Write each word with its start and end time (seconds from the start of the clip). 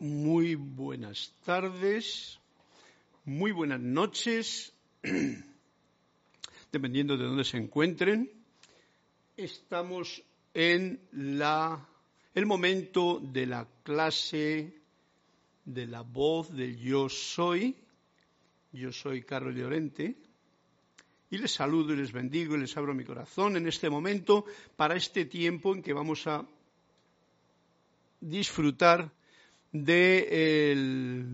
Muy 0.00 0.54
buenas 0.54 1.34
tardes, 1.44 2.38
muy 3.24 3.50
buenas 3.50 3.80
noches, 3.80 4.72
dependiendo 6.72 7.16
de 7.16 7.24
dónde 7.24 7.42
se 7.42 7.56
encuentren. 7.56 8.30
Estamos 9.36 10.22
en 10.54 11.00
la, 11.10 11.84
el 12.32 12.46
momento 12.46 13.18
de 13.20 13.46
la 13.46 13.66
clase 13.82 14.72
de 15.64 15.86
la 15.88 16.02
voz 16.02 16.54
del 16.54 16.78
yo 16.78 17.08
soy. 17.08 17.74
Yo 18.70 18.92
soy 18.92 19.24
Carlos 19.24 19.56
Llorente 19.56 20.14
y 21.28 21.38
les 21.38 21.50
saludo 21.50 21.92
y 21.92 21.96
les 21.96 22.12
bendigo 22.12 22.54
y 22.54 22.60
les 22.60 22.76
abro 22.76 22.94
mi 22.94 23.02
corazón 23.02 23.56
en 23.56 23.66
este 23.66 23.90
momento 23.90 24.44
para 24.76 24.94
este 24.94 25.24
tiempo 25.24 25.74
en 25.74 25.82
que 25.82 25.92
vamos 25.92 26.24
a 26.28 26.46
disfrutar 28.20 29.17
de, 29.72 31.24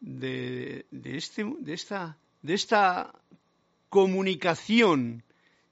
de, 0.00 1.16
este, 1.16 1.44
de, 1.58 1.72
esta, 1.72 2.16
de 2.42 2.54
esta 2.54 3.14
comunicación 3.88 5.22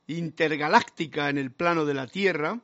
intergaláctica 0.07 1.29
en 1.29 1.39
el 1.39 1.51
plano 1.51 1.85
de 1.85 1.95
la 1.95 2.07
Tierra, 2.07 2.61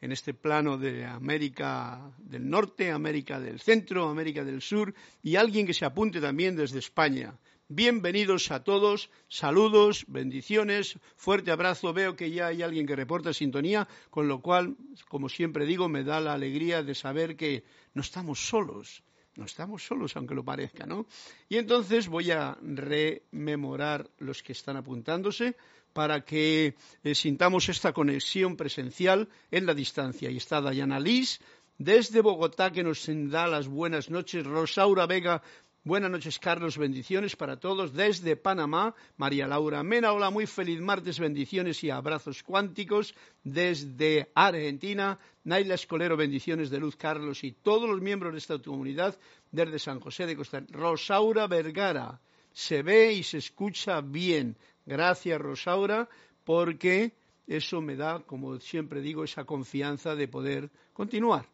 en 0.00 0.12
este 0.12 0.32
plano 0.32 0.78
de 0.78 1.04
América 1.04 2.00
del 2.18 2.48
Norte, 2.48 2.90
América 2.90 3.38
del 3.38 3.60
Centro, 3.60 4.08
América 4.08 4.44
del 4.44 4.62
Sur, 4.62 4.94
y 5.22 5.36
alguien 5.36 5.66
que 5.66 5.74
se 5.74 5.84
apunte 5.84 6.20
también 6.20 6.56
desde 6.56 6.78
España. 6.78 7.34
Bienvenidos 7.72 8.50
a 8.50 8.64
todos, 8.64 9.10
saludos, 9.28 10.04
bendiciones, 10.08 10.98
fuerte 11.14 11.52
abrazo. 11.52 11.92
Veo 11.92 12.16
que 12.16 12.32
ya 12.32 12.48
hay 12.48 12.62
alguien 12.62 12.84
que 12.84 12.96
reporta 12.96 13.32
sintonía, 13.32 13.86
con 14.10 14.26
lo 14.26 14.40
cual, 14.40 14.76
como 15.06 15.28
siempre 15.28 15.66
digo, 15.66 15.88
me 15.88 16.02
da 16.02 16.18
la 16.18 16.32
alegría 16.32 16.82
de 16.82 16.96
saber 16.96 17.36
que 17.36 17.62
no 17.94 18.02
estamos 18.02 18.48
solos, 18.48 19.04
no 19.36 19.44
estamos 19.44 19.86
solos, 19.86 20.16
aunque 20.16 20.34
lo 20.34 20.44
parezca, 20.44 20.84
¿no? 20.84 21.06
Y 21.48 21.58
entonces 21.58 22.08
voy 22.08 22.32
a 22.32 22.58
rememorar 22.60 24.10
los 24.18 24.42
que 24.42 24.50
están 24.50 24.76
apuntándose 24.76 25.54
para 25.92 26.24
que 26.24 26.74
eh, 27.04 27.14
sintamos 27.14 27.68
esta 27.68 27.92
conexión 27.92 28.56
presencial 28.56 29.28
en 29.52 29.66
la 29.66 29.74
distancia. 29.74 30.28
Y 30.28 30.38
está 30.38 30.60
Dayana 30.60 30.98
Liz, 30.98 31.38
desde 31.78 32.20
Bogotá, 32.20 32.72
que 32.72 32.82
nos 32.82 33.08
da 33.08 33.46
las 33.46 33.68
buenas 33.68 34.10
noches. 34.10 34.44
Rosaura 34.44 35.06
Vega, 35.06 35.40
Buenas 35.82 36.10
noches, 36.10 36.38
Carlos. 36.38 36.76
Bendiciones 36.76 37.36
para 37.36 37.58
todos 37.58 37.94
desde 37.94 38.36
Panamá. 38.36 38.94
María 39.16 39.46
Laura 39.46 39.82
Mena, 39.82 40.12
hola, 40.12 40.28
muy 40.28 40.46
feliz 40.46 40.78
martes. 40.78 41.18
Bendiciones 41.18 41.82
y 41.82 41.88
abrazos 41.88 42.42
cuánticos 42.42 43.14
desde 43.42 44.30
Argentina. 44.34 45.18
Naila 45.44 45.76
Escolero, 45.76 46.18
bendiciones 46.18 46.68
de 46.68 46.80
luz, 46.80 46.96
Carlos 46.96 47.42
y 47.44 47.52
todos 47.52 47.88
los 47.88 48.02
miembros 48.02 48.34
de 48.34 48.40
esta 48.40 48.58
comunidad 48.58 49.18
desde 49.50 49.78
San 49.78 50.00
José 50.00 50.26
de 50.26 50.36
Costa. 50.36 50.62
Rosaura 50.68 51.46
Vergara, 51.46 52.20
se 52.52 52.82
ve 52.82 53.14
y 53.14 53.22
se 53.22 53.38
escucha 53.38 54.02
bien. 54.02 54.58
Gracias, 54.84 55.40
Rosaura, 55.40 56.10
porque 56.44 57.14
eso 57.46 57.80
me 57.80 57.96
da, 57.96 58.20
como 58.20 58.60
siempre 58.60 59.00
digo, 59.00 59.24
esa 59.24 59.44
confianza 59.44 60.14
de 60.14 60.28
poder 60.28 60.70
continuar 60.92 61.46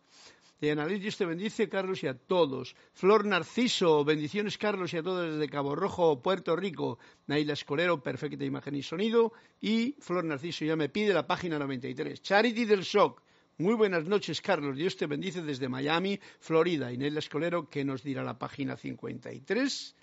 de 0.60 0.98
Dios 0.98 1.18
te 1.18 1.26
bendice, 1.26 1.68
Carlos, 1.68 2.02
y 2.02 2.06
a 2.06 2.14
todos. 2.14 2.74
Flor 2.94 3.26
Narciso, 3.26 4.04
bendiciones, 4.04 4.56
Carlos, 4.56 4.94
y 4.94 4.96
a 4.96 5.02
todos 5.02 5.34
desde 5.34 5.50
Cabo 5.50 5.76
Rojo, 5.76 6.22
Puerto 6.22 6.56
Rico. 6.56 6.98
Naila 7.26 7.52
Escolero, 7.52 8.02
perfecta 8.02 8.42
imagen 8.42 8.74
y 8.74 8.82
sonido. 8.82 9.32
Y 9.60 9.96
Flor 10.00 10.24
Narciso 10.24 10.64
ya 10.64 10.74
me 10.74 10.88
pide 10.88 11.12
la 11.12 11.26
página 11.26 11.58
93. 11.58 12.22
Charity 12.22 12.64
del 12.64 12.82
Shock. 12.82 13.22
Muy 13.58 13.74
buenas 13.74 14.06
noches, 14.06 14.40
Carlos. 14.40 14.76
Dios 14.76 14.96
te 14.96 15.06
bendice 15.06 15.42
desde 15.42 15.68
Miami, 15.68 16.18
Florida. 16.40 16.90
Y 16.90 16.96
Naila 16.96 17.18
Escolero, 17.18 17.68
que 17.68 17.84
nos 17.84 18.02
dirá 18.02 18.22
la 18.22 18.38
página 18.38 18.76
53. 18.76 19.94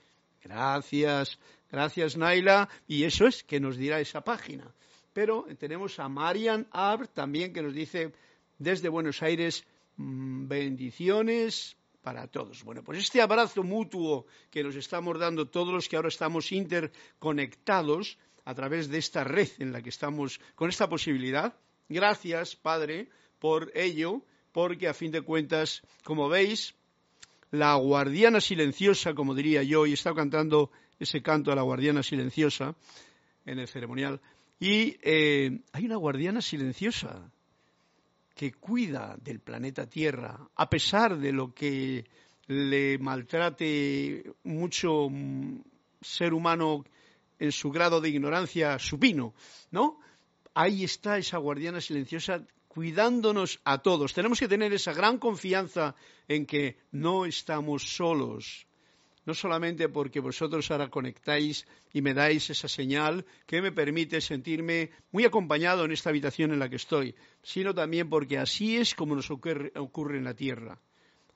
Gracias, 0.43 1.39
gracias, 1.71 2.15
Naila. 2.15 2.69
Y 2.87 3.05
eso 3.05 3.25
es, 3.25 3.43
que 3.43 3.59
nos 3.59 3.77
dirá 3.77 3.99
esa 3.99 4.21
página. 4.21 4.71
Pero 5.13 5.47
tenemos 5.57 5.99
a 5.99 6.09
Marian 6.09 6.67
Ab 6.71 7.07
también, 7.11 7.53
que 7.53 7.63
nos 7.63 7.73
dice 7.73 8.11
desde 8.59 8.89
Buenos 8.89 9.21
Aires, 9.23 9.65
bendiciones 9.97 11.77
para 12.01 12.27
todos. 12.27 12.63
Bueno, 12.63 12.83
pues 12.83 12.99
este 12.99 13.21
abrazo 13.21 13.63
mutuo 13.63 14.25
que 14.51 14.63
nos 14.63 14.75
estamos 14.75 15.17
dando 15.17 15.47
todos 15.47 15.73
los 15.73 15.87
que 15.87 15.95
ahora 15.95 16.09
estamos 16.09 16.51
interconectados 16.51 18.17
a 18.45 18.53
través 18.53 18.89
de 18.89 18.97
esta 18.97 19.23
red 19.23 19.49
en 19.59 19.71
la 19.71 19.81
que 19.81 19.89
estamos 19.89 20.39
con 20.55 20.69
esta 20.69 20.89
posibilidad. 20.89 21.55
Gracias, 21.87 22.55
Padre, 22.55 23.09
por 23.39 23.71
ello, 23.73 24.21
porque 24.51 24.87
a 24.87 24.93
fin 24.93 25.11
de 25.11 25.21
cuentas, 25.21 25.81
como 26.03 26.27
veis, 26.27 26.75
la 27.51 27.75
guardiana 27.75 28.41
silenciosa, 28.41 29.13
como 29.13 29.35
diría 29.35 29.63
yo, 29.63 29.85
y 29.85 29.93
estado 29.93 30.15
cantando 30.15 30.71
ese 30.99 31.21
canto 31.21 31.51
a 31.51 31.55
la 31.55 31.61
guardiana 31.61 32.03
silenciosa 32.03 32.75
en 33.45 33.59
el 33.59 33.67
ceremonial, 33.67 34.21
y 34.59 34.97
eh, 35.03 35.59
hay 35.71 35.85
una 35.85 35.97
guardiana 35.97 36.41
silenciosa 36.41 37.29
que 38.33 38.51
cuida 38.53 39.15
del 39.21 39.39
planeta 39.39 39.87
Tierra, 39.87 40.39
a 40.55 40.69
pesar 40.69 41.17
de 41.17 41.31
lo 41.31 41.53
que 41.53 42.05
le 42.47 42.97
maltrate 42.97 44.33
mucho 44.43 45.09
mm, 45.09 45.61
ser 46.01 46.33
humano 46.33 46.83
en 47.39 47.51
su 47.51 47.71
grado 47.71 48.01
de 48.01 48.09
ignorancia 48.09 48.79
supino, 48.79 49.33
¿no? 49.71 49.99
Ahí 50.53 50.83
está 50.83 51.17
esa 51.17 51.37
guardiana 51.37 51.81
silenciosa 51.81 52.45
cuidándonos 52.67 53.59
a 53.63 53.79
todos. 53.79 54.13
Tenemos 54.13 54.39
que 54.39 54.47
tener 54.47 54.73
esa 54.73 54.93
gran 54.93 55.17
confianza 55.17 55.95
en 56.27 56.45
que 56.45 56.77
no 56.91 57.25
estamos 57.25 57.95
solos, 57.95 58.65
no 59.25 59.33
solamente 59.33 59.89
porque 59.89 60.19
vosotros 60.19 60.69
ahora 60.71 60.89
conectáis 60.89 61.65
y 61.93 62.01
me 62.01 62.13
dais 62.13 62.49
esa 62.49 62.67
señal 62.67 63.25
que 63.45 63.61
me 63.61 63.71
permite 63.71 64.21
sentirme 64.21 64.91
muy 65.11 65.25
acompañado 65.25 65.85
en 65.85 65.91
esta 65.91 66.09
habitación 66.09 66.51
en 66.51 66.59
la 66.59 66.69
que 66.69 66.75
estoy, 66.75 67.15
sino 67.41 67.73
también 67.73 68.09
porque 68.09 68.37
así 68.37 68.77
es 68.77 68.95
como 68.95 69.15
nos 69.15 69.31
ocurre, 69.31 69.71
en 69.73 70.23
la 70.23 70.33
Tierra. 70.33 70.79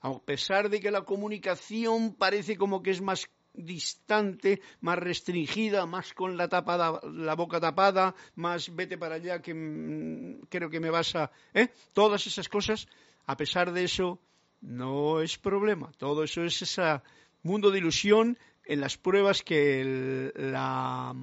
A 0.01 0.19
pesar 0.19 0.69
de 0.69 0.79
que 0.79 0.91
la 0.91 1.01
comunicación 1.03 2.13
parece 2.15 2.55
como 2.55 2.81
que 2.83 2.91
es 2.91 3.01
más 3.01 3.27
distante, 3.53 4.61
más 4.81 4.99
restringida, 4.99 5.85
más 5.85 6.13
con 6.13 6.37
la, 6.37 6.47
tapada, 6.47 6.99
la 7.03 7.33
boca 7.35 7.59
tapada, 7.59 8.13
más 8.35 8.75
vete 8.75 8.97
para 8.97 9.15
allá 9.15 9.41
que 9.41 9.53
mm, 9.53 10.41
creo 10.49 10.69
que 10.69 10.79
me 10.79 10.91
vas 10.91 11.15
a... 11.15 11.31
¿eh? 11.53 11.69
Todas 11.93 12.27
esas 12.27 12.47
cosas, 12.49 12.87
a 13.25 13.35
pesar 13.35 13.71
de 13.71 13.83
eso, 13.83 14.19
no 14.61 15.21
es 15.21 15.37
problema. 15.37 15.91
Todo 15.97 16.23
eso 16.23 16.43
es 16.43 16.61
esa 16.61 17.03
mundo 17.43 17.71
de 17.71 17.79
ilusión 17.79 18.37
en 18.65 18.81
las 18.81 18.97
pruebas 18.97 19.43
que 19.43 20.31
la, 20.35 21.15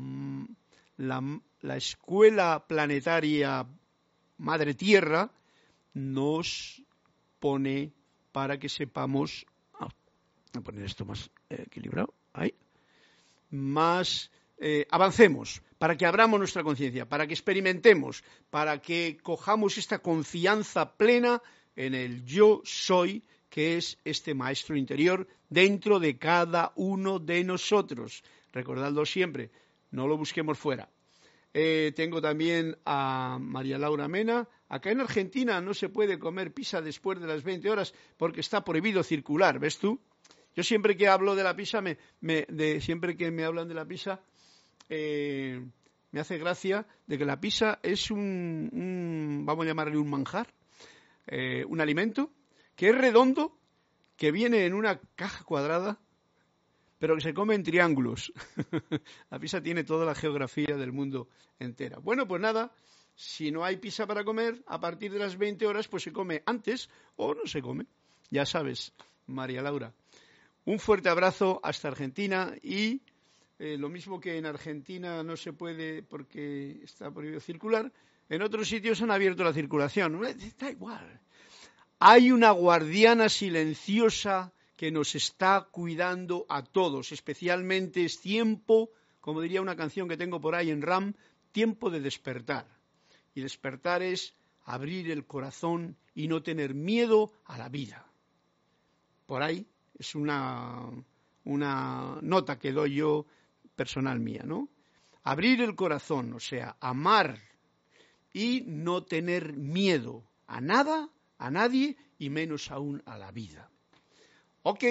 la, 0.97 1.77
escuela 1.77 2.65
planetaria 2.67 3.67
Madre 4.39 4.75
Tierra 4.75 5.31
nos 5.93 6.83
pone 7.39 7.93
para 8.33 8.59
que 8.59 8.69
sepamos, 8.69 9.47
ah, 9.75 9.89
voy 10.53 10.61
a 10.61 10.65
poner 10.65 10.85
esto 10.85 11.05
más 11.05 11.31
eh, 11.51 11.65
equilibrado, 11.67 12.15
ahí, 12.33 12.55
más 13.51 14.31
eh, 14.59 14.87
avancemos, 14.91 15.63
para 15.79 15.97
que 15.97 16.07
abramos 16.07 16.39
nuestra 16.39 16.63
conciencia, 16.63 17.09
para 17.09 17.27
que 17.27 17.35
experimentemos, 17.35 18.25
para 18.51 18.81
que 18.81 19.19
cojamos 19.23 19.77
esta 19.79 19.99
confianza 19.99 20.97
plena 20.97 21.43
en 21.77 21.95
el 21.95 22.25
yo 22.25 22.63
soy 22.65 23.23
que 23.51 23.77
es 23.77 23.99
este 24.05 24.35
maestro 24.35 24.77
interior 24.77 25.29
dentro 25.55 26.01
de 26.01 26.19
cada 26.19 26.73
uno 26.75 27.21
de 27.21 27.45
nosotros. 27.45 28.25
Recordadlo 28.53 29.07
siempre, 29.07 29.51
no 29.93 30.09
lo 30.09 30.19
busquemos 30.19 30.59
fuera. 30.59 30.89
Eh, 31.55 31.93
tengo 31.95 32.21
también 32.21 32.77
a 32.85 33.39
María 33.41 33.79
Laura 33.79 34.09
Mena. 34.09 34.49
Acá 34.69 34.91
en 34.91 35.01
Argentina 35.01 35.61
no 35.61 35.73
se 35.73 35.89
puede 35.89 36.19
comer 36.19 36.53
pizza 36.53 36.83
después 36.83 37.21
de 37.21 37.29
las 37.29 37.45
20 37.45 37.71
horas 37.71 37.95
porque 38.17 38.41
está 38.41 38.65
prohibido 38.65 39.05
circular, 39.05 39.61
¿ves 39.61 39.79
tú? 39.79 40.01
Yo 40.57 40.65
siempre 40.65 40.97
que 40.97 41.07
hablo 41.07 41.37
de 41.37 41.45
la 41.45 41.55
pizza, 41.55 41.81
me, 41.81 41.97
siempre 42.81 43.17
que 43.17 43.31
me 43.31 43.45
hablan 43.45 43.69
de 43.69 43.75
la 43.75 43.85
pizza, 43.85 44.21
eh, 44.89 45.61
me 46.11 46.21
hace 46.21 46.39
gracia 46.39 46.87
de 47.07 47.19
que 47.19 47.25
la 47.25 47.41
pizza 47.41 47.79
es 47.83 48.11
un, 48.11 49.43
vamos 49.45 49.65
a 49.65 49.69
llamarle 49.69 49.99
un 49.99 50.11
manjar, 50.11 50.53
eh, 51.27 51.65
un 51.67 51.81
alimento 51.81 52.31
que 52.75 52.89
es 52.89 52.99
redondo, 52.99 53.57
que 54.17 54.31
viene 54.31 54.67
en 54.67 54.75
una 54.75 55.01
caja 55.17 55.45
cuadrada, 55.45 55.99
pero 56.99 57.17
que 57.17 57.23
se 57.23 57.35
come 57.35 57.55
en 57.55 57.63
triángulos. 57.63 58.33
la 59.31 59.39
pizza 59.39 59.63
tiene 59.63 59.85
toda 59.85 60.07
la 60.07 60.15
geografía 60.15 60.77
del 60.77 60.93
mundo 60.93 61.29
entera. 61.59 61.99
Bueno, 61.99 62.27
pues 62.27 62.41
nada, 62.41 62.73
si 63.15 63.51
no 63.51 63.65
hay 63.65 63.77
pizza 63.77 64.07
para 64.07 64.25
comer, 64.25 64.63
a 64.67 64.81
partir 64.81 65.13
de 65.13 65.19
las 65.19 65.37
20 65.37 65.67
horas, 65.67 65.89
pues 65.89 66.03
se 66.03 66.13
come 66.13 66.43
antes 66.47 66.89
o 67.17 67.35
no 67.35 67.47
se 67.47 67.63
come. 67.63 67.87
Ya 68.31 68.47
sabes, 68.47 68.93
María 69.27 69.63
Laura. 69.63 69.93
Un 70.65 70.79
fuerte 70.79 71.09
abrazo 71.09 71.61
hasta 71.63 71.89
Argentina 71.89 72.55
y 72.63 73.03
eh, 73.59 73.77
lo 73.79 73.89
mismo 73.89 74.19
que 74.19 74.39
en 74.39 74.47
Argentina 74.47 75.23
no 75.23 75.37
se 75.37 75.53
puede 75.53 76.03
porque 76.03 76.81
está 76.83 77.11
prohibido 77.11 77.41
circular, 77.41 77.93
en 78.29 78.43
otros 78.43 78.69
sitios 78.69 79.03
han 79.03 79.11
abierto 79.11 79.45
la 79.45 79.53
circulación. 79.53 80.21
Da 80.59 80.71
igual. 80.71 81.21
Hay 81.99 82.33
una 82.33 82.51
guardiana 82.51 83.29
silenciosa 83.29 84.53
que 84.77 84.91
nos 84.91 85.15
está 85.15 85.69
cuidando 85.71 86.47
a 86.49 86.63
todos, 86.63 87.13
especialmente 87.13 88.05
es 88.05 88.21
tiempo, 88.21 88.91
como 89.21 89.41
diría 89.41 89.63
una 89.63 89.77
canción 89.77 90.09
que 90.09 90.17
tengo 90.17 90.41
por 90.41 90.55
ahí 90.55 90.71
en 90.71 90.83
RAM, 90.83 91.15
tiempo 91.53 91.91
de 91.91 92.01
despertar. 92.01 92.67
Y 93.35 93.41
despertar 93.41 94.03
es 94.03 94.35
abrir 94.65 95.11
el 95.11 95.27
corazón 95.27 95.97
y 96.15 96.29
no 96.29 96.43
tener 96.43 96.75
miedo 96.75 97.33
a 97.45 97.59
la 97.59 97.69
vida. 97.69 98.07
Por 99.27 99.43
ahí 99.43 99.67
es 99.99 100.15
una, 100.15 100.91
una 101.45 102.19
nota 102.21 102.59
que 102.59 102.73
doy 102.73 102.97
yo 102.97 103.27
personal 103.77 104.21
mía, 104.21 104.43
¿no? 104.45 104.69
Abrir 105.23 105.63
el 105.63 105.75
corazón, 105.75 106.33
o 106.35 106.41
sea, 106.41 106.77
amar 106.81 107.41
y 108.33 108.65
no 108.67 109.05
tener 109.05 109.55
miedo 109.55 110.25
a 110.47 110.61
nada, 110.61 111.09
a 111.39 111.51
nadie 111.51 111.97
y 112.19 112.31
menos 112.31 112.71
aún 112.71 113.03
a 113.07 113.19
la 113.19 113.33
vida. 113.33 113.71
Ok, 114.63 114.85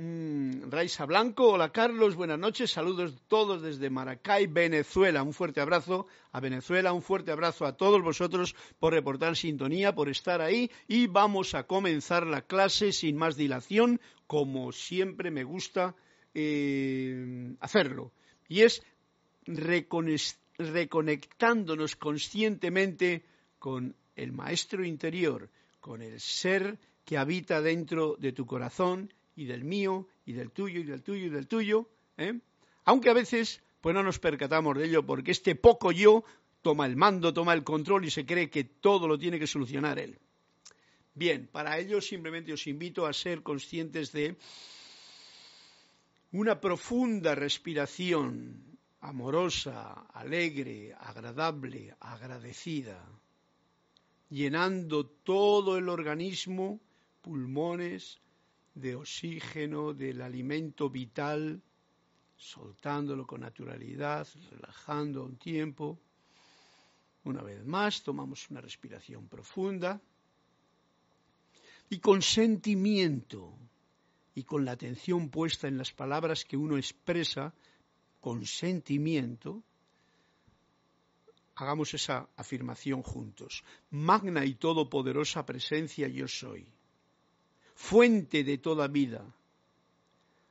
Mm, 0.00 0.70
Raisa 0.70 1.06
Blanco, 1.06 1.48
hola 1.48 1.72
Carlos, 1.72 2.14
buenas 2.14 2.38
noches, 2.38 2.70
saludos 2.70 3.20
todos 3.26 3.62
desde 3.62 3.90
Maracay, 3.90 4.46
Venezuela. 4.46 5.24
Un 5.24 5.32
fuerte 5.32 5.60
abrazo 5.60 6.06
a 6.30 6.38
Venezuela, 6.38 6.92
un 6.92 7.02
fuerte 7.02 7.32
abrazo 7.32 7.66
a 7.66 7.76
todos 7.76 8.00
vosotros 8.00 8.54
por 8.78 8.92
reportar 8.92 9.34
sintonía, 9.34 9.96
por 9.96 10.08
estar 10.08 10.40
ahí 10.40 10.70
y 10.86 11.08
vamos 11.08 11.56
a 11.56 11.64
comenzar 11.64 12.28
la 12.28 12.42
clase 12.42 12.92
sin 12.92 13.16
más 13.16 13.36
dilación, 13.36 14.00
como 14.28 14.70
siempre 14.70 15.32
me 15.32 15.42
gusta 15.42 15.96
eh, 16.32 17.56
hacerlo. 17.58 18.12
Y 18.46 18.60
es 18.60 18.84
reconectándonos 19.48 21.96
conscientemente 21.96 23.24
con 23.58 23.96
el 24.18 24.32
maestro 24.32 24.84
interior, 24.84 25.48
con 25.80 26.02
el 26.02 26.20
ser 26.20 26.78
que 27.04 27.16
habita 27.16 27.62
dentro 27.62 28.16
de 28.18 28.32
tu 28.32 28.44
corazón 28.44 29.12
y 29.36 29.46
del 29.46 29.64
mío 29.64 30.08
y 30.26 30.32
del 30.32 30.50
tuyo 30.50 30.80
y 30.80 30.84
del 30.84 31.02
tuyo 31.02 31.26
y 31.26 31.30
del 31.30 31.46
tuyo, 31.46 31.88
¿eh? 32.16 32.38
aunque 32.84 33.10
a 33.10 33.14
veces 33.14 33.62
pues 33.80 33.94
no 33.94 34.02
nos 34.02 34.18
percatamos 34.18 34.76
de 34.76 34.86
ello 34.86 35.06
porque 35.06 35.30
este 35.30 35.54
poco 35.54 35.92
yo 35.92 36.24
toma 36.62 36.86
el 36.86 36.96
mando, 36.96 37.32
toma 37.32 37.54
el 37.54 37.62
control 37.62 38.04
y 38.04 38.10
se 38.10 38.26
cree 38.26 38.50
que 38.50 38.64
todo 38.64 39.06
lo 39.06 39.16
tiene 39.18 39.38
que 39.38 39.46
solucionar 39.46 39.98
él. 39.98 40.18
Bien, 41.14 41.48
para 41.50 41.78
ello 41.78 42.00
simplemente 42.00 42.52
os 42.52 42.66
invito 42.66 43.06
a 43.06 43.12
ser 43.12 43.42
conscientes 43.42 44.12
de 44.12 44.36
una 46.32 46.60
profunda 46.60 47.34
respiración 47.34 48.78
amorosa, 49.00 50.06
alegre, 50.12 50.94
agradable, 50.98 51.94
agradecida, 52.00 53.04
llenando 54.30 55.06
todo 55.06 55.78
el 55.78 55.88
organismo, 55.88 56.80
pulmones, 57.22 58.20
de 58.74 58.94
oxígeno, 58.94 59.92
del 59.92 60.22
alimento 60.22 60.88
vital, 60.88 61.60
soltándolo 62.36 63.26
con 63.26 63.40
naturalidad, 63.40 64.26
relajando 64.50 65.24
un 65.24 65.36
tiempo. 65.36 65.98
Una 67.24 67.42
vez 67.42 67.64
más, 67.64 68.02
tomamos 68.02 68.48
una 68.50 68.60
respiración 68.60 69.26
profunda 69.26 70.00
y 71.90 71.98
con 71.98 72.22
sentimiento 72.22 73.52
y 74.34 74.44
con 74.44 74.64
la 74.64 74.72
atención 74.72 75.30
puesta 75.30 75.66
en 75.66 75.78
las 75.78 75.92
palabras 75.92 76.44
que 76.44 76.56
uno 76.56 76.76
expresa 76.76 77.52
con 78.20 78.46
sentimiento, 78.46 79.64
hagamos 81.58 81.92
esa 81.92 82.28
afirmación 82.36 83.02
juntos. 83.02 83.64
Magna 83.90 84.44
y 84.44 84.54
todopoderosa 84.54 85.44
presencia 85.44 86.06
yo 86.08 86.28
soy 86.28 86.66
fuente 87.74 88.42
de 88.42 88.58
toda 88.58 88.88
vida, 88.88 89.24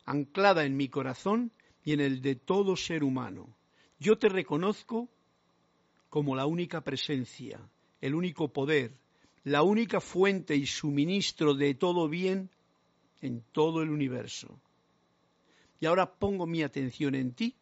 anclada 0.06 0.64
en 0.64 0.78
mi 0.78 0.88
corazón 0.88 1.52
y 1.84 1.92
en 1.92 2.00
el 2.00 2.22
de 2.22 2.36
todo 2.36 2.78
ser 2.78 3.04
humano. 3.04 3.54
Yo 4.00 4.18
te 4.18 4.30
reconozco 4.30 5.10
como 6.10 6.38
la 6.38 6.46
única 6.46 6.82
presencia, 6.82 7.60
el 8.00 8.16
único 8.16 8.54
poder, 8.54 8.94
la 9.44 9.62
única 9.64 10.00
fuente 10.00 10.56
y 10.56 10.66
suministro 10.66 11.54
de 11.54 11.74
todo 11.74 12.08
bien 12.08 12.50
en 13.22 13.44
todo 13.52 13.82
el 13.82 13.90
universo. 13.90 14.60
Y 15.82 15.86
ahora 15.86 16.10
pongo 16.10 16.48
mi 16.48 16.64
atención 16.64 17.14
en 17.14 17.34
ti 17.34 17.56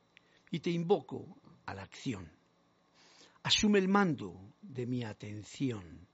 y 0.52 0.60
te 0.60 0.70
invoco 0.70 1.26
a 1.66 1.74
la 1.74 1.82
acción. 1.82 2.30
Asume 3.46 3.78
el 3.78 3.88
mando 3.88 4.56
de 4.60 4.88
mi 4.88 5.04
atención, 5.04 6.08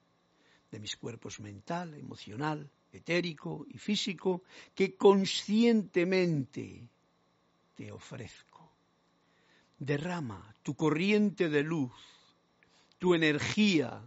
de 0.70 0.80
mis 0.82 0.98
cuerpos 0.98 1.40
mental, 1.40 1.94
emocional, 1.94 2.70
etérico 2.92 3.66
y 3.70 3.78
físico 3.78 4.44
que 4.76 4.98
conscientemente 4.98 6.90
te 7.74 7.90
ofrezco. 7.90 8.70
Derrama 9.80 10.54
tu 10.62 10.76
corriente 10.76 11.48
de 11.48 11.64
luz, 11.64 11.94
tu 13.00 13.16
energía, 13.16 14.04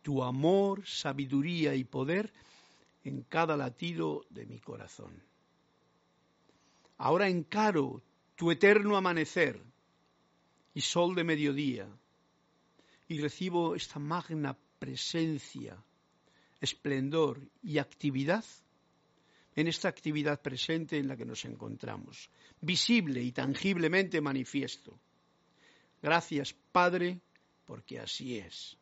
tu 0.00 0.22
amor, 0.22 0.86
sabiduría 0.86 1.74
y 1.74 1.82
poder 1.82 2.32
en 3.02 3.22
cada 3.24 3.56
latido 3.56 4.24
de 4.30 4.46
mi 4.46 4.60
corazón. 4.60 5.20
Ahora 6.98 7.28
encaro 7.28 8.04
tu 8.36 8.52
eterno 8.52 8.96
amanecer 8.96 9.60
y 10.74 10.80
sol 10.80 11.16
de 11.16 11.24
mediodía 11.24 11.88
y 13.08 13.20
recibo 13.20 13.74
esta 13.74 13.98
magna 13.98 14.56
presencia 14.78 15.76
esplendor 16.60 17.40
y 17.62 17.78
actividad 17.78 18.44
en 19.56 19.66
esta 19.66 19.88
actividad 19.88 20.40
presente 20.40 20.98
en 20.98 21.08
la 21.08 21.16
que 21.16 21.24
nos 21.24 21.44
encontramos, 21.44 22.30
visible 22.60 23.20
y 23.22 23.32
tangiblemente 23.32 24.20
manifiesto. 24.20 24.96
Gracias, 26.00 26.54
Padre, 26.70 27.20
porque 27.64 27.98
así 27.98 28.38
es. 28.38 28.76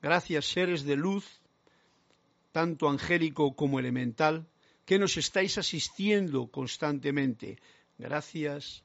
Gracias, 0.00 0.44
seres 0.44 0.84
de 0.84 0.94
luz, 0.94 1.26
tanto 2.52 2.88
angélico 2.88 3.56
como 3.56 3.80
elemental, 3.80 4.46
que 4.84 5.00
nos 5.00 5.16
estáis 5.16 5.58
asistiendo 5.58 6.46
constantemente. 6.46 7.58
Gracias, 7.98 8.84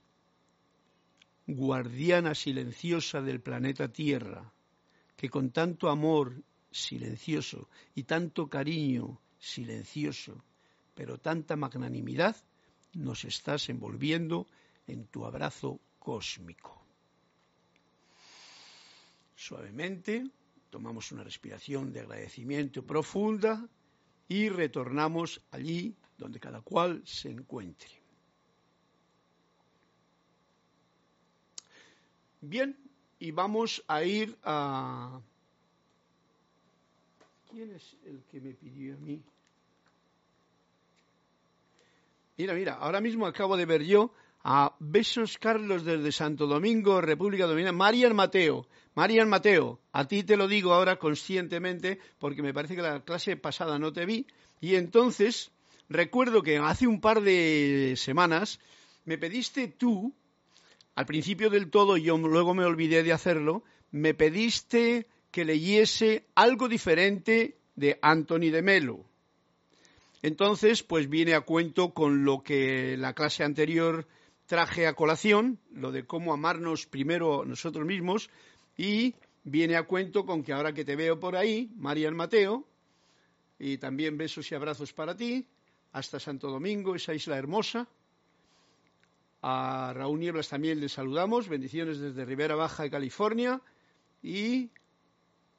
guardiana 1.46 2.34
silenciosa 2.34 3.22
del 3.22 3.40
planeta 3.40 3.88
Tierra, 3.88 4.52
que 5.26 5.32
con 5.32 5.50
tanto 5.50 5.90
amor 5.90 6.44
silencioso 6.70 7.68
y 7.96 8.04
tanto 8.04 8.48
cariño 8.48 9.20
silencioso, 9.40 10.44
pero 10.94 11.18
tanta 11.18 11.56
magnanimidad, 11.56 12.36
nos 12.94 13.26
estás 13.26 13.68
envolviendo 13.70 14.46
en 14.86 15.08
tu 15.08 15.26
abrazo 15.26 15.80
cósmico. 15.98 16.80
Suavemente 19.36 20.30
tomamos 20.70 21.12
una 21.12 21.24
respiración 21.24 21.92
de 21.92 22.02
agradecimiento 22.02 22.86
profunda 22.86 23.68
y 24.28 24.50
retornamos 24.50 25.42
allí 25.50 25.96
donde 26.20 26.40
cada 26.40 26.62
cual 26.62 27.02
se 27.04 27.32
encuentre. 27.32 27.90
Bien, 32.42 32.85
y 33.26 33.32
vamos 33.32 33.84
a 33.88 34.04
ir 34.04 34.38
a 34.44 35.20
¿Quién 37.50 37.72
es 37.72 37.96
el 38.06 38.22
que 38.30 38.40
me 38.40 38.54
pidió 38.54 38.94
a 38.94 38.98
mí? 38.98 39.20
Mira, 42.38 42.54
mira, 42.54 42.74
ahora 42.76 43.02
mismo 43.02 43.26
acabo 43.26 43.58
de 43.58 43.66
ver 43.66 43.84
yo 43.84 44.14
a 44.44 44.76
Besos 44.80 45.40
Carlos 45.40 45.84
desde 45.84 46.12
Santo 46.12 46.46
Domingo, 46.46 47.02
República 47.02 47.48
Dominicana, 47.48 47.76
Marian 47.76 48.16
Mateo. 48.16 48.68
Marian 48.94 49.28
Mateo, 49.28 49.80
a 49.92 50.08
ti 50.08 50.24
te 50.24 50.38
lo 50.38 50.48
digo 50.48 50.74
ahora 50.74 50.98
conscientemente 50.98 51.98
porque 52.20 52.44
me 52.44 52.54
parece 52.54 52.76
que 52.76 52.84
la 52.84 53.04
clase 53.04 53.38
pasada 53.38 53.80
no 53.80 53.92
te 53.92 54.06
vi. 54.06 54.28
Y 54.62 54.76
entonces 54.76 55.52
recuerdo 55.90 56.44
que 56.44 56.58
hace 56.58 56.86
un 56.86 57.02
par 57.02 57.22
de 57.22 57.96
semanas 57.98 58.60
me 59.04 59.18
pediste 59.18 59.68
tú, 59.68 60.14
al 60.96 61.06
principio 61.06 61.50
del 61.50 61.70
todo, 61.70 61.98
yo 61.98 62.18
luego 62.18 62.54
me 62.54 62.66
olvidé 62.66 63.04
de 63.04 63.14
hacerlo, 63.14 63.64
me 63.92 64.14
pediste 64.14 65.08
que 65.32 65.46
leyese 65.46 66.26
algo 66.36 66.70
diferente 66.70 67.58
de 67.76 68.00
Anthony 68.02 68.50
de 68.52 68.62
Melo. 68.62 69.06
Entonces, 70.22 70.82
pues 70.82 71.10
viene 71.10 71.34
a 71.34 71.42
cuento 71.42 71.94
con 71.94 72.24
lo 72.24 72.42
que 72.42 72.96
la 72.98 73.14
clase 73.14 73.44
anterior 73.44 74.08
traje 74.46 74.88
a 74.88 74.94
colación, 74.94 75.60
lo 75.72 75.92
de 75.92 76.06
cómo 76.06 76.34
amarnos 76.34 76.86
primero 76.86 77.44
nosotros 77.46 77.86
mismos, 77.86 78.30
y 78.78 79.16
viene 79.44 79.76
a 79.76 79.84
cuento 79.84 80.26
con 80.26 80.44
que 80.44 80.54
ahora 80.54 80.74
que 80.74 80.86
te 80.86 80.96
veo 80.96 81.20
por 81.20 81.36
ahí, 81.36 81.70
Marian 81.76 82.16
Mateo, 82.16 82.66
y 83.60 83.78
también 83.78 84.18
besos 84.18 84.52
y 84.52 84.56
abrazos 84.56 84.94
para 84.94 85.16
ti, 85.16 85.46
hasta 85.92 86.20
Santo 86.20 86.50
Domingo, 86.50 86.96
esa 86.96 87.14
isla 87.14 87.38
hermosa. 87.38 87.88
A 89.48 89.94
Raúl 89.94 90.20
Nieblas 90.20 90.50
también 90.50 90.80
le 90.80 90.90
saludamos, 90.90 91.48
bendiciones 91.48 92.00
desde 92.00 92.26
Ribera 92.26 92.56
Baja 92.56 92.90
California, 92.90 93.62
y 94.24 94.72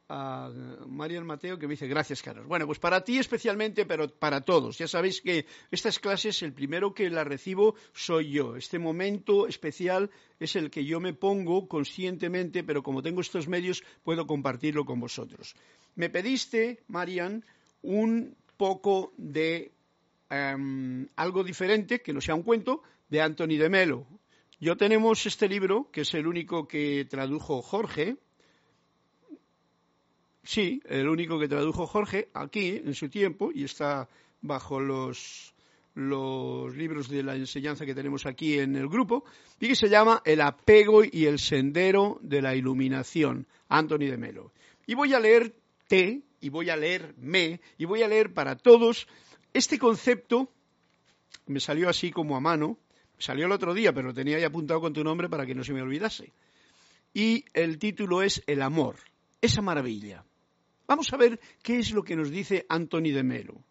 a 0.09 0.51
Marian 0.89 1.25
Mateo 1.25 1.57
que 1.57 1.69
me 1.69 1.75
dice 1.75 1.87
gracias 1.87 2.21
Carlos. 2.21 2.49
Bueno, 2.49 2.67
pues 2.67 2.81
para 2.81 3.05
ti 3.05 3.19
especialmente, 3.19 3.87
pero 3.87 4.09
para 4.09 4.41
todos. 4.41 4.77
Ya 4.79 4.89
sabéis 4.89 5.21
que 5.21 5.47
estas 5.71 6.01
clases, 6.01 6.43
el 6.43 6.53
primero 6.53 6.95
que 6.95 7.09
las 7.11 7.29
recibo 7.29 7.77
soy 7.93 8.33
yo. 8.33 8.57
Este 8.57 8.81
momento 8.81 9.47
especial 9.47 10.11
es 10.41 10.57
el 10.57 10.69
que 10.69 10.85
yo 10.85 10.99
me 10.99 11.15
pongo 11.15 11.69
conscientemente, 11.69 12.65
pero 12.65 12.83
como 12.83 13.05
tengo 13.05 13.21
estos 13.21 13.47
medios, 13.47 13.85
puedo 14.03 14.27
compartirlo 14.27 14.85
con 14.85 14.99
vosotros. 14.99 15.55
Me 15.95 16.11
pediste, 16.11 16.83
Marian, 16.89 17.45
un 17.83 18.35
poco 18.57 19.13
de 19.17 19.71
em, 20.29 21.07
algo 21.15 21.45
diferente, 21.45 22.03
que 22.03 22.13
no 22.13 22.21
sea 22.21 22.35
un 22.35 22.43
cuento, 22.43 22.83
de 23.09 23.21
Anthony 23.21 23.59
de 23.59 23.69
Melo. 23.69 24.07
Yo 24.59 24.77
tenemos 24.77 25.27
este 25.27 25.49
libro, 25.49 25.91
que 25.93 26.03
es 26.03 26.15
el 26.15 26.27
único 26.27 26.67
que 26.67 27.07
tradujo 27.09 27.63
Jorge, 27.63 28.17
Sí, 30.47 30.81
el 30.85 31.09
único 31.09 31.41
que 31.41 31.49
tradujo 31.49 31.89
Jorge 31.89 32.29
aquí 32.33 32.69
en 32.69 32.95
su 32.95 33.09
tiempo 33.09 33.51
y 33.53 33.65
está 33.65 34.09
bajo 34.41 34.79
los, 34.79 35.53
libros 35.97 37.09
de 37.09 37.25
la 37.25 37.35
enseñanza 37.35 37.85
que 37.85 37.97
tenemos 37.97 38.27
aquí 38.27 38.61
en 38.61 38.77
el 38.77 38.87
grupo 38.87 39.25
y 39.59 39.67
que 39.67 39.75
se 39.75 39.89
llama 39.89 40.23
El 40.25 40.41
apego 40.43 41.03
y 41.03 41.27
el 41.27 41.41
sendero 41.41 42.21
de 42.23 42.43
la 42.43 42.55
iluminación, 42.55 43.49
Anthony 43.69 44.07
de 44.07 44.19
Melo. 44.19 44.53
Y 44.87 44.95
voy 44.95 45.15
a 45.15 45.19
leer 45.19 45.53
te 45.89 46.23
y 46.41 46.49
voy 46.49 46.71
a 46.71 46.77
leer 46.77 47.13
me 47.19 47.61
y 47.77 47.85
voy 47.85 48.05
a 48.05 48.09
leer 48.09 48.33
para 48.33 48.55
todos 48.55 49.09
este 49.53 49.81
concepto 49.81 50.49
me 51.47 51.59
salió 51.59 51.89
así 51.89 52.13
como 52.13 52.37
a 52.37 52.41
mano, 52.41 52.79
salió 53.19 53.47
el 53.47 53.53
otro 53.53 53.75
día, 53.75 53.93
pero 53.93 54.09
lo 54.09 54.15
tenía 54.15 54.39
ya 54.39 54.49
apuntado 54.49 54.81
con 54.81 54.93
tu 54.93 55.03
nombre 55.03 55.29
para 55.29 55.47
que 55.47 55.55
no 55.55 55.65
se 55.65 55.73
me 55.73 55.83
olvidase. 55.83 56.33
Y 57.15 57.45
el 57.55 57.79
título 57.79 58.23
es 58.23 58.43
El 58.47 58.63
amor, 58.63 58.97
esa 59.41 59.63
maravilla. 59.63 60.25
Vamos 60.87 61.13
a 61.13 61.17
ver 61.17 61.41
qué 61.63 61.79
es 61.79 61.93
lo 61.93 62.03
que 62.03 62.17
nos 62.17 62.31
dice 62.31 62.67
Anthony 62.69 63.13
de 63.13 63.23
Melo. 63.23 63.65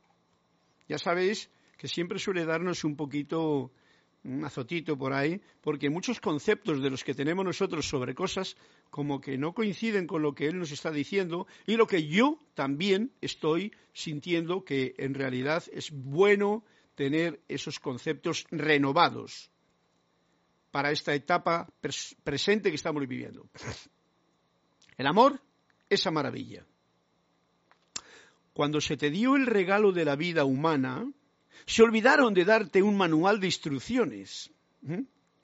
Ya 0.87 0.97
sabéis 0.97 1.49
que 1.77 1.87
siempre 1.87 2.19
suele 2.19 2.45
darnos 2.45 2.83
un 2.83 2.95
poquito 2.95 3.71
un 4.25 4.43
azotito 4.43 4.97
por 4.97 5.13
ahí, 5.13 5.39
porque 5.61 5.89
muchos 5.89 6.19
conceptos 6.19 6.81
de 6.81 6.89
los 6.89 7.03
que 7.03 7.13
tenemos 7.13 7.45
nosotros 7.45 7.87
sobre 7.87 8.15
cosas 8.15 8.57
como 8.89 9.21
que 9.21 9.37
no 9.37 9.53
coinciden 9.53 10.07
con 10.07 10.23
lo 10.23 10.33
que 10.33 10.47
él 10.47 10.57
nos 10.57 10.71
está 10.71 10.91
diciendo 10.91 11.45
y 11.67 11.75
lo 11.75 11.85
que 11.85 12.07
yo 12.07 12.39
también 12.55 13.11
estoy 13.21 13.71
sintiendo 13.93 14.65
que 14.65 14.95
en 14.97 15.13
realidad 15.13 15.63
es 15.71 15.91
bueno 15.91 16.63
tener 16.95 17.41
esos 17.47 17.79
conceptos 17.79 18.45
renovados 18.51 19.51
para 20.71 20.91
esta 20.91 21.13
etapa 21.13 21.69
presente 22.23 22.69
que 22.69 22.75
estamos 22.75 23.07
viviendo. 23.07 23.47
El 24.97 25.07
amor, 25.07 25.41
esa 25.89 26.11
maravilla 26.11 26.65
cuando 28.55 28.79
se 28.79 28.95
te 28.95 29.09
dio 29.09 29.35
el 29.35 29.47
regalo 29.47 29.91
de 29.91 30.05
la 30.05 30.15
vida 30.15 30.45
humana, 30.45 31.11
se 31.65 31.83
olvidaron 31.83 32.33
de 32.33 32.45
darte 32.45 32.81
un 32.81 32.95
manual 32.95 33.41
de 33.41 33.47
instrucciones. 33.47 34.49
¿Mm? 34.81 35.01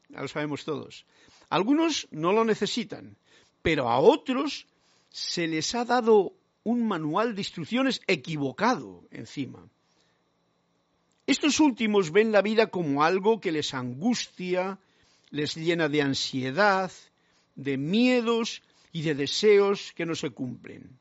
Ya 0.07 0.21
lo 0.21 0.29
sabemos 0.29 0.63
todos. 0.63 1.05
Algunos 1.49 2.07
no 2.11 2.31
lo 2.31 2.45
necesitan, 2.45 3.17
pero 3.61 3.89
a 3.89 3.99
otros 3.99 4.65
se 5.09 5.45
les 5.45 5.75
ha 5.75 5.83
dado 5.83 6.31
un 6.63 6.87
manual 6.87 7.35
de 7.35 7.41
instrucciones 7.41 7.99
equivocado 8.07 9.03
encima. 9.11 9.67
Estos 11.31 11.61
últimos 11.61 12.11
ven 12.11 12.33
la 12.33 12.41
vida 12.41 12.67
como 12.67 13.05
algo 13.05 13.39
que 13.39 13.53
les 13.53 13.73
angustia, 13.73 14.79
les 15.29 15.55
llena 15.55 15.87
de 15.87 16.01
ansiedad, 16.01 16.91
de 17.55 17.77
miedos 17.77 18.61
y 18.91 19.03
de 19.03 19.15
deseos 19.15 19.93
que 19.95 20.05
no 20.05 20.13
se 20.13 20.31
cumplen. 20.31 20.99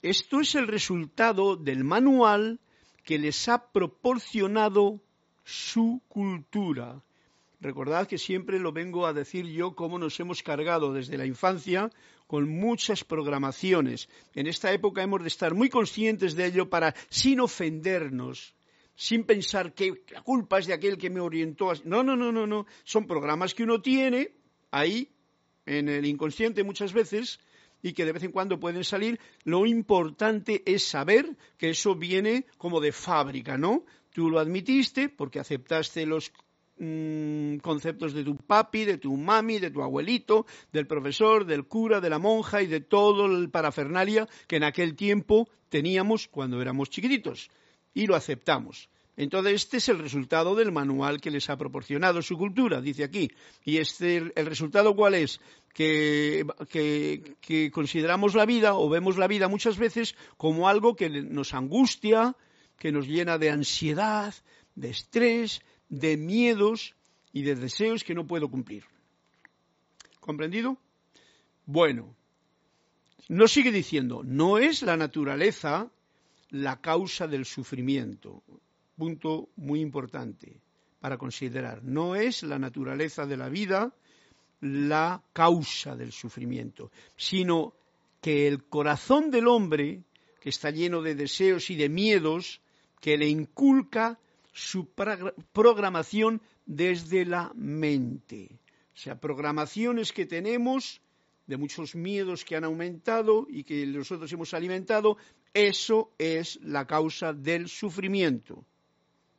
Esto 0.00 0.40
es 0.40 0.54
el 0.54 0.66
resultado 0.66 1.56
del 1.56 1.84
manual 1.84 2.58
que 3.04 3.18
les 3.18 3.50
ha 3.50 3.70
proporcionado 3.70 5.02
su 5.44 6.00
cultura. 6.08 7.02
Recordad 7.60 8.06
que 8.06 8.16
siempre 8.16 8.58
lo 8.58 8.72
vengo 8.72 9.04
a 9.04 9.12
decir 9.12 9.44
yo 9.44 9.74
cómo 9.74 9.98
nos 9.98 10.18
hemos 10.20 10.42
cargado 10.42 10.94
desde 10.94 11.18
la 11.18 11.26
infancia 11.26 11.90
con 12.26 12.48
muchas 12.48 13.04
programaciones. 13.04 14.08
En 14.34 14.46
esta 14.46 14.72
época 14.72 15.02
hemos 15.02 15.20
de 15.20 15.28
estar 15.28 15.52
muy 15.52 15.68
conscientes 15.68 16.34
de 16.34 16.46
ello 16.46 16.70
para, 16.70 16.94
sin 17.10 17.40
ofendernos, 17.40 18.56
sin 18.96 19.24
pensar 19.24 19.74
que 19.74 20.02
la 20.10 20.22
culpa 20.22 20.58
es 20.58 20.66
de 20.66 20.72
aquel 20.72 20.96
que 20.96 21.10
me 21.10 21.20
orientó. 21.20 21.72
No, 21.84 22.02
no, 22.02 22.16
no, 22.16 22.32
no, 22.32 22.46
no. 22.46 22.66
Son 22.82 23.06
programas 23.06 23.54
que 23.54 23.62
uno 23.62 23.80
tiene 23.80 24.32
ahí, 24.70 25.12
en 25.66 25.88
el 25.88 26.06
inconsciente 26.06 26.64
muchas 26.64 26.92
veces, 26.92 27.38
y 27.82 27.92
que 27.92 28.04
de 28.04 28.12
vez 28.12 28.22
en 28.24 28.32
cuando 28.32 28.58
pueden 28.58 28.84
salir, 28.84 29.20
lo 29.44 29.66
importante 29.66 30.62
es 30.64 30.82
saber 30.84 31.36
que 31.58 31.70
eso 31.70 31.94
viene 31.94 32.46
como 32.56 32.80
de 32.80 32.90
fábrica, 32.90 33.58
¿no? 33.58 33.84
Tú 34.12 34.30
lo 34.30 34.40
admitiste 34.40 35.10
porque 35.10 35.40
aceptaste 35.40 36.06
los 36.06 36.32
mm, 36.78 37.58
conceptos 37.58 38.14
de 38.14 38.24
tu 38.24 38.36
papi, 38.36 38.86
de 38.86 38.96
tu 38.96 39.14
mami, 39.16 39.58
de 39.58 39.70
tu 39.70 39.82
abuelito, 39.82 40.46
del 40.72 40.86
profesor, 40.86 41.44
del 41.44 41.66
cura, 41.66 42.00
de 42.00 42.08
la 42.08 42.18
monja 42.18 42.62
y 42.62 42.66
de 42.66 42.80
todo 42.80 43.26
el 43.26 43.50
parafernalia 43.50 44.26
que 44.48 44.56
en 44.56 44.64
aquel 44.64 44.96
tiempo 44.96 45.50
teníamos 45.68 46.28
cuando 46.28 46.62
éramos 46.62 46.88
chiquititos. 46.88 47.50
Y 47.96 48.06
lo 48.06 48.14
aceptamos. 48.14 48.90
Entonces, 49.16 49.54
este 49.54 49.78
es 49.78 49.88
el 49.88 49.98
resultado 49.98 50.54
del 50.54 50.70
manual 50.70 51.18
que 51.18 51.30
les 51.30 51.48
ha 51.48 51.56
proporcionado 51.56 52.20
su 52.20 52.36
cultura, 52.36 52.82
dice 52.82 53.04
aquí. 53.04 53.30
¿Y 53.64 53.78
este, 53.78 54.18
el 54.36 54.46
resultado 54.46 54.94
cuál 54.94 55.14
es? 55.14 55.40
Que, 55.72 56.44
que, 56.68 57.70
consideramos 57.70 58.34
la 58.34 58.44
vida 58.44 58.74
o 58.74 58.90
vemos 58.90 59.16
la 59.16 59.26
vida 59.26 59.48
muchas 59.48 59.78
veces 59.78 60.14
como 60.36 60.68
algo 60.68 60.94
que 60.94 61.08
nos 61.08 61.54
angustia, 61.54 62.36
que 62.78 62.92
nos 62.92 63.06
llena 63.06 63.38
de 63.38 63.48
ansiedad, 63.48 64.34
de 64.74 64.90
estrés, 64.90 65.62
de 65.88 66.18
miedos 66.18 66.94
y 67.32 67.44
de 67.44 67.54
deseos 67.54 68.04
que 68.04 68.14
no 68.14 68.26
puedo 68.26 68.50
cumplir. 68.50 68.84
¿Comprendido? 70.20 70.76
Bueno, 71.64 72.14
no 73.30 73.48
sigue 73.48 73.72
diciendo, 73.72 74.20
no 74.22 74.58
es 74.58 74.82
la 74.82 74.98
naturaleza 74.98 75.90
la 76.50 76.80
causa 76.80 77.26
del 77.26 77.44
sufrimiento 77.44 78.42
punto 78.96 79.50
muy 79.56 79.80
importante 79.80 80.60
para 81.00 81.18
considerar. 81.18 81.84
No 81.84 82.16
es 82.16 82.42
la 82.42 82.58
naturaleza 82.58 83.26
de 83.26 83.36
la 83.36 83.48
vida 83.48 83.94
la 84.60 85.22
causa 85.32 85.94
del 85.94 86.12
sufrimiento, 86.12 86.90
sino 87.16 87.74
que 88.22 88.48
el 88.48 88.64
corazón 88.64 89.30
del 89.30 89.48
hombre, 89.48 90.02
que 90.40 90.48
está 90.48 90.70
lleno 90.70 91.02
de 91.02 91.14
deseos 91.14 91.68
y 91.70 91.76
de 91.76 91.90
miedos, 91.90 92.62
que 93.00 93.18
le 93.18 93.28
inculca 93.28 94.18
su 94.52 94.88
programación 95.52 96.40
desde 96.64 97.26
la 97.26 97.52
mente. 97.54 98.58
O 98.94 98.98
sea, 98.98 99.20
programaciones 99.20 100.12
que 100.12 100.24
tenemos 100.24 101.02
de 101.46 101.58
muchos 101.58 101.94
miedos 101.94 102.44
que 102.44 102.56
han 102.56 102.64
aumentado 102.64 103.46
y 103.48 103.62
que 103.62 103.86
nosotros 103.86 104.32
hemos 104.32 104.54
alimentado, 104.54 105.18
eso 105.56 106.12
es 106.18 106.60
la 106.62 106.86
causa 106.86 107.32
del 107.32 107.68
sufrimiento. 107.68 108.66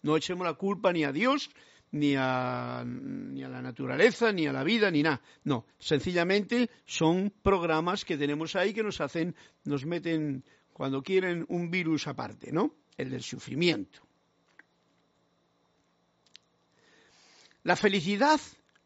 No 0.02 0.18
echemos 0.18 0.48
la 0.48 0.56
culpa 0.56 0.92
ni 0.92 1.04
a 1.04 1.12
Dios, 1.12 1.52
ni 1.92 2.16
a, 2.18 2.84
ni 2.84 3.44
a 3.44 3.50
la 3.50 3.62
naturaleza, 3.62 4.32
ni 4.32 4.48
a 4.48 4.52
la 4.52 4.64
vida, 4.64 4.90
ni 4.90 5.04
nada. 5.04 5.22
No, 5.44 5.68
sencillamente 5.78 6.72
son 6.86 7.32
programas 7.44 8.04
que 8.04 8.18
tenemos 8.18 8.56
ahí 8.56 8.74
que 8.74 8.82
nos 8.82 9.00
hacen, 9.00 9.36
nos 9.64 9.86
meten 9.86 10.44
cuando 10.74 11.04
quieren 11.04 11.46
un 11.50 11.70
virus 11.70 12.08
aparte, 12.08 12.52
¿no? 12.52 12.74
El 12.98 13.12
del 13.12 13.22
sufrimiento. 13.22 14.02
La 17.62 17.76
felicidad 17.76 18.40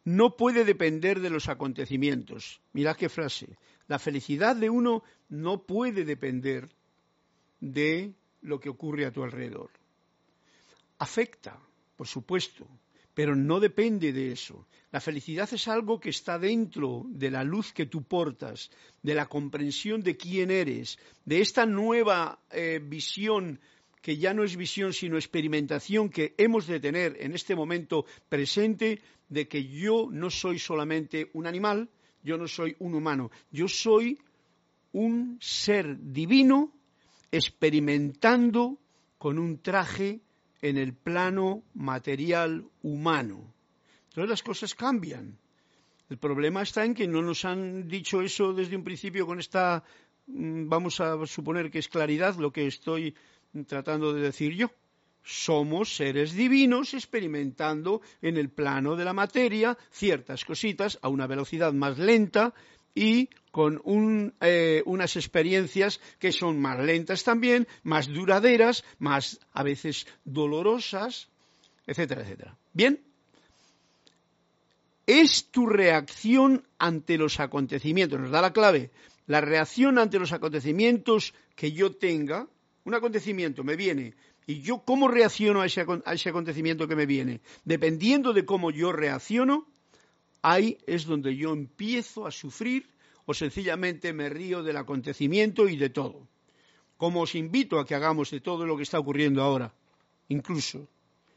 no 0.04 0.36
puede 0.36 0.66
depender 0.66 1.20
de 1.20 1.30
los 1.30 1.48
acontecimientos. 1.48 2.60
Mirad 2.74 2.96
qué 2.96 3.08
frase. 3.08 3.56
La 3.88 3.98
felicidad 3.98 4.54
de 4.54 4.68
uno 4.68 5.02
no 5.30 5.62
puede 5.62 6.04
depender 6.04 6.68
de 7.62 8.12
lo 8.42 8.58
que 8.58 8.68
ocurre 8.68 9.06
a 9.06 9.12
tu 9.12 9.22
alrededor. 9.22 9.70
Afecta, 10.98 11.58
por 11.96 12.08
supuesto, 12.08 12.66
pero 13.14 13.36
no 13.36 13.60
depende 13.60 14.12
de 14.12 14.32
eso. 14.32 14.66
La 14.90 15.00
felicidad 15.00 15.48
es 15.52 15.68
algo 15.68 16.00
que 16.00 16.10
está 16.10 16.38
dentro 16.38 17.04
de 17.08 17.30
la 17.30 17.44
luz 17.44 17.72
que 17.72 17.86
tú 17.86 18.02
portas, 18.02 18.70
de 19.02 19.14
la 19.14 19.26
comprensión 19.26 20.02
de 20.02 20.16
quién 20.16 20.50
eres, 20.50 20.98
de 21.24 21.40
esta 21.40 21.64
nueva 21.64 22.40
eh, 22.50 22.80
visión 22.82 23.60
que 24.00 24.16
ya 24.16 24.34
no 24.34 24.42
es 24.42 24.56
visión 24.56 24.92
sino 24.92 25.16
experimentación 25.16 26.08
que 26.08 26.34
hemos 26.36 26.66
de 26.66 26.80
tener 26.80 27.16
en 27.20 27.32
este 27.34 27.54
momento 27.54 28.04
presente 28.28 29.00
de 29.28 29.46
que 29.46 29.64
yo 29.64 30.08
no 30.10 30.30
soy 30.30 30.58
solamente 30.58 31.30
un 31.34 31.46
animal, 31.46 31.88
yo 32.24 32.36
no 32.36 32.48
soy 32.48 32.74
un 32.80 32.94
humano, 32.94 33.30
yo 33.52 33.68
soy 33.68 34.18
un 34.92 35.38
ser 35.40 35.96
divino 36.00 36.72
experimentando 37.32 38.78
con 39.18 39.38
un 39.38 39.60
traje 39.60 40.20
en 40.60 40.76
el 40.76 40.94
plano 40.94 41.64
material 41.74 42.64
humano. 42.82 43.52
Entonces 44.10 44.30
las 44.30 44.42
cosas 44.42 44.74
cambian. 44.74 45.38
El 46.10 46.18
problema 46.18 46.62
está 46.62 46.84
en 46.84 46.94
que 46.94 47.08
no 47.08 47.22
nos 47.22 47.44
han 47.46 47.88
dicho 47.88 48.20
eso 48.20 48.52
desde 48.52 48.76
un 48.76 48.84
principio 48.84 49.26
con 49.26 49.40
esta 49.40 49.82
mm, 50.26 50.68
vamos 50.68 51.00
a 51.00 51.26
suponer 51.26 51.70
que 51.70 51.78
es 51.78 51.88
claridad 51.88 52.36
lo 52.36 52.52
que 52.52 52.66
estoy 52.66 53.14
tratando 53.66 54.12
de 54.12 54.20
decir 54.20 54.52
yo. 54.52 54.70
Somos 55.24 55.96
seres 55.96 56.34
divinos 56.34 56.94
experimentando 56.94 58.02
en 58.20 58.36
el 58.36 58.50
plano 58.50 58.96
de 58.96 59.04
la 59.04 59.12
materia 59.12 59.78
ciertas 59.90 60.44
cositas 60.44 60.98
a 61.00 61.08
una 61.08 61.26
velocidad 61.26 61.72
más 61.72 61.96
lenta 61.96 62.52
y 62.94 63.28
con 63.50 64.34
eh, 64.40 64.82
unas 64.86 65.16
experiencias 65.16 66.00
que 66.18 66.32
son 66.32 66.60
más 66.60 66.78
lentas 66.78 67.24
también, 67.24 67.68
más 67.82 68.08
duraderas, 68.08 68.84
más 68.98 69.40
a 69.52 69.62
veces 69.62 70.06
dolorosas, 70.24 71.28
etcétera, 71.86 72.22
etcétera. 72.22 72.56
Bien, 72.72 73.00
es 75.06 75.50
tu 75.50 75.66
reacción 75.66 76.64
ante 76.78 77.18
los 77.18 77.40
acontecimientos, 77.40 78.20
nos 78.20 78.30
da 78.30 78.40
la 78.40 78.52
clave, 78.52 78.90
la 79.26 79.40
reacción 79.40 79.98
ante 79.98 80.18
los 80.18 80.32
acontecimientos 80.32 81.34
que 81.54 81.72
yo 81.72 81.92
tenga, 81.92 82.48
un 82.84 82.94
acontecimiento 82.94 83.64
me 83.64 83.76
viene, 83.76 84.14
y 84.46 84.60
yo 84.60 84.78
cómo 84.84 85.08
reacciono 85.08 85.60
a 85.60 85.66
ese, 85.66 85.84
a 86.04 86.14
ese 86.14 86.28
acontecimiento 86.30 86.88
que 86.88 86.96
me 86.96 87.06
viene, 87.06 87.40
dependiendo 87.64 88.32
de 88.32 88.44
cómo 88.44 88.70
yo 88.70 88.92
reacciono, 88.92 89.66
ahí 90.42 90.76
es 90.86 91.06
donde 91.06 91.36
yo 91.36 91.52
empiezo 91.52 92.26
a 92.26 92.30
sufrir 92.30 92.86
o 93.24 93.32
sencillamente 93.32 94.12
me 94.12 94.28
río 94.28 94.62
del 94.62 94.76
acontecimiento 94.76 95.68
y 95.68 95.76
de 95.76 95.90
todo. 95.90 96.28
Como 96.96 97.22
os 97.22 97.34
invito 97.34 97.78
a 97.78 97.86
que 97.86 97.94
hagamos 97.94 98.30
de 98.30 98.40
todo 98.40 98.66
lo 98.66 98.76
que 98.76 98.82
está 98.82 98.98
ocurriendo 98.98 99.42
ahora, 99.42 99.72
incluso. 100.28 100.88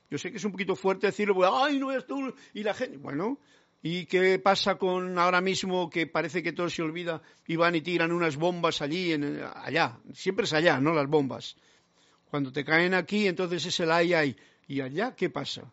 Yo 0.10 0.18
sé 0.18 0.32
que 0.32 0.38
es 0.38 0.46
un 0.46 0.52
poquito 0.52 0.76
fuerte 0.76 1.08
decirlo, 1.08 1.36
ay, 1.56 1.80
no 1.80 1.92
es 1.92 2.06
tú, 2.06 2.34
y 2.54 2.64
la 2.64 2.74
gente. 2.74 2.98
Bueno, 2.98 3.40
¿y 3.82 4.06
qué 4.06 4.38
pasa 4.40 4.76
con 4.76 5.18
ahora 5.18 5.42
mismo 5.42 5.90
que 5.90 6.08
parece 6.08 6.44
que 6.44 6.54
todo 6.54 6.70
se 6.70 6.84
olvida 6.84 7.22
y 7.48 7.56
van 7.56 7.76
y 7.76 7.82
tiran 7.82 8.12
unas 8.12 8.36
bombas 8.36 8.82
allí, 8.82 9.14
en, 9.14 9.42
allá? 9.56 10.00
Siempre 10.14 10.46
es 10.46 10.54
allá, 10.54 10.80
¿no? 10.80 10.94
Las 10.94 11.08
bombas. 11.08 11.56
Cuando 12.30 12.52
te 12.52 12.64
caen 12.64 12.94
aquí, 12.94 13.28
entonces 13.28 13.66
es 13.66 13.80
el 13.80 13.92
ay, 13.92 14.14
ay. 14.14 14.36
¿Y 14.68 14.82
allá 14.82 15.16
qué 15.16 15.30
pasa? 15.30 15.72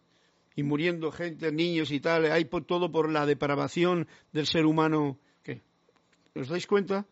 Y 0.55 0.63
muriendo 0.63 1.11
gente, 1.13 1.51
niños 1.53 1.91
y 1.91 2.01
tal, 2.01 2.31
hay 2.31 2.45
todo 2.45 2.91
por 2.91 3.11
la 3.11 3.27
depravación 3.27 4.07
del 4.33 4.47
ser 4.47 4.67
humano 4.67 5.19
¿Os 6.35 6.49
dais 6.49 6.67
cuenta? 6.67 7.05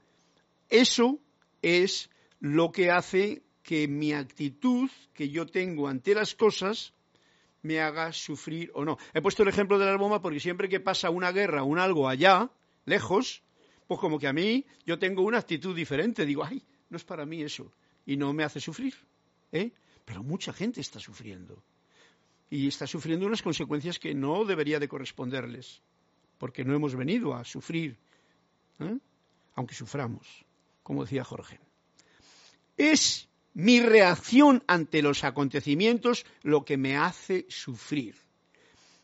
Eso 0.68 1.20
es 1.60 2.08
lo 2.40 2.72
que 2.72 2.90
hace 2.90 3.42
que 3.62 3.86
mi 3.86 4.12
actitud 4.12 4.90
que 5.12 5.28
yo 5.28 5.46
tengo 5.46 5.88
ante 5.88 6.14
las 6.14 6.34
cosas 6.34 6.94
me 7.62 7.80
haga 7.80 8.12
sufrir 8.12 8.70
o 8.74 8.84
no. 8.84 8.96
He 9.12 9.20
puesto 9.20 9.42
el 9.42 9.50
ejemplo 9.50 9.78
de 9.78 9.84
la 9.84 9.96
bomba 9.96 10.22
porque 10.22 10.40
siempre 10.40 10.68
que 10.68 10.80
pasa 10.80 11.10
una 11.10 11.32
guerra, 11.32 11.62
un 11.64 11.78
algo 11.78 12.08
allá, 12.08 12.50
lejos, 12.86 13.42
pues 13.86 14.00
como 14.00 14.18
que 14.18 14.26
a 14.26 14.32
mí 14.32 14.64
yo 14.86 14.98
tengo 14.98 15.22
una 15.22 15.38
actitud 15.38 15.76
diferente. 15.76 16.24
Digo, 16.24 16.42
ay, 16.42 16.64
no 16.88 16.96
es 16.96 17.04
para 17.04 17.26
mí 17.26 17.42
eso. 17.42 17.70
Y 18.06 18.16
no 18.16 18.32
me 18.32 18.44
hace 18.44 18.60
sufrir. 18.60 18.94
¿eh? 19.52 19.72
Pero 20.06 20.22
mucha 20.22 20.54
gente 20.54 20.80
está 20.80 20.98
sufriendo. 20.98 21.62
Y 22.50 22.66
está 22.66 22.86
sufriendo 22.86 23.26
unas 23.26 23.42
consecuencias 23.42 23.98
que 23.98 24.14
no 24.14 24.44
debería 24.44 24.80
de 24.80 24.88
corresponderles. 24.88 25.80
Porque 26.38 26.64
no 26.64 26.74
hemos 26.74 26.94
venido 26.96 27.34
a 27.34 27.44
sufrir. 27.44 27.96
¿eh? 28.80 28.98
aunque 29.54 29.74
suframos, 29.74 30.26
como 30.82 31.04
decía 31.04 31.24
Jorge. 31.24 31.60
Es 32.76 33.28
mi 33.52 33.80
reacción 33.80 34.64
ante 34.66 35.02
los 35.02 35.24
acontecimientos 35.24 36.24
lo 36.42 36.64
que 36.64 36.76
me 36.76 36.96
hace 36.96 37.46
sufrir. 37.48 38.14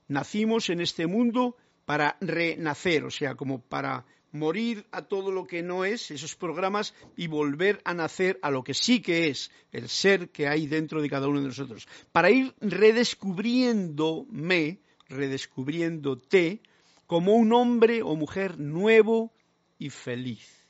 Nacimos 0.08 0.70
en 0.70 0.80
este 0.80 1.06
mundo 1.06 1.56
para 1.84 2.16
renacer, 2.20 3.04
o 3.04 3.10
sea, 3.10 3.34
como 3.34 3.60
para 3.60 4.06
morir 4.38 4.86
a 4.90 5.02
todo 5.02 5.30
lo 5.32 5.46
que 5.46 5.62
no 5.62 5.84
es, 5.84 6.10
esos 6.10 6.34
programas, 6.36 6.94
y 7.16 7.26
volver 7.26 7.80
a 7.84 7.92
nacer 7.94 8.38
a 8.42 8.50
lo 8.50 8.64
que 8.64 8.74
sí 8.74 9.00
que 9.00 9.28
es, 9.28 9.50
el 9.72 9.88
ser 9.88 10.30
que 10.30 10.48
hay 10.48 10.66
dentro 10.66 11.00
de 11.02 11.10
cada 11.10 11.28
uno 11.28 11.40
de 11.40 11.48
nosotros. 11.48 11.88
Para 12.12 12.30
ir 12.30 12.54
redescubriéndome, 12.60 14.80
redescubriéndote, 15.08 16.60
como 17.06 17.34
un 17.34 17.52
hombre 17.52 18.02
o 18.02 18.16
mujer 18.16 18.58
nuevo, 18.58 19.32
y 19.78 19.90
feliz. 19.90 20.66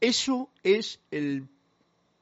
Eso 0.00 0.50
es 0.62 1.00
el 1.10 1.48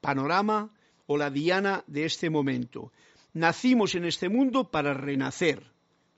panorama 0.01 0.71
o 1.07 1.17
la 1.17 1.29
diana 1.29 1.83
de 1.87 2.05
este 2.05 2.29
momento. 2.29 2.91
Nacimos 3.33 3.95
en 3.95 4.05
este 4.05 4.29
mundo 4.29 4.69
para 4.69 4.93
renacer. 4.93 5.63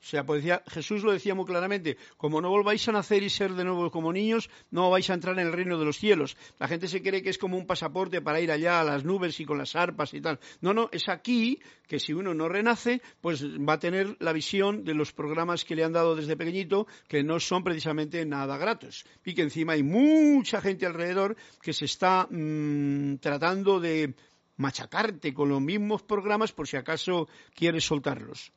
O 0.03 0.05
sea, 0.05 0.25
pues 0.25 0.43
Jesús 0.67 1.01
lo 1.01 1.13
decía 1.13 1.33
muy 1.33 1.45
claramente, 1.45 1.95
como 2.17 2.41
no 2.41 2.49
volváis 2.49 2.85
a 2.89 2.91
nacer 2.91 3.23
y 3.23 3.29
ser 3.29 3.53
de 3.53 3.63
nuevo 3.63 3.89
como 3.89 4.11
niños, 4.11 4.49
no 4.69 4.89
vais 4.89 5.09
a 5.09 5.13
entrar 5.13 5.39
en 5.39 5.47
el 5.47 5.53
reino 5.53 5.79
de 5.79 5.85
los 5.85 5.97
cielos. 5.97 6.35
La 6.59 6.67
gente 6.67 6.89
se 6.89 7.01
cree 7.01 7.23
que 7.23 7.29
es 7.29 7.37
como 7.37 7.55
un 7.55 7.65
pasaporte 7.65 8.21
para 8.21 8.41
ir 8.41 8.51
allá 8.51 8.81
a 8.81 8.83
las 8.83 9.05
nubes 9.05 9.39
y 9.39 9.45
con 9.45 9.57
las 9.57 9.77
arpas 9.77 10.13
y 10.13 10.19
tal. 10.19 10.41
No, 10.59 10.73
no, 10.73 10.89
es 10.91 11.07
aquí 11.07 11.61
que 11.87 11.99
si 11.99 12.11
uno 12.11 12.33
no 12.33 12.49
renace, 12.49 13.01
pues 13.21 13.45
va 13.45 13.73
a 13.73 13.79
tener 13.79 14.17
la 14.19 14.33
visión 14.33 14.83
de 14.83 14.93
los 14.93 15.13
programas 15.13 15.63
que 15.63 15.75
le 15.75 15.85
han 15.85 15.93
dado 15.93 16.17
desde 16.17 16.35
pequeñito, 16.35 16.85
que 17.07 17.23
no 17.23 17.39
son 17.39 17.63
precisamente 17.63 18.25
nada 18.25 18.57
gratos. 18.57 19.05
Y 19.23 19.33
que 19.33 19.43
encima 19.43 19.71
hay 19.71 19.83
mucha 19.83 20.59
gente 20.59 20.85
alrededor 20.85 21.37
que 21.61 21.71
se 21.71 21.85
está 21.85 22.27
mm, 22.29 23.19
tratando 23.19 23.79
de 23.79 24.15
machacarte 24.57 25.33
con 25.33 25.47
los 25.47 25.61
mismos 25.61 26.03
programas 26.03 26.51
por 26.51 26.67
si 26.67 26.75
acaso 26.75 27.29
quieres 27.55 27.85
soltarlos. 27.85 28.51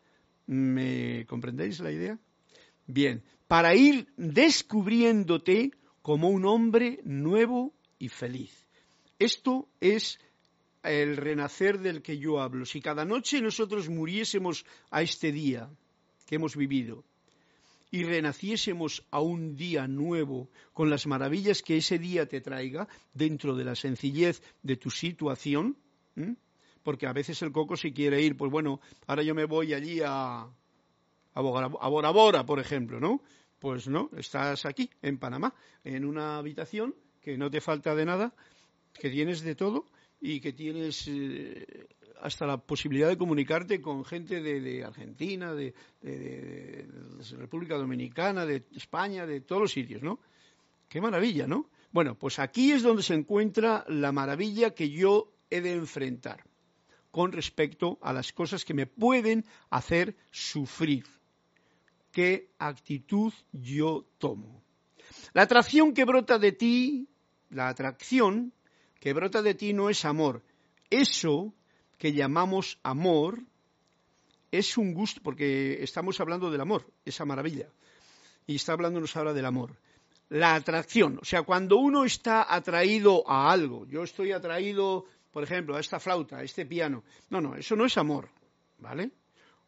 ¿Me 0.46 1.26
comprendéis 1.26 1.80
la 1.80 1.90
idea? 1.90 2.18
Bien, 2.86 3.22
para 3.48 3.74
ir 3.74 4.06
descubriéndote 4.16 5.72
como 6.02 6.28
un 6.28 6.44
hombre 6.44 7.00
nuevo 7.04 7.74
y 7.98 8.08
feliz. 8.08 8.66
Esto 9.18 9.68
es 9.80 10.20
el 10.82 11.16
renacer 11.16 11.80
del 11.80 12.02
que 12.02 12.18
yo 12.18 12.40
hablo. 12.40 12.64
Si 12.64 12.80
cada 12.80 13.04
noche 13.04 13.40
nosotros 13.40 13.88
muriésemos 13.88 14.64
a 14.90 15.02
este 15.02 15.32
día 15.32 15.68
que 16.26 16.36
hemos 16.36 16.56
vivido 16.56 17.04
y 17.90 18.04
renaciésemos 18.04 19.04
a 19.10 19.20
un 19.20 19.56
día 19.56 19.88
nuevo 19.88 20.48
con 20.72 20.90
las 20.90 21.06
maravillas 21.06 21.62
que 21.62 21.78
ese 21.78 21.98
día 21.98 22.26
te 22.26 22.40
traiga 22.40 22.88
dentro 23.14 23.56
de 23.56 23.64
la 23.64 23.74
sencillez 23.74 24.42
de 24.62 24.76
tu 24.76 24.90
situación, 24.90 25.76
porque 26.86 27.08
a 27.08 27.12
veces 27.12 27.42
el 27.42 27.50
coco 27.50 27.76
si 27.76 27.92
quiere 27.92 28.22
ir, 28.22 28.36
pues 28.36 28.48
bueno, 28.48 28.80
ahora 29.08 29.24
yo 29.24 29.34
me 29.34 29.44
voy 29.44 29.74
allí 29.74 30.02
a, 30.04 30.46
a 31.34 31.40
Bora 31.40 32.10
Bora, 32.10 32.46
por 32.46 32.60
ejemplo, 32.60 33.00
¿no? 33.00 33.22
Pues 33.58 33.88
no, 33.88 34.08
estás 34.16 34.64
aquí, 34.66 34.88
en 35.02 35.18
Panamá, 35.18 35.52
en 35.82 36.04
una 36.04 36.36
habitación 36.36 36.94
que 37.20 37.36
no 37.36 37.50
te 37.50 37.60
falta 37.60 37.96
de 37.96 38.04
nada, 38.04 38.32
que 38.92 39.10
tienes 39.10 39.40
de 39.40 39.56
todo 39.56 39.86
y 40.20 40.38
que 40.38 40.52
tienes 40.52 41.08
eh, 41.08 41.88
hasta 42.20 42.46
la 42.46 42.58
posibilidad 42.58 43.08
de 43.08 43.18
comunicarte 43.18 43.80
con 43.80 44.04
gente 44.04 44.40
de, 44.40 44.84
Argentina, 44.84 45.54
de, 45.54 45.74
de, 46.02 46.86
República 47.36 47.76
Dominicana, 47.76 48.46
de 48.46 48.62
España, 48.76 49.26
de 49.26 49.40
todos 49.40 49.62
los 49.62 49.72
sitios, 49.72 50.04
¿no? 50.04 50.20
Qué 50.88 51.00
maravilla, 51.00 51.48
¿no? 51.48 51.68
Bueno, 51.90 52.16
pues 52.16 52.38
aquí 52.38 52.70
es 52.70 52.84
donde 52.84 53.02
se 53.02 53.14
encuentra 53.14 53.84
la 53.88 54.12
maravilla 54.12 54.72
que 54.72 54.88
yo 54.88 55.32
he 55.50 55.60
de 55.60 55.72
enfrentar 55.72 56.44
con 57.16 57.32
respecto 57.32 57.98
a 58.02 58.12
las 58.12 58.30
cosas 58.30 58.62
que 58.62 58.74
me 58.74 58.86
pueden 58.86 59.46
hacer 59.70 60.14
sufrir. 60.30 61.06
¿Qué 62.12 62.50
actitud 62.58 63.32
yo 63.52 64.04
tomo? 64.18 64.62
La 65.32 65.40
atracción 65.40 65.94
que 65.94 66.04
brota 66.04 66.38
de 66.38 66.52
ti, 66.52 67.08
la 67.48 67.68
atracción 67.68 68.52
que 69.00 69.14
brota 69.14 69.40
de 69.40 69.54
ti 69.54 69.72
no 69.72 69.88
es 69.88 70.04
amor. 70.04 70.42
Eso 70.90 71.54
que 71.96 72.12
llamamos 72.12 72.78
amor 72.82 73.40
es 74.50 74.76
un 74.76 74.92
gusto, 74.92 75.22
porque 75.24 75.82
estamos 75.82 76.20
hablando 76.20 76.50
del 76.50 76.60
amor, 76.60 76.84
esa 77.06 77.24
maravilla. 77.24 77.70
Y 78.46 78.56
está 78.56 78.74
hablándonos 78.74 79.16
ahora 79.16 79.32
del 79.32 79.46
amor. 79.46 79.74
La 80.28 80.54
atracción, 80.54 81.18
o 81.22 81.24
sea, 81.24 81.44
cuando 81.44 81.78
uno 81.78 82.04
está 82.04 82.54
atraído 82.54 83.26
a 83.26 83.50
algo, 83.50 83.86
yo 83.86 84.02
estoy 84.02 84.32
atraído 84.32 85.06
por 85.36 85.44
ejemplo, 85.44 85.76
a 85.76 85.80
esta 85.80 86.00
flauta, 86.00 86.38
a 86.38 86.42
este 86.44 86.64
piano. 86.64 87.04
No, 87.28 87.42
no, 87.42 87.56
eso 87.56 87.76
no 87.76 87.84
es 87.84 87.98
amor, 87.98 88.30
¿vale? 88.78 89.10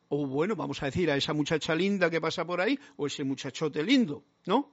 O 0.09 0.27
bueno, 0.27 0.57
vamos 0.57 0.83
a 0.83 0.87
decir 0.87 1.11
a 1.11 1.17
esa 1.19 1.35
muchacha 1.35 1.75
linda 1.75 2.09
que 2.09 2.23
pasa 2.23 2.43
por 2.47 2.63
ahí, 2.63 2.79
o 2.97 3.07
ese 3.07 3.23
muchachote 3.23 3.83
lindo, 3.83 4.25
¿no? 4.47 4.73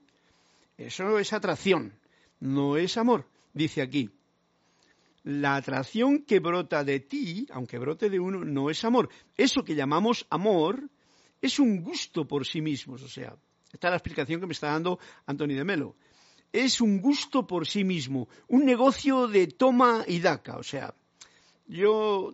Eso 0.78 1.20
es 1.20 1.34
atracción, 1.34 2.00
no 2.40 2.78
es 2.78 2.96
amor, 2.96 3.28
dice 3.52 3.82
aquí. 3.82 4.10
La 5.24 5.58
atracción 5.58 6.24
que 6.24 6.40
brota 6.40 6.86
de 6.86 7.02
ti, 7.02 7.46
aunque 7.52 7.78
brote 7.78 8.10
de 8.10 8.22
uno, 8.22 8.46
no 8.46 8.70
es 8.70 8.82
amor. 8.86 9.10
Eso 9.36 9.66
que 9.66 9.76
llamamos 9.76 10.26
amor 10.30 10.90
es 11.42 11.60
un 11.60 11.84
gusto 11.84 12.26
por 12.26 12.46
sí 12.46 12.62
mismos, 12.62 13.04
o 13.04 13.10
sea, 13.10 13.36
esta 13.74 13.90
es 13.90 13.92
la 13.92 13.98
explicación 13.98 14.40
que 14.40 14.48
me 14.48 14.54
está 14.54 14.68
dando 14.68 14.98
Anthony 15.26 15.56
de 15.56 15.66
Melo 15.66 15.98
es 16.63 16.80
un 16.80 17.02
gusto 17.02 17.46
por 17.46 17.68
sí 17.68 17.84
mismo, 17.84 18.30
un 18.48 18.65
negocio 18.65 19.28
de 19.28 19.48
toma 19.48 20.06
y 20.08 20.20
daca, 20.20 20.58
o 20.58 20.63
sea, 20.63 20.94
yo 21.68 22.34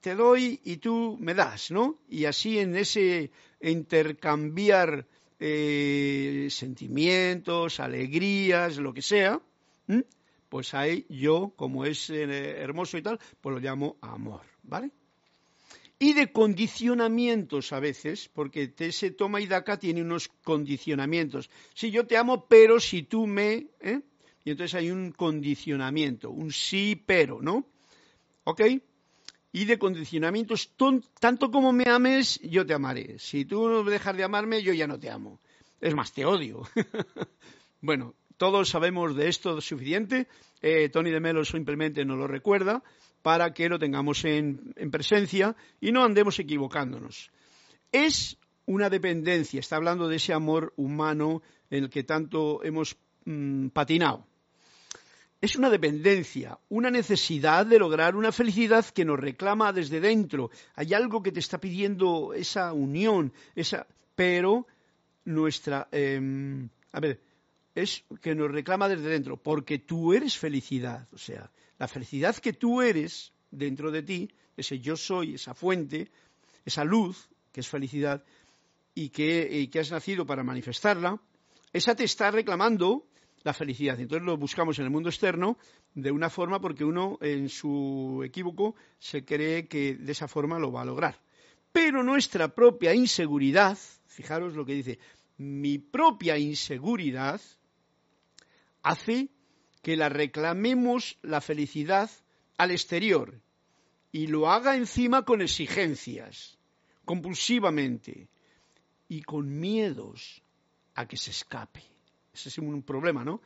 te 0.00 0.14
doy 0.14 0.60
y 0.64 0.76
tú 0.76 1.16
me 1.20 1.34
das, 1.34 1.70
¿no? 1.70 1.98
Y 2.08 2.26
así 2.26 2.58
en 2.58 2.76
ese 2.76 3.30
intercambiar 3.60 5.06
eh, 5.40 6.48
sentimientos, 6.50 7.80
alegrías, 7.80 8.76
lo 8.76 8.94
que 8.94 9.02
sea, 9.02 9.40
pues 10.48 10.74
ahí 10.74 11.06
yo, 11.08 11.52
como 11.56 11.84
es 11.84 12.10
eh, 12.10 12.60
hermoso 12.60 12.98
y 12.98 13.02
tal, 13.02 13.18
pues 13.40 13.54
lo 13.54 13.60
llamo 13.60 13.96
amor, 14.00 14.42
¿vale? 14.62 14.90
Y 16.02 16.14
de 16.14 16.32
condicionamientos 16.32 17.74
a 17.74 17.78
veces, 17.78 18.30
porque 18.32 18.72
ese 18.78 19.10
toma 19.10 19.42
y 19.42 19.46
daca 19.46 19.78
tiene 19.78 20.00
unos 20.00 20.28
condicionamientos. 20.42 21.50
Sí, 21.74 21.90
yo 21.90 22.06
te 22.06 22.16
amo, 22.16 22.46
pero 22.48 22.80
si 22.80 23.02
tú 23.02 23.26
me... 23.26 23.66
¿eh? 23.80 24.00
Y 24.42 24.50
entonces 24.50 24.74
hay 24.76 24.90
un 24.90 25.12
condicionamiento, 25.12 26.30
un 26.30 26.52
sí, 26.52 27.00
pero, 27.04 27.42
¿no? 27.42 27.66
¿Ok? 28.44 28.62
Y 29.52 29.66
de 29.66 29.78
condicionamientos, 29.78 30.72
tanto 31.18 31.50
como 31.50 31.70
me 31.70 31.84
ames, 31.86 32.40
yo 32.44 32.64
te 32.64 32.72
amaré. 32.72 33.18
Si 33.18 33.44
tú 33.44 33.84
dejas 33.84 34.16
de 34.16 34.24
amarme, 34.24 34.62
yo 34.62 34.72
ya 34.72 34.86
no 34.86 34.98
te 34.98 35.10
amo. 35.10 35.38
Es 35.82 35.94
más, 35.94 36.14
te 36.14 36.24
odio. 36.24 36.62
bueno, 37.82 38.14
todos 38.40 38.70
sabemos 38.70 39.14
de 39.14 39.28
esto 39.28 39.60
suficiente. 39.60 40.26
Eh, 40.62 40.88
Tony 40.88 41.10
de 41.10 41.20
Melo 41.20 41.44
simplemente 41.44 42.06
nos 42.06 42.16
lo 42.16 42.26
recuerda 42.26 42.82
para 43.20 43.52
que 43.52 43.68
lo 43.68 43.78
tengamos 43.78 44.24
en, 44.24 44.72
presencia 44.90 45.54
y 45.78 45.92
no 45.92 46.02
andemos 46.02 46.38
equivocándonos. 46.38 47.30
Es 47.92 48.38
una 48.64 48.88
dependencia, 48.88 49.60
está 49.60 49.76
hablando 49.76 50.08
de 50.08 50.16
ese 50.16 50.32
amor 50.32 50.72
humano 50.76 51.42
en 51.68 51.84
el 51.84 51.90
que 51.90 52.02
tanto 52.02 52.64
hemos 52.64 52.96
mm, 53.26 53.68
patinado. 53.68 54.26
Es 55.42 55.56
una 55.56 55.68
dependencia, 55.68 56.58
una 56.70 56.90
necesidad 56.90 57.66
de 57.66 57.78
lograr 57.78 58.16
una 58.16 58.32
felicidad 58.32 58.86
que 58.86 59.04
nos 59.04 59.20
reclama 59.20 59.70
desde 59.74 60.00
dentro. 60.00 60.50
Hay 60.76 60.94
algo 60.94 61.22
que 61.22 61.32
te 61.32 61.40
está 61.40 61.58
pidiendo 61.58 62.32
esa 62.32 62.72
unión, 62.72 63.34
esa, 63.54 63.86
pero 64.14 64.66
nuestra, 65.26 65.88
em, 65.92 66.70
a 66.92 67.00
ver, 67.00 67.20
es 67.74 68.04
que 68.20 68.34
nos 68.34 68.50
reclama 68.50 68.88
desde 68.88 69.08
dentro, 69.08 69.36
porque 69.36 69.78
tú 69.78 70.12
eres 70.12 70.36
felicidad, 70.36 71.08
o 71.12 71.18
sea, 71.18 71.50
la 71.78 71.88
felicidad 71.88 72.36
que 72.36 72.52
tú 72.52 72.82
eres 72.82 73.32
dentro 73.50 73.90
de 73.90 74.02
ti, 74.02 74.30
ese 74.56 74.80
yo 74.80 74.96
soy, 74.96 75.34
esa 75.34 75.54
fuente, 75.54 76.10
esa 76.64 76.84
luz, 76.84 77.28
que 77.52 77.60
es 77.60 77.68
felicidad, 77.68 78.24
y 78.94 79.08
que, 79.08 79.70
has 79.78 79.90
nacido 79.90 80.26
para 80.26 80.42
manifestarla, 80.42 81.20
esa 81.72 81.94
te 81.94 82.04
está 82.04 82.30
reclamando 82.30 83.06
la 83.42 83.54
felicidad. 83.54 83.98
Entonces 83.98 84.26
lo 84.26 84.36
buscamos 84.36 84.78
en 84.78 84.84
el 84.84 84.90
mundo 84.90 85.08
externo 85.08 85.56
de 85.94 86.10
una 86.10 86.28
forma 86.28 86.60
porque 86.60 86.84
uno 86.84 87.18
en 87.22 87.48
su 87.48 88.22
equívoco 88.24 88.74
se 88.98 89.24
cree 89.24 89.66
que 89.68 89.94
de 89.94 90.12
esa 90.12 90.28
forma 90.28 90.58
lo 90.58 90.72
va 90.72 90.82
a 90.82 90.84
lograr. 90.84 91.18
Pero 91.72 92.02
nuestra 92.02 92.48
propia 92.54 92.92
inseguridad, 92.94 93.78
fijaros 94.06 94.54
lo 94.54 94.66
que 94.66 94.74
dice, 94.74 94.98
mi 95.38 95.78
propia 95.78 96.36
inseguridad 96.36 97.40
hace 98.82 99.28
que 99.82 99.96
la 99.96 100.08
reclamemos 100.08 101.18
la 101.22 101.40
felicidad 101.40 102.10
al 102.58 102.70
exterior 102.70 103.40
y 104.12 104.26
lo 104.26 104.50
haga 104.50 104.76
encima 104.76 105.24
con 105.24 105.40
exigencias, 105.40 106.58
compulsivamente 107.04 108.28
y 109.08 109.22
con 109.22 109.58
miedos 109.58 110.42
a 110.94 111.06
que 111.06 111.16
se 111.16 111.30
escape. 111.30 111.82
Ese 112.32 112.48
es 112.48 112.58
un 112.58 112.82
problema, 112.82 113.24
¿no? 113.24 113.40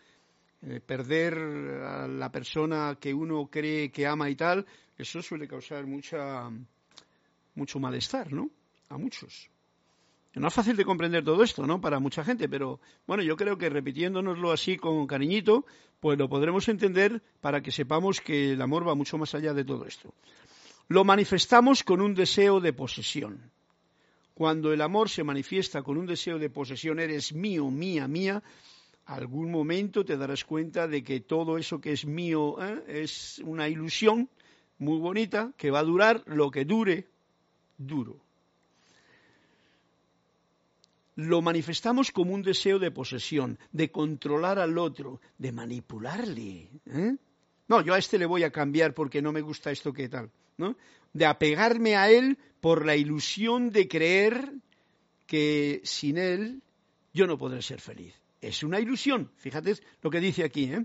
Eh, 0.62 0.80
perder 0.80 1.34
a 1.34 2.08
la 2.08 2.32
persona 2.32 2.96
que 2.98 3.12
uno 3.12 3.48
cree 3.50 3.92
que 3.92 4.06
ama 4.06 4.30
y 4.30 4.36
tal, 4.36 4.66
eso 4.96 5.20
suele 5.20 5.46
causar 5.46 5.86
mucha, 5.86 6.50
mucho 7.54 7.78
malestar, 7.78 8.32
¿no? 8.32 8.50
A 8.88 8.96
muchos. 8.96 9.50
No 10.34 10.48
es 10.48 10.54
fácil 10.54 10.76
de 10.76 10.84
comprender 10.84 11.24
todo 11.24 11.44
esto, 11.44 11.64
¿no? 11.64 11.80
Para 11.80 12.00
mucha 12.00 12.24
gente, 12.24 12.48
pero 12.48 12.80
bueno, 13.06 13.22
yo 13.22 13.36
creo 13.36 13.56
que 13.56 13.68
repitiéndonoslo 13.68 14.50
así 14.50 14.76
con 14.76 15.06
cariñito, 15.06 15.64
pues 16.00 16.18
lo 16.18 16.28
podremos 16.28 16.68
entender 16.68 17.22
para 17.40 17.62
que 17.62 17.70
sepamos 17.70 18.20
que 18.20 18.52
el 18.52 18.62
amor 18.62 18.86
va 18.86 18.96
mucho 18.96 19.16
más 19.16 19.34
allá 19.36 19.54
de 19.54 19.64
todo 19.64 19.86
esto. 19.86 20.12
Lo 20.88 21.04
manifestamos 21.04 21.84
con 21.84 22.00
un 22.00 22.14
deseo 22.14 22.60
de 22.60 22.72
posesión. 22.72 23.52
Cuando 24.34 24.72
el 24.72 24.80
amor 24.80 25.08
se 25.08 25.22
manifiesta 25.22 25.82
con 25.82 25.96
un 25.96 26.06
deseo 26.06 26.40
de 26.40 26.50
posesión, 26.50 26.98
eres 26.98 27.32
mío, 27.32 27.70
mía, 27.70 28.08
mía, 28.08 28.42
algún 29.06 29.52
momento 29.52 30.04
te 30.04 30.16
darás 30.16 30.44
cuenta 30.44 30.88
de 30.88 31.04
que 31.04 31.20
todo 31.20 31.58
eso 31.58 31.80
que 31.80 31.92
es 31.92 32.06
mío 32.06 32.56
¿eh? 32.60 32.82
es 32.88 33.40
una 33.44 33.68
ilusión 33.68 34.28
muy 34.78 34.98
bonita 34.98 35.52
que 35.56 35.70
va 35.70 35.78
a 35.78 35.84
durar 35.84 36.24
lo 36.26 36.50
que 36.50 36.64
dure, 36.64 37.06
duro 37.78 38.23
lo 41.16 41.42
manifestamos 41.42 42.10
como 42.10 42.34
un 42.34 42.42
deseo 42.42 42.78
de 42.78 42.90
posesión, 42.90 43.58
de 43.72 43.90
controlar 43.90 44.58
al 44.58 44.78
otro, 44.78 45.20
de 45.38 45.52
manipularle. 45.52 46.70
¿eh? 46.86 47.16
No, 47.68 47.80
yo 47.82 47.94
a 47.94 47.98
este 47.98 48.18
le 48.18 48.26
voy 48.26 48.42
a 48.42 48.50
cambiar 48.50 48.94
porque 48.94 49.22
no 49.22 49.32
me 49.32 49.40
gusta 49.40 49.70
esto 49.70 49.92
que 49.92 50.08
tal, 50.08 50.30
¿no? 50.56 50.76
De 51.12 51.26
apegarme 51.26 51.96
a 51.96 52.10
él 52.10 52.38
por 52.60 52.84
la 52.84 52.96
ilusión 52.96 53.70
de 53.70 53.86
creer 53.86 54.52
que 55.26 55.80
sin 55.84 56.18
él 56.18 56.62
yo 57.12 57.26
no 57.26 57.38
podré 57.38 57.62
ser 57.62 57.80
feliz. 57.80 58.14
Es 58.40 58.62
una 58.62 58.80
ilusión, 58.80 59.30
fíjate 59.36 59.74
lo 60.02 60.10
que 60.10 60.20
dice 60.20 60.44
aquí, 60.44 60.64
¿eh? 60.64 60.84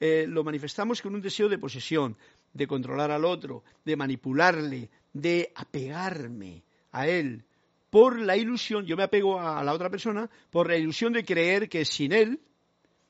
Eh, 0.00 0.26
lo 0.28 0.44
manifestamos 0.44 1.02
con 1.02 1.14
un 1.14 1.20
deseo 1.20 1.48
de 1.48 1.58
posesión, 1.58 2.16
de 2.52 2.66
controlar 2.66 3.10
al 3.10 3.24
otro, 3.24 3.64
de 3.84 3.96
manipularle, 3.96 4.90
de 5.12 5.52
apegarme 5.54 6.62
a 6.92 7.08
él, 7.08 7.44
por 7.90 8.18
la 8.18 8.36
ilusión, 8.36 8.84
yo 8.86 8.96
me 8.96 9.04
apego 9.04 9.40
a 9.40 9.62
la 9.64 9.72
otra 9.72 9.90
persona, 9.90 10.28
por 10.50 10.68
la 10.68 10.76
ilusión 10.76 11.12
de 11.12 11.24
creer 11.24 11.68
que 11.68 11.84
sin 11.84 12.12
él 12.12 12.40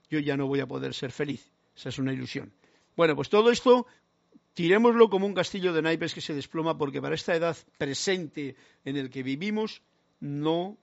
yo 0.08 0.18
ya 0.20 0.36
no 0.36 0.46
voy 0.46 0.60
a 0.60 0.66
poder 0.66 0.94
ser 0.94 1.12
feliz. 1.12 1.50
Esa 1.76 1.90
es 1.90 1.98
una 1.98 2.12
ilusión. 2.12 2.52
Bueno, 2.96 3.14
pues 3.14 3.28
todo 3.28 3.50
esto 3.50 3.86
tirémoslo 4.54 5.08
como 5.08 5.26
un 5.26 5.34
castillo 5.34 5.72
de 5.72 5.82
naipes 5.82 6.14
que 6.14 6.20
se 6.20 6.34
desploma 6.34 6.76
porque 6.76 7.00
para 7.00 7.14
esta 7.14 7.34
edad 7.34 7.56
presente 7.76 8.56
en 8.84 8.96
el 8.96 9.10
que 9.10 9.22
vivimos 9.22 9.82
no 10.20 10.76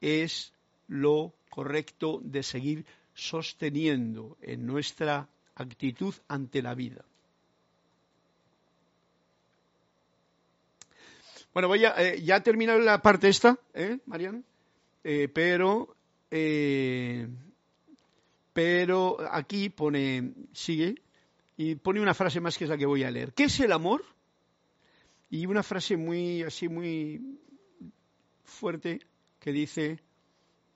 es 0.00 0.52
lo 0.88 1.32
correcto 1.48 2.20
de 2.22 2.42
seguir 2.42 2.84
sosteniendo 3.14 4.36
en 4.42 4.66
nuestra 4.66 5.28
actitud 5.54 6.14
ante 6.28 6.60
la 6.60 6.74
vida. 6.74 7.04
Bueno, 11.52 11.68
voy 11.68 11.84
a, 11.84 11.94
eh, 11.98 12.22
ya 12.22 12.36
he 12.36 12.40
terminado 12.40 12.78
la 12.78 13.02
parte 13.02 13.28
esta, 13.28 13.58
¿eh, 13.74 13.98
Marian? 14.06 14.42
Eh, 15.04 15.28
pero, 15.28 15.94
eh, 16.30 17.28
pero 18.54 19.18
aquí 19.30 19.68
pone, 19.68 20.32
sigue, 20.52 20.94
y 21.58 21.74
pone 21.74 22.00
una 22.00 22.14
frase 22.14 22.40
más 22.40 22.56
que 22.56 22.64
es 22.64 22.70
la 22.70 22.78
que 22.78 22.86
voy 22.86 23.04
a 23.04 23.10
leer. 23.10 23.34
¿Qué 23.34 23.44
es 23.44 23.60
el 23.60 23.72
amor? 23.72 24.02
Y 25.28 25.44
una 25.44 25.62
frase 25.62 25.98
muy, 25.98 26.42
así, 26.42 26.68
muy 26.68 27.38
fuerte 28.44 29.00
que 29.38 29.52
dice 29.52 30.00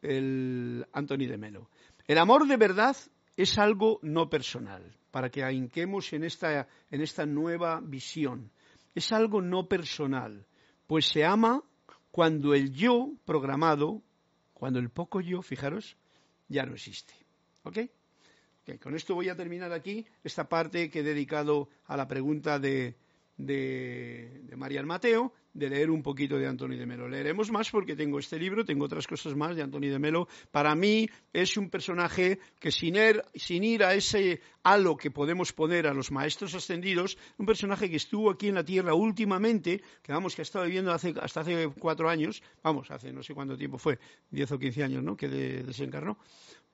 el 0.03 0.87
Anthony 0.93 1.27
de 1.27 1.39
Melo. 1.39 1.71
El 2.07 2.19
amor 2.19 2.47
de 2.47 2.59
verdad 2.59 2.95
es 3.35 3.57
algo 3.57 3.99
no 4.03 4.29
personal, 4.29 4.95
para 5.11 5.31
que 5.31 5.43
ahínquemos 5.43 6.13
en 6.13 6.25
esta, 6.25 6.69
en 6.91 7.01
esta 7.01 7.25
nueva 7.25 7.81
visión. 7.83 8.51
Es 8.95 9.11
algo 9.13 9.41
no 9.41 9.69
personal 9.69 10.45
pues 10.87 11.07
se 11.07 11.25
ama 11.25 11.63
cuando 12.11 12.55
el 12.55 12.73
yo 12.73 13.13
programado, 13.25 14.03
cuando 14.55 14.79
el 14.79 14.91
poco 14.91 15.21
yo, 15.21 15.43
fijaros, 15.43 15.97
ya 16.49 16.65
no 16.65 16.75
existe. 16.75 17.15
¿Ok? 17.63 17.79
con 18.83 18.97
esto 18.97 19.15
voy 19.15 19.29
a 19.29 19.37
terminar 19.37 19.73
aquí 19.73 20.05
esta 20.25 20.49
parte 20.49 20.91
que 20.91 20.99
he 20.99 21.03
dedicado 21.05 21.69
a 21.85 21.97
la 21.97 22.09
pregunta 22.09 22.59
de, 22.59 22.97
de, 23.37 24.41
de 24.43 24.57
Marian 24.57 24.87
Mateo 24.87 25.33
de 25.57 25.71
leer 25.71 25.91
un 25.91 26.03
poquito 26.03 26.37
de 26.39 26.47
Antonio 26.47 26.79
de 26.79 26.87
Melo. 26.87 27.09
Leeremos 27.09 27.51
más 27.51 27.71
porque 27.71 27.97
tengo 27.97 28.19
este 28.19 28.39
libro, 28.39 28.65
tengo 28.65 28.85
otras 28.85 29.07
cosas 29.07 29.35
más 29.35 29.57
de 29.57 29.63
Antonio 29.63 29.91
de 29.91 29.99
Melo. 29.99 30.29
Para 30.51 30.75
mí 30.75 31.09
es 31.33 31.57
un 31.57 31.71
personaje 31.71 32.39
que 32.61 32.71
sin 32.71 32.97
ir, 32.97 33.23
sin 33.35 33.65
ir 33.65 33.83
a 33.83 33.95
ese 33.95 34.41
halo 34.63 34.97
que 34.97 35.11
podemos 35.11 35.53
poner 35.53 35.87
a 35.87 35.95
los 35.95 36.13
maestros 36.13 36.55
ascendidos, 36.55 37.17
un 37.39 37.47
personaje 37.47 37.89
que 37.89 37.97
estuvo 37.97 38.31
aquí 38.31 38.49
en 38.49 38.57
la 38.57 38.65
Tierra 38.65 38.95
últimamente, 38.95 39.83
que 40.03 40.13
vamos, 40.13 40.35
que 40.35 40.43
ha 40.43 40.45
estado 40.45 40.67
viviendo 40.67 40.93
hasta 40.93 41.41
hace 41.41 41.69
cuatro 41.79 42.11
años, 42.11 42.43
vamos, 42.63 42.91
hace 42.91 43.13
no 43.13 43.23
sé 43.23 43.33
cuánto 43.33 43.57
tiempo 43.57 43.79
fue, 43.79 43.99
diez 44.31 44.51
o 44.53 44.59
quince 44.59 44.85
años, 44.85 45.03
¿no?, 45.03 45.17
que 45.17 45.29
desencarnó 45.29 46.19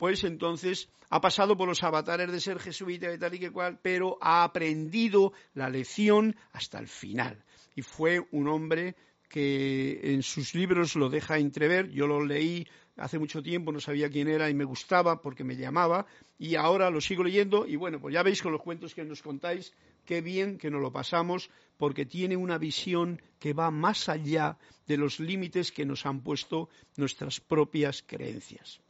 pues 0.03 0.25
entonces 0.25 0.89
ha 1.11 1.21
pasado 1.21 1.57
por 1.57 1.69
los 1.69 1.85
avatares 1.85 2.33
de 2.33 2.41
ser 2.41 2.59
jesuita 2.59 3.13
y 3.13 3.19
tal 3.19 3.35
y 3.35 3.39
que 3.39 3.53
cual, 3.53 3.79
pero 3.81 4.19
ha 4.21 4.43
aprendido 4.43 5.33
la 5.55 5.69
lección 5.69 6.35
hasta 6.51 6.81
el 6.81 6.89
final 6.89 7.45
y 7.75 7.83
fue 7.83 8.27
un 8.31 8.49
hombre 8.49 8.95
que 9.29 10.01
en 10.03 10.23
sus 10.23 10.55
libros 10.55 10.95
lo 10.95 11.09
deja 11.09 11.39
entrever. 11.39 11.91
Yo 11.91 12.07
lo 12.07 12.25
leí 12.25 12.67
hace 12.97 13.19
mucho 13.19 13.43
tiempo, 13.43 13.73
no 13.73 13.81
sabía 13.81 14.11
quién 14.11 14.29
era 14.29 14.51
y 14.51 14.55
me 14.55 14.65
gustaba 14.65 15.23
porque 15.23 15.45
me 15.45 15.57
llamaba 15.57 16.07
y 16.39 16.57
ahora 16.57 16.91
lo 16.91 17.01
sigo 17.01 17.25
leyendo 17.25 17.67
y 17.67 17.77
bueno, 17.77 17.99
pues 17.99 18.13
ya 18.13 18.23
veis 18.23 18.43
con 18.43 18.53
los 18.53 18.61
cuentos 18.61 18.95
que 18.95 19.05
nos 19.05 19.23
contáis, 19.23 19.73
qué 20.05 20.21
bien 20.21 20.59
que 20.59 20.71
nos 20.71 20.83
lo 20.83 20.93
pasamos 20.93 21.51
porque 21.79 22.05
tiene 22.05 22.37
una 22.37 22.59
visión 22.59 23.23
que 23.39 23.55
va 23.55 23.71
más 23.71 24.11
allá 24.11 24.59
de 24.87 24.99
los 24.99 25.19
límites 25.19 25.73
que 25.73 25.87
nos 25.87 26.05
han 26.05 26.21
puesto 26.21 26.69
nuestras 26.97 27.41
propias 27.41 28.03
creencias. 28.07 28.81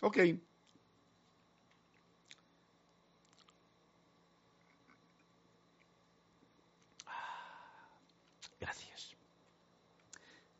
Ok. 0.00 0.18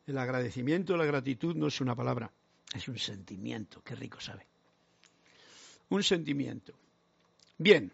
El 0.07 0.17
agradecimiento, 0.17 0.97
la 0.97 1.05
gratitud 1.05 1.55
no 1.55 1.67
es 1.67 1.79
una 1.81 1.95
palabra, 1.95 2.31
es 2.73 2.87
un 2.87 2.97
sentimiento, 2.97 3.81
qué 3.83 3.95
rico 3.95 4.19
sabe. 4.19 4.45
Un 5.89 6.03
sentimiento. 6.03 6.73
Bien, 7.57 7.91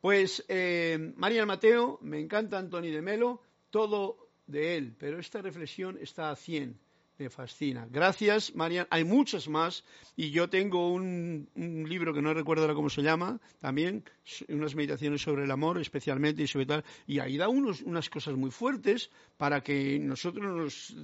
pues 0.00 0.44
eh, 0.48 1.12
María 1.16 1.46
Mateo, 1.46 1.98
me 2.02 2.20
encanta 2.20 2.58
Antoni 2.58 2.90
de 2.90 3.02
Melo, 3.02 3.42
todo 3.70 4.28
de 4.46 4.76
él, 4.76 4.94
pero 4.98 5.18
esta 5.18 5.40
reflexión 5.40 5.96
está 6.00 6.30
a 6.30 6.36
100 6.36 6.78
me 7.22 7.30
fascina. 7.30 7.86
Gracias, 7.88 8.54
Marian. 8.54 8.86
Hay 8.90 9.04
muchas 9.04 9.48
más 9.48 9.84
y 10.16 10.30
yo 10.30 10.48
tengo 10.48 10.92
un, 10.92 11.48
libro 11.54 12.12
que 12.12 12.20
no 12.20 12.34
recuerdo 12.34 12.64
ahora 12.64 12.74
cómo 12.74 12.90
se 12.90 13.02
llama, 13.02 13.40
también 13.60 14.04
unas 14.48 14.74
meditaciones 14.74 15.22
sobre 15.22 15.44
el 15.44 15.50
amor 15.50 15.80
especialmente 15.80 16.42
y 16.42 16.48
sobre 16.48 16.66
tal, 16.66 16.84
y 17.06 17.20
ahí 17.20 17.36
da 17.36 17.48
unos, 17.48 17.82
unas 17.82 18.10
cosas 18.10 18.34
muy 18.34 18.50
fuertes 18.50 19.10
para 19.36 19.62
que 19.62 19.98
nosotros 20.00 20.44
nos, 20.44 20.96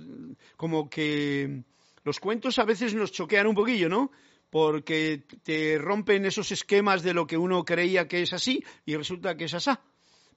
como 0.57 0.91
que 0.91 1.63
los 2.03 2.19
cuentos 2.19 2.59
a 2.59 2.65
veces 2.65 2.95
nos 2.95 3.13
choquean 3.13 3.47
un 3.47 3.55
poquillo, 3.55 3.89
¿no? 3.89 4.11
Porque 4.51 5.25
te 5.43 5.79
rompen 5.79 6.25
esos 6.25 6.51
esquemas 6.51 7.03
de 7.03 7.15
lo 7.15 7.27
que 7.27 7.37
uno 7.37 7.65
creía 7.65 8.09
que 8.09 8.23
es 8.23 8.33
así 8.33 8.65
y 8.85 8.97
resulta 8.97 9.37
que 9.37 9.45
es 9.45 9.55
asá. 9.55 9.83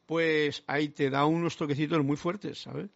Pues 0.05 0.63
ahí 0.67 0.89
te 0.89 1.09
da 1.09 1.25
unos 1.25 1.55
toquecitos 1.55 2.03
muy 2.03 2.17
fuertes, 2.17 2.59
¿sabes? 2.59 2.89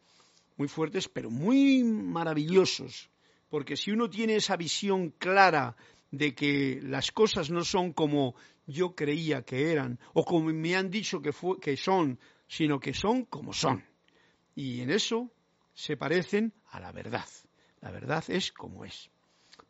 Muy 0.58 0.68
fuertes, 0.68 1.08
pero 1.08 1.30
muy 1.30 1.84
maravillosos, 1.84 3.10
porque 3.50 3.76
si 3.76 3.92
uno 3.92 4.10
tiene 4.10 4.36
esa 4.36 4.56
visión 4.56 5.12
clara 5.12 5.76
de 6.12 6.34
que 6.34 6.80
las 6.82 7.12
cosas 7.12 7.50
no 7.50 7.64
son 7.64 7.94
como 7.94 8.36
yo 8.68 8.96
creía 8.96 9.44
que 9.44 9.72
eran, 9.72 10.00
o 10.14 10.24
como 10.24 10.52
me 10.52 10.76
han 10.76 10.90
dicho 10.90 11.22
que, 11.22 11.32
que 11.62 11.78
son, 11.78 12.20
sino 12.48 12.80
que 12.80 12.94
son 12.94 13.26
como 13.26 13.54
son. 13.54 13.84
Y 14.56 14.82
en 14.82 14.90
eso 14.90 15.32
se 15.74 15.98
parecen 15.98 16.54
a 16.70 16.80
la 16.80 16.92
verdad. 16.92 17.28
La 17.82 17.92
verdad 17.92 18.24
es 18.30 18.52
como 18.52 18.86
es. 18.86 19.10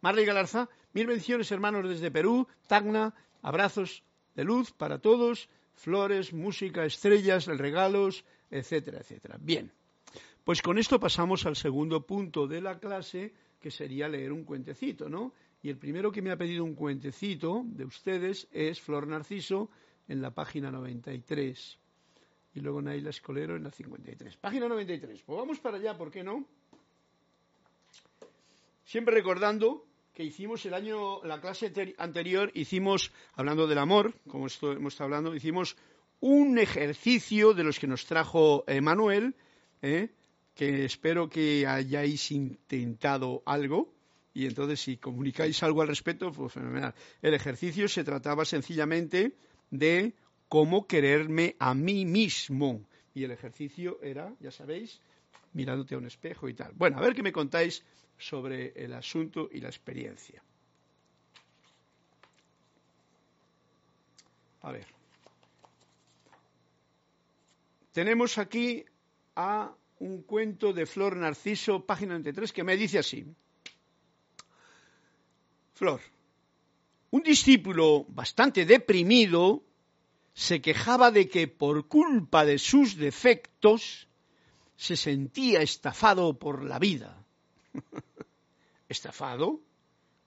Marley 0.02 0.26
Galarza, 0.26 0.70
mil 0.94 1.08
bendiciones 1.08 1.52
hermanos 1.52 1.90
desde 1.90 2.12
Perú, 2.12 2.48
Tacna, 2.68 3.14
abrazos 3.42 4.04
de 4.36 4.44
luz 4.44 4.72
para 4.72 5.00
todos, 5.00 5.50
flores, 5.74 6.32
música, 6.32 6.86
estrellas, 6.86 7.48
regalos, 7.48 8.24
etcétera, 8.50 9.00
etcétera. 9.00 9.38
Bien. 9.40 9.72
Pues 10.46 10.62
con 10.62 10.78
esto 10.78 11.00
pasamos 11.00 11.48
al 11.48 11.56
segundo 11.56 12.06
punto 12.06 12.46
de 12.46 12.62
la 12.62 12.78
clase, 12.78 13.34
que 13.60 13.72
sería 13.72 14.08
leer 14.08 14.32
un 14.32 14.44
cuentecito, 14.44 15.10
¿no? 15.10 15.34
Y 15.64 15.70
el 15.70 15.78
primero 15.78 16.12
que 16.12 16.22
me 16.22 16.30
ha 16.30 16.38
pedido 16.38 16.64
un 16.64 16.76
cuentecito 16.76 17.64
de 17.66 17.84
ustedes 17.84 18.48
es 18.52 18.80
Flor 18.80 19.08
Narciso 19.08 19.72
en 20.08 20.22
la 20.22 20.30
página 20.30 20.70
93. 20.70 21.80
Y 22.54 22.60
luego 22.60 22.80
Naila 22.80 23.10
Escolero 23.10 23.56
en 23.56 23.64
la 23.64 23.72
53. 23.72 24.38
Página 24.38 24.70
93. 24.70 25.24
Pues 25.24 25.36
vamos 25.36 25.60
para 25.60 25.78
allá, 25.78 25.98
¿por 25.98 26.12
qué 26.12 26.24
no? 26.24 26.46
Siempre 28.84 29.16
recordando 29.16 29.84
que 30.14 30.24
hicimos 30.24 30.64
el 30.68 30.76
año, 30.76 31.24
la 31.24 31.42
clase 31.42 31.74
anterior, 31.98 32.52
hicimos, 32.54 33.12
hablando 33.34 33.66
del 33.66 33.80
amor, 33.80 34.14
como 34.28 34.46
esto 34.46 34.74
hemos 34.74 34.94
estado 34.94 35.06
hablando, 35.06 35.36
hicimos 35.36 35.76
un 36.20 36.60
ejercicio 36.60 37.56
de 37.56 37.64
los 37.64 37.80
que 37.80 37.88
nos 37.88 38.06
trajo 38.06 38.64
Manuel, 38.80 39.34
¿eh? 39.82 40.12
Que 40.56 40.86
espero 40.86 41.30
que 41.30 41.68
hayáis 41.68 42.32
intentado 42.32 43.44
algo 43.46 43.94
y 44.34 44.46
entonces 44.48 44.82
si 44.82 44.98
comunicáis 44.98 45.62
algo 45.64 45.82
al 45.82 45.88
respecto, 45.88 46.32
pues 46.32 46.52
fenomenal. 46.52 46.94
El 47.22 47.34
ejercicio 47.34 47.88
se 47.88 48.04
trataba 48.04 48.44
sencillamente 48.46 49.38
de 49.70 50.14
cómo 50.50 50.88
quererme 50.88 51.56
a 51.60 51.74
mí 51.74 52.06
mismo 52.06 52.86
y 53.14 53.24
el 53.24 53.32
ejercicio 53.32 54.00
era, 54.02 54.34
ya 54.40 54.52
sabéis, 54.52 55.00
mirándote 55.54 55.96
a 55.96 55.98
un 55.98 56.06
espejo 56.06 56.50
y 56.50 56.54
tal. 56.54 56.74
Bueno, 56.76 56.98
a 56.98 57.02
ver 57.02 57.16
qué 57.16 57.24
me 57.24 57.32
contáis 57.32 57.84
sobre 58.18 58.74
el 58.76 58.94
asunto 58.94 59.50
y 59.52 59.62
la 59.62 59.70
experiencia. 59.70 60.44
A 64.62 64.72
ver. 64.72 64.86
Tenemos 67.94 68.38
aquí 68.38 68.84
a 69.36 69.74
un 70.00 70.24
cuento 70.24 70.74
de 70.74 70.86
Flor 70.86 71.16
Narciso, 71.16 71.86
página 71.86 72.14
93, 72.14 72.52
que 72.52 72.64
me 72.64 72.78
dice 72.78 73.00
así. 73.00 73.26
Flor, 75.74 76.02
un 77.12 77.22
discípulo 77.24 78.06
bastante 78.10 78.66
deprimido 78.66 79.64
se 80.34 80.62
quejaba 80.62 81.12
de 81.12 81.30
que 81.30 81.48
por 81.48 81.88
culpa 81.88 82.46
de 82.46 82.60
sus 82.60 82.98
defectos 82.98 84.08
se 84.76 84.98
sentía 84.98 85.62
estafado 85.62 86.38
por 86.38 86.66
la 86.66 86.78
vida. 86.80 87.24
¿Estafado? 88.90 89.62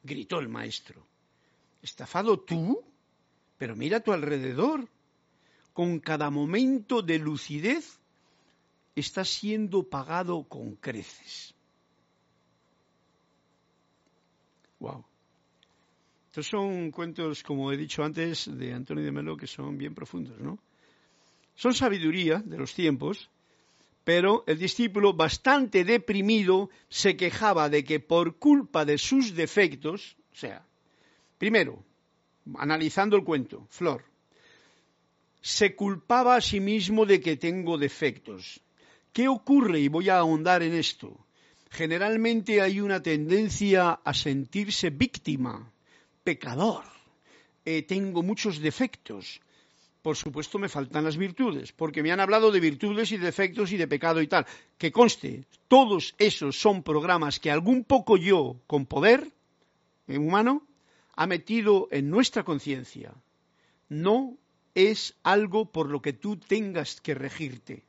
gritó 0.03 0.39
el 0.39 0.49
maestro. 0.49 1.07
¿Estafado 1.83 2.41
tú? 2.41 2.83
Pero 3.59 3.77
mira 3.77 3.99
a 3.99 4.01
tu 4.01 4.13
alrededor. 4.13 4.89
Con 5.75 6.01
cada 6.01 6.31
momento 6.31 7.03
de 7.03 7.19
lucidez 7.19 7.98
está 9.01 9.25
siendo 9.25 9.83
pagado 9.83 10.45
con 10.45 10.77
creces. 10.77 11.55
Wow. 14.81 15.05
Estos 16.29 16.47
son 16.47 16.91
cuentos, 16.91 17.43
como 17.43 17.73
he 17.73 17.77
dicho 17.77 18.05
antes, 18.05 18.49
de 18.57 18.73
Antonio 18.73 19.05
de 19.05 19.11
Melo, 19.11 19.37
que 19.37 19.47
son 19.47 19.77
bien 19.77 19.95
profundos, 19.95 20.39
¿no? 20.39 20.59
Son 21.55 21.75
sabiduría 21.75 22.39
de 22.39 22.57
los 22.57 22.75
tiempos, 22.75 23.29
pero 24.05 24.45
el 24.47 24.59
discípulo, 24.59 25.13
bastante 25.13 25.85
deprimido, 25.85 26.71
se 26.89 27.17
quejaba 27.17 27.69
de 27.69 27.83
que 27.83 27.99
por 27.99 28.37
culpa 28.37 28.85
de 28.85 28.99
sus 28.99 29.35
defectos, 29.35 30.17
o 30.33 30.37
sea, 30.37 30.65
primero, 31.39 31.83
analizando 32.57 33.17
el 33.17 33.25
cuento, 33.25 33.67
Flor, 33.69 34.05
se 35.41 35.75
culpaba 35.75 36.37
a 36.37 36.41
sí 36.41 36.61
mismo 36.61 37.07
de 37.07 37.21
que 37.21 37.37
tengo 37.37 37.79
defectos. 37.79 38.61
¿Qué 39.19 39.27
ocurre? 39.27 39.81
Y 39.81 39.89
voy 39.89 40.11
a 40.11 40.19
ahondar 40.19 40.63
en 40.63 40.75
esto. 40.75 41.27
Generalmente 41.71 42.61
hay 42.61 42.81
una 42.81 43.03
tendencia 43.03 43.99
a 44.05 44.15
sentirse 44.15 44.91
víctima, 44.91 45.73
pecador. 46.23 46.85
Eh, 47.65 47.83
tengo 47.83 48.23
muchos 48.23 48.61
defectos. 48.61 49.41
Por 50.03 50.17
supuesto 50.17 50.61
me 50.61 50.69
faltan 50.69 51.03
las 51.03 51.17
virtudes, 51.17 51.73
porque 51.73 52.01
me 52.01 52.13
han 52.13 52.21
hablado 52.21 52.53
de 52.53 52.61
virtudes 52.61 53.11
y 53.11 53.17
defectos 53.17 53.73
y 53.73 53.77
de 53.77 53.89
pecado 53.89 54.23
y 54.23 54.29
tal. 54.29 54.47
Que 54.79 54.93
conste, 54.93 55.47
todos 55.67 56.15
esos 56.19 56.55
son 56.57 56.85
programas 56.85 57.41
que 57.41 57.51
algún 57.51 57.83
poco 57.83 58.17
yo, 58.17 58.61
con 58.69 58.87
poder 58.87 59.33
humano, 60.07 60.63
ha 61.17 61.27
metido 61.27 61.89
en 61.91 62.09
nuestra 62.09 62.45
conciencia. 62.45 63.13
No 63.89 64.39
es 64.77 65.17
algo 65.25 65.65
por 65.73 65.89
lo 65.89 66.01
que 66.01 66.13
tú 66.13 66.37
tengas 66.37 67.01
que 67.01 67.17
regirte. 67.17 67.88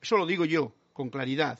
Eso 0.00 0.16
lo 0.16 0.26
digo 0.26 0.44
yo 0.44 0.72
con 0.92 1.10
claridad. 1.10 1.58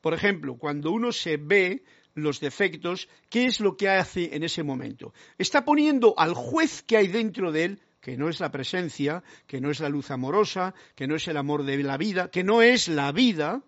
Por 0.00 0.14
ejemplo, 0.14 0.56
cuando 0.56 0.92
uno 0.92 1.12
se 1.12 1.36
ve 1.36 1.82
los 2.14 2.40
defectos, 2.40 3.08
¿qué 3.28 3.46
es 3.46 3.60
lo 3.60 3.76
que 3.76 3.88
hace 3.88 4.34
en 4.34 4.42
ese 4.42 4.62
momento? 4.62 5.12
Está 5.38 5.64
poniendo 5.64 6.14
al 6.16 6.34
juez 6.34 6.82
que 6.82 6.96
hay 6.96 7.08
dentro 7.08 7.52
de 7.52 7.64
él, 7.64 7.80
que 8.00 8.16
no 8.16 8.28
es 8.28 8.40
la 8.40 8.50
presencia, 8.50 9.22
que 9.46 9.60
no 9.60 9.70
es 9.70 9.80
la 9.80 9.88
luz 9.88 10.10
amorosa, 10.10 10.74
que 10.94 11.06
no 11.06 11.16
es 11.16 11.28
el 11.28 11.36
amor 11.36 11.64
de 11.64 11.82
la 11.82 11.96
vida, 11.96 12.30
que 12.30 12.42
no 12.42 12.62
es 12.62 12.88
la 12.88 13.12
vida, 13.12 13.62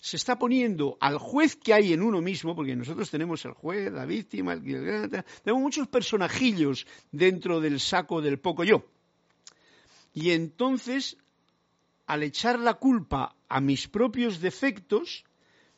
se 0.00 0.16
está 0.16 0.38
poniendo 0.38 0.96
al 1.00 1.18
juez 1.18 1.56
que 1.56 1.74
hay 1.74 1.92
en 1.92 2.02
uno 2.02 2.20
mismo, 2.20 2.54
porque 2.54 2.76
nosotros 2.76 3.10
tenemos 3.10 3.44
el 3.44 3.52
juez, 3.52 3.92
la 3.92 4.06
víctima, 4.06 4.52
el... 4.52 4.62
tenemos 4.62 5.62
muchos 5.62 5.88
personajillos 5.88 6.86
dentro 7.10 7.60
del 7.60 7.80
saco 7.80 8.22
del 8.22 8.38
poco 8.38 8.62
yo. 8.62 8.84
Y 10.14 10.30
entonces 10.30 11.16
al 12.06 12.22
echar 12.22 12.58
la 12.58 12.74
culpa 12.74 13.34
a 13.48 13.60
mis 13.60 13.88
propios 13.88 14.40
defectos, 14.40 15.24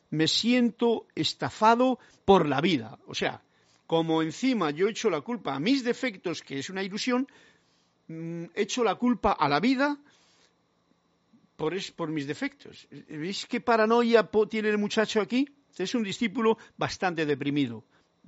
me 0.09 0.27
siento 0.27 1.07
estafado 1.15 1.99
por 2.25 2.47
la 2.47 2.61
vida. 2.61 2.99
O 3.07 3.15
sea, 3.15 3.41
como 3.87 4.21
encima 4.21 4.71
yo 4.71 4.87
echo 4.87 5.09
la 5.09 5.21
culpa 5.21 5.55
a 5.55 5.59
mis 5.59 5.83
defectos, 5.83 6.41
que 6.41 6.59
es 6.59 6.69
una 6.69 6.83
ilusión, 6.83 7.27
mm, 8.07 8.45
echo 8.55 8.83
la 8.83 8.95
culpa 8.95 9.31
a 9.33 9.47
la 9.47 9.59
vida 9.59 9.97
por, 11.55 11.73
por 11.95 12.09
mis 12.09 12.27
defectos. 12.27 12.87
¿Veis 13.07 13.45
qué 13.45 13.61
paranoia 13.61 14.29
tiene 14.49 14.69
el 14.69 14.77
muchacho 14.77 15.21
aquí? 15.21 15.47
Es 15.77 15.95
un 15.95 16.03
discípulo 16.03 16.57
bastante 16.77 17.25
deprimido. 17.25 17.85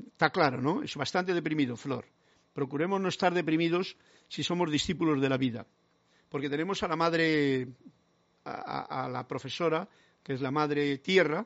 Está 0.08 0.30
claro, 0.30 0.62
¿no? 0.62 0.82
Es 0.82 0.96
bastante 0.96 1.34
deprimido, 1.34 1.76
Flor. 1.76 2.06
Procuremos 2.54 3.02
no 3.02 3.10
estar 3.10 3.34
deprimidos 3.34 3.98
si 4.28 4.44
somos 4.44 4.72
discípulos 4.72 5.22
de 5.22 5.30
la 5.30 5.38
vida 5.38 5.68
porque 6.34 6.50
tenemos 6.50 6.82
a 6.82 6.88
la 6.88 6.96
madre, 6.96 7.68
a, 8.46 9.10
la 9.12 9.28
profesora, 9.28 9.88
que 10.22 10.34
es 10.34 10.42
la 10.42 10.52
madre 10.52 10.98
tierra, 10.98 11.46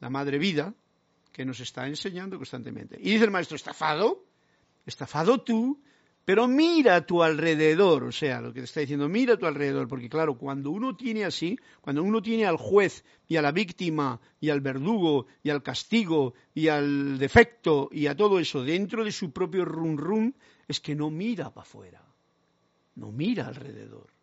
la 0.00 0.10
madre 0.10 0.38
vida, 0.38 0.74
que 1.32 1.44
nos 1.44 1.60
está 1.60 1.86
enseñando 1.86 2.36
constantemente. 2.36 2.96
Y 3.00 3.12
dice 3.12 3.24
el 3.24 3.30
maestro, 3.30 3.56
estafado, 3.56 4.24
estafado 4.86 5.42
tú, 5.42 5.80
Pero 6.24 6.48
mira 6.48 6.96
a 6.96 7.04
tu 7.04 7.22
alrededor, 7.22 8.04
o 8.04 8.12
sea, 8.12 8.40
lo 8.40 8.52
que 8.54 8.60
te 8.60 8.64
está 8.64 8.80
diciendo, 8.80 9.10
mira 9.10 9.34
a 9.34 9.36
tu 9.36 9.44
alrededor, 9.44 9.86
porque 9.88 10.08
claro, 10.08 10.38
cuando 10.38 10.70
uno 10.70 10.96
tiene 10.96 11.26
así, 11.26 11.58
cuando 11.82 12.02
uno 12.02 12.22
tiene 12.22 12.46
al 12.46 12.56
juez 12.56 13.04
y 13.28 13.36
a 13.36 13.42
la 13.42 13.52
víctima 13.52 14.18
y 14.40 14.48
al 14.48 14.62
verdugo 14.62 15.26
y 15.42 15.50
al 15.50 15.62
castigo 15.62 16.32
y 16.54 16.68
al 16.68 17.18
defecto 17.18 17.90
y 17.92 18.06
a 18.06 18.16
todo 18.16 18.38
eso 18.38 18.64
dentro 18.64 19.04
de 19.04 19.12
su 19.12 19.32
propio 19.32 19.66
run 19.66 19.98
run, 19.98 20.34
es 20.66 20.80
que 20.80 20.94
no 20.94 21.10
mira 21.10 21.52
para 21.52 21.66
afuera, 21.66 22.02
no 22.94 23.12
mira 23.12 23.46
alrededor, 23.46 24.13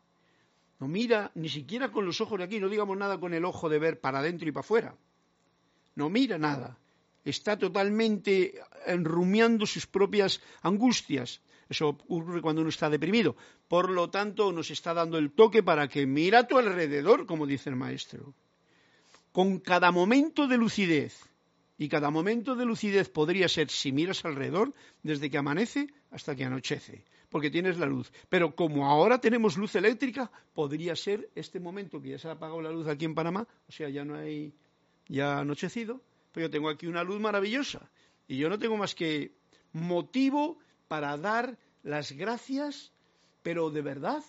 no 0.82 0.90
mira 0.90 1.32
ni 1.36 1.48
siquiera 1.48 1.92
con 1.94 2.06
los 2.06 2.20
ojos 2.20 2.38
de 2.40 2.44
aquí, 2.44 2.60
no 2.60 2.68
digamos 2.68 2.98
nada 2.98 3.18
con 3.18 3.34
el 3.34 3.46
ojo 3.46 3.70
de 3.70 3.80
ver 3.80 4.02
para 4.02 4.20
adentro 4.20 4.50
y 4.50 4.52
para 4.52 4.66
afuera, 4.66 4.96
no 5.96 6.10
mira 6.10 6.38
nada, 6.38 6.78
está 7.24 7.58
totalmente 7.58 8.60
enrumiando 8.86 9.66
sus 9.66 9.88
propias 9.88 10.42
angustias 10.62 11.40
eso 11.72 11.88
ocurre 11.88 12.42
cuando 12.42 12.60
uno 12.60 12.70
está 12.70 12.90
deprimido. 12.90 13.38
Por 13.70 13.90
lo 13.90 14.10
tanto, 14.10 14.52
nos 14.52 14.70
está 14.72 14.94
dando 14.94 15.18
el 15.18 15.32
toque 15.32 15.64
para 15.64 15.88
que 15.88 16.06
mira 16.06 16.40
a 16.40 16.48
tu 16.48 16.58
alrededor, 16.58 17.26
como 17.26 17.48
dice 17.48 17.70
el 17.70 17.78
maestro. 17.78 18.34
Con 19.32 19.60
cada 19.60 19.90
momento 19.90 20.48
de 20.50 20.58
lucidez, 20.58 21.18
y 21.78 21.88
cada 21.88 22.10
momento 22.12 22.58
de 22.58 22.66
lucidez 22.66 23.08
podría 23.08 23.48
ser, 23.48 23.70
si 23.70 23.94
miras 23.94 24.26
alrededor, 24.26 24.74
desde 25.02 25.30
que 25.30 25.38
amanece 25.38 25.88
hasta 26.12 26.36
que 26.36 26.44
anochece, 26.44 27.06
porque 27.32 27.50
tienes 27.50 27.80
la 27.80 27.88
luz. 27.88 28.12
Pero 28.30 28.56
como 28.56 28.88
ahora 28.88 29.20
tenemos 29.20 29.58
luz 29.58 29.74
eléctrica, 29.76 30.30
podría 30.54 30.96
ser 30.96 31.30
este 31.34 31.60
momento 31.60 32.02
que 32.02 32.10
ya 32.10 32.20
se 32.20 32.28
ha 32.28 32.32
apagado 32.32 32.62
la 32.62 32.72
luz 32.72 32.88
aquí 32.88 33.06
en 33.06 33.16
Panamá, 33.16 33.48
o 33.68 33.72
sea, 33.72 33.90
ya 33.90 34.06
no 34.06 34.16
hay, 34.16 34.54
ya 35.08 35.40
anochecido, 35.40 36.02
pero 36.34 36.48
yo 36.48 36.52
tengo 36.52 36.70
aquí 36.70 36.86
una 36.88 37.04
luz 37.04 37.20
maravillosa. 37.20 37.90
Y 38.28 38.38
yo 38.38 38.50
no 38.50 38.60
tengo 38.60 38.78
más 38.78 38.94
que 38.94 39.32
motivo 39.72 40.60
para 40.88 41.18
dar 41.18 41.58
las 41.84 42.12
gracias, 42.12 42.92
pero 43.42 43.72
de 43.72 43.82
verdad, 43.82 44.24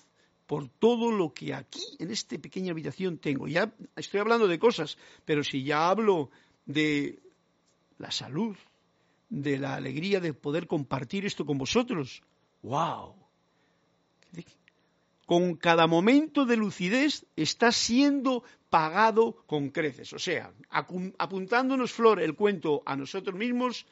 por 0.47 0.69
todo 0.69 1.11
lo 1.11 1.35
que 1.35 1.55
aquí, 1.55 1.83
en 1.99 2.11
esta 2.11 2.39
pequeña 2.39 2.71
habitación, 2.71 3.19
tengo. 3.19 3.49
Ya 3.49 3.75
estoy 3.97 4.21
hablando 4.21 4.47
de 4.47 4.61
cosas, 4.61 4.97
pero 5.25 5.43
si 5.43 5.65
ya 5.65 5.91
hablo 5.91 6.31
de 6.67 7.19
la 7.99 8.13
salud, 8.13 8.57
de 9.29 9.59
la 9.59 9.75
alegría 9.75 10.21
de 10.21 10.35
poder 10.35 10.69
compartir 10.69 11.27
esto 11.27 11.45
con 11.45 11.59
vosotros, 11.59 12.23
¡wow! 12.63 13.15
Con 15.27 15.57
cada 15.57 15.87
momento 15.87 16.45
de 16.45 16.57
lucidez 16.57 17.25
está 17.37 17.73
siendo 17.73 18.45
pagado 18.69 19.45
con 19.47 19.71
creces. 19.71 20.13
O 20.13 20.19
sea, 20.19 20.53
apuntándonos, 20.71 21.93
Flor, 21.93 22.21
el 22.21 22.35
cuento 22.35 22.83
a 22.85 22.97
nosotros 22.97 23.37
mismos, 23.37 23.87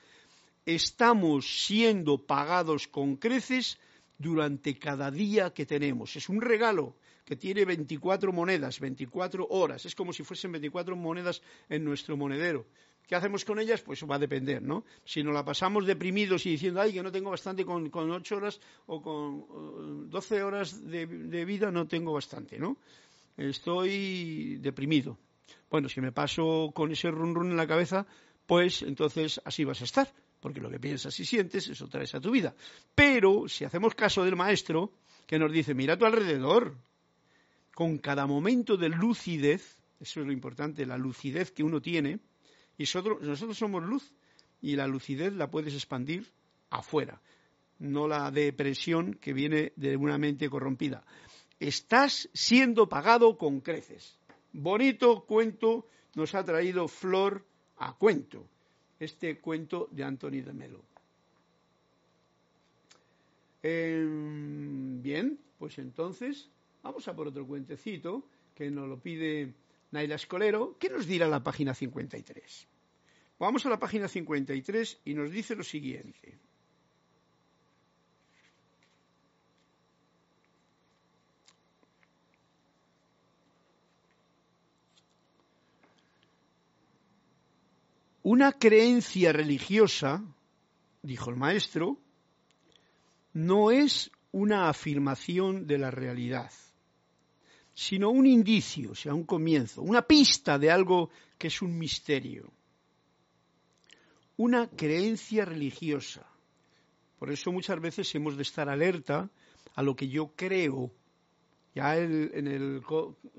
estamos 0.66 1.64
siendo 1.66 2.18
pagados 2.26 2.88
con 2.88 3.16
creces 3.16 3.78
durante 4.18 4.78
cada 4.78 5.10
día 5.10 5.52
que 5.52 5.66
tenemos. 5.66 6.16
Es 6.16 6.28
un 6.28 6.40
regalo 6.40 6.96
que 7.24 7.36
tiene 7.36 7.64
24 7.64 8.32
monedas, 8.32 8.80
24 8.80 9.46
horas. 9.48 9.86
Es 9.86 9.94
como 9.94 10.12
si 10.12 10.24
fuesen 10.24 10.52
24 10.52 10.96
monedas 10.96 11.42
en 11.68 11.84
nuestro 11.84 12.16
monedero. 12.16 12.66
¿Qué 13.10 13.16
hacemos 13.16 13.44
con 13.44 13.58
ellas? 13.58 13.80
Pues 13.80 14.04
va 14.04 14.14
a 14.14 14.18
depender, 14.20 14.62
¿no? 14.62 14.84
Si 15.04 15.24
nos 15.24 15.34
la 15.34 15.44
pasamos 15.44 15.84
deprimidos 15.84 16.46
y 16.46 16.50
diciendo, 16.50 16.80
ay, 16.80 16.92
que 16.92 17.02
no 17.02 17.10
tengo 17.10 17.30
bastante 17.30 17.64
con, 17.64 17.90
con 17.90 18.08
8 18.08 18.36
horas 18.36 18.60
o 18.86 19.02
con 19.02 20.08
12 20.08 20.42
horas 20.44 20.88
de, 20.88 21.08
de 21.08 21.44
vida, 21.44 21.72
no 21.72 21.88
tengo 21.88 22.12
bastante, 22.12 22.56
¿no? 22.56 22.76
Estoy 23.36 24.58
deprimido. 24.58 25.18
Bueno, 25.68 25.88
si 25.88 26.00
me 26.00 26.12
paso 26.12 26.70
con 26.72 26.92
ese 26.92 27.10
run 27.10 27.34
run 27.34 27.50
en 27.50 27.56
la 27.56 27.66
cabeza, 27.66 28.06
pues 28.46 28.82
entonces 28.82 29.40
así 29.44 29.64
vas 29.64 29.80
a 29.80 29.86
estar 29.86 30.14
porque 30.38 30.60
lo 30.60 30.70
que 30.70 30.78
piensas 30.78 31.18
y 31.18 31.24
sientes, 31.24 31.66
eso 31.66 31.88
traes 31.88 32.14
a 32.14 32.20
tu 32.20 32.30
vida. 32.30 32.54
Pero 32.94 33.48
si 33.48 33.64
hacemos 33.64 33.96
caso 33.96 34.24
del 34.24 34.36
maestro, 34.36 34.92
que 35.26 35.36
nos 35.36 35.50
dice, 35.50 35.74
mira 35.74 35.94
a 35.94 35.98
tu 35.98 36.06
alrededor, 36.06 36.76
con 37.74 37.98
cada 37.98 38.28
momento 38.28 38.76
de 38.76 38.88
lucidez, 38.88 39.78
eso 39.98 40.20
es 40.20 40.26
lo 40.26 40.32
importante, 40.32 40.86
la 40.86 40.96
lucidez 40.96 41.50
que 41.50 41.64
uno 41.64 41.82
tiene, 41.82 42.20
y 42.80 42.84
nosotros, 42.84 43.58
somos 43.58 43.82
luz, 43.82 44.10
y 44.62 44.74
la 44.74 44.86
lucidez 44.86 45.34
la 45.34 45.50
puedes 45.50 45.74
expandir 45.74 46.32
afuera, 46.70 47.20
no 47.78 48.08
la 48.08 48.30
depresión 48.30 49.18
que 49.20 49.34
viene 49.34 49.74
de 49.76 49.98
una 49.98 50.16
mente 50.16 50.48
corrompida. 50.48 51.04
Estás 51.58 52.30
siendo 52.32 52.88
pagado 52.88 53.36
con 53.36 53.60
creces. 53.60 54.16
Bonito 54.54 55.26
cuento 55.26 55.88
nos 56.14 56.34
ha 56.34 56.42
traído 56.42 56.88
Flor 56.88 57.44
a 57.76 57.92
cuento 57.92 58.46
este 58.98 59.38
cuento 59.40 59.86
de 59.90 60.04
Anthony 60.04 60.40
de 60.40 60.52
Melo. 60.54 60.80
Em, 63.62 65.02
bien, 65.02 65.38
pues 65.58 65.78
entonces 65.78 66.48
vamos 66.82 67.06
a 67.08 67.14
por 67.14 67.28
otro 67.28 67.46
cuentecito 67.46 68.24
que 68.54 68.70
nos 68.70 68.88
lo 68.88 68.98
pide 68.98 69.52
Naila 69.90 70.14
Escolero. 70.14 70.76
¿Qué 70.78 70.88
nos 70.88 71.06
dirá 71.06 71.28
la 71.28 71.42
página 71.42 71.74
53? 71.74 72.69
Vamos 73.40 73.64
a 73.64 73.70
la 73.70 73.78
página 73.78 74.06
53 74.06 75.00
y 75.06 75.14
nos 75.14 75.30
dice 75.30 75.56
lo 75.56 75.64
siguiente. 75.64 76.38
Una 88.22 88.52
creencia 88.52 89.32
religiosa, 89.32 90.22
dijo 91.00 91.30
el 91.30 91.36
maestro, 91.36 91.96
no 93.32 93.70
es 93.70 94.10
una 94.32 94.68
afirmación 94.68 95.66
de 95.66 95.78
la 95.78 95.90
realidad, 95.90 96.52
sino 97.72 98.10
un 98.10 98.26
indicio, 98.26 98.90
o 98.90 98.94
sea, 98.94 99.14
un 99.14 99.24
comienzo, 99.24 99.80
una 99.80 100.02
pista 100.02 100.58
de 100.58 100.70
algo 100.70 101.08
que 101.38 101.46
es 101.46 101.62
un 101.62 101.78
misterio. 101.78 102.52
Una 104.42 104.70
creencia 104.70 105.44
religiosa. 105.44 106.26
Por 107.18 107.30
eso 107.30 107.52
muchas 107.52 107.78
veces 107.78 108.14
hemos 108.14 108.38
de 108.38 108.42
estar 108.42 108.70
alerta 108.70 109.28
a 109.74 109.82
lo 109.82 109.94
que 109.94 110.08
yo 110.08 110.32
creo. 110.34 110.90
Ya 111.74 111.98
en 111.98 112.46
el 112.48 112.80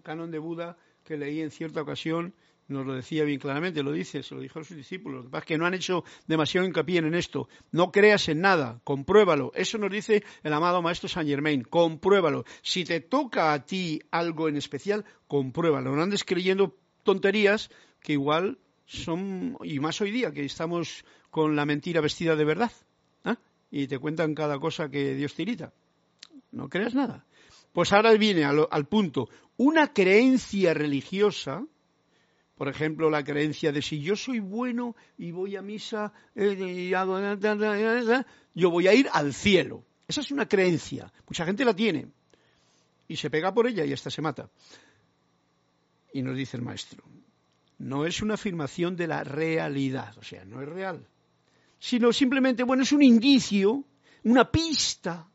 canon 0.04 0.30
de 0.30 0.38
Buda 0.38 0.78
que 1.04 1.18
leí 1.18 1.42
en 1.42 1.50
cierta 1.50 1.82
ocasión, 1.82 2.36
nos 2.68 2.86
lo 2.86 2.94
decía 2.94 3.24
bien 3.24 3.40
claramente, 3.40 3.82
lo 3.82 3.94
dice, 3.94 4.22
se 4.22 4.36
lo 4.36 4.42
dijo 4.42 4.60
a 4.60 4.64
sus 4.64 4.78
discípulos. 4.78 5.18
Lo 5.18 5.24
que 5.24 5.32
pasa 5.32 5.42
es 5.42 5.48
que 5.48 5.58
no 5.58 5.66
han 5.66 5.74
hecho 5.74 6.04
demasiado 6.28 6.68
hincapié 6.68 7.00
en 7.00 7.16
esto. 7.16 7.50
No 7.72 7.92
creas 7.92 8.30
en 8.30 8.42
nada, 8.42 8.80
compruébalo. 8.84 9.52
Eso 9.56 9.80
nos 9.80 9.90
dice 9.90 10.24
el 10.44 10.54
amado 10.54 10.84
maestro 10.84 11.10
Saint 11.10 11.28
Germain, 11.28 11.64
compruébalo. 11.64 12.46
Si 12.62 12.86
te 12.86 13.00
toca 13.00 13.54
a 13.54 13.66
ti 13.66 14.04
algo 14.12 14.48
en 14.50 14.56
especial, 14.56 15.04
compruébalo. 15.28 15.96
No 15.96 16.04
andes 16.04 16.24
creyendo 16.24 16.78
tonterías 17.02 17.72
que 18.02 18.14
igual 18.14 18.60
son, 18.92 19.58
y 19.64 19.80
más 19.80 20.02
hoy 20.02 20.12
día, 20.12 20.32
que 20.32 20.46
estamos 20.46 21.06
con 21.30 21.56
la 21.56 21.66
mentira 21.66 22.02
vestida 22.02 22.36
de 22.36 22.46
verdad. 22.46 22.72
¿ah? 23.24 23.38
Y 23.70 23.88
te 23.88 24.00
cuentan 24.00 24.36
cada 24.36 24.60
cosa 24.60 24.90
que 24.90 25.16
Dios 25.16 25.34
te 25.34 25.44
irita. 25.44 25.74
No 26.52 26.70
creas 26.70 26.94
nada. 26.94 27.26
Pues 27.74 27.94
ahora 27.94 28.12
viene 28.14 28.44
al 28.44 28.88
punto. 28.88 29.30
Una 29.58 29.94
creencia 29.94 30.74
religiosa 30.74 31.66
por 32.62 32.70
ejemplo, 32.70 33.10
la 33.10 33.24
creencia 33.24 33.72
de 33.72 33.82
si 33.82 34.02
yo 34.02 34.16
soy 34.16 34.38
bueno 34.38 34.96
y 35.18 35.32
voy 35.32 35.56
a 35.56 35.64
misa, 35.64 36.14
eh, 36.36 36.92
yo 38.54 38.70
voy 38.70 38.88
a 38.88 38.94
ir 38.94 39.10
al 39.12 39.34
cielo. 39.34 39.84
Esa 40.08 40.22
es 40.22 40.30
una 40.30 40.48
creencia. 40.48 41.12
Mucha 41.28 41.44
gente 41.44 41.66
la 41.66 41.76
tiene. 41.76 42.10
Y 43.08 43.16
se 43.16 43.32
pega 43.32 43.52
por 43.52 43.66
ella 43.66 43.84
y 43.84 43.94
hasta 43.94 44.12
se 44.12 44.22
mata. 44.22 44.48
Y 46.14 46.22
nos 46.22 46.38
dice 46.38 46.56
el 46.56 46.62
maestro, 46.62 47.04
no 47.82 48.06
es 48.06 48.22
una 48.22 48.36
afirmación 48.36 48.96
de 48.96 49.08
la 49.08 49.24
realidad, 49.24 50.18
o 50.18 50.24
sea, 50.24 50.46
no 50.46 50.62
es 50.62 50.70
real, 50.70 51.06
sino 51.80 52.14
simplemente, 52.14 52.64
bueno, 52.64 52.84
es 52.84 52.92
un 52.92 53.04
indicio, 53.04 53.84
una 54.24 54.52
pista 54.52 55.28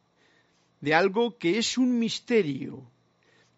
de 0.81 0.95
algo 0.95 1.37
que 1.39 1.59
es 1.59 1.77
un 1.77 1.99
misterio, 1.99 2.89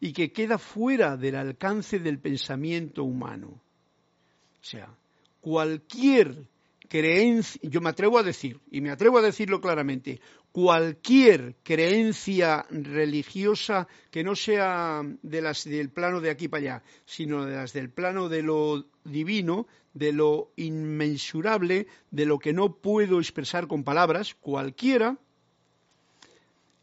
y 0.01 0.13
que 0.13 0.33
queda 0.33 0.59
fuera 0.59 1.17
del 1.17 1.37
alcance 1.37 1.99
del 1.99 2.19
pensamiento 2.19 3.05
humano. 3.05 3.49
O 3.49 4.65
sea, 4.65 4.95
cualquier 5.41 6.47
creencia, 6.89 7.61
yo 7.65 7.81
me 7.81 7.91
atrevo 7.91 8.19
a 8.19 8.23
decir, 8.23 8.61
y 8.71 8.81
me 8.81 8.91
atrevo 8.91 9.19
a 9.19 9.23
decirlo 9.23 9.61
claramente, 9.61 10.21
cualquier 10.59 11.55
creencia 11.63 12.67
religiosa 12.69 13.87
que 14.11 14.25
no 14.25 14.35
sea 14.35 15.03
de 15.23 15.41
las 15.41 15.63
del 15.63 15.89
plano 15.89 16.21
de 16.21 16.31
aquí 16.31 16.49
para 16.49 16.61
allá, 16.61 16.83
sino 17.05 17.47
de 17.47 17.55
las 17.55 17.73
del 17.73 17.91
plano 17.91 18.29
de 18.29 18.43
lo 18.43 18.85
divino, 19.05 19.69
de 19.95 20.13
lo 20.13 20.51
inmensurable, 20.57 21.87
de 22.11 22.27
lo 22.27 22.41
que 22.41 22.53
no 22.53 22.75
puedo 22.75 23.21
expresar 23.21 23.69
con 23.69 23.85
palabras, 23.85 24.35
cualquiera, 24.35 25.17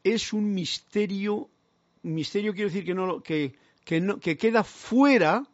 es 0.06 0.32
un 0.32 0.54
misterio 0.54 1.50
misterio 2.02 2.54
quiero 2.54 2.70
decir 2.70 2.86
que, 2.86 2.94
no, 2.94 3.22
que, 3.22 3.56
que 3.84 4.38
queda 4.38 4.64
fuera 4.64 5.46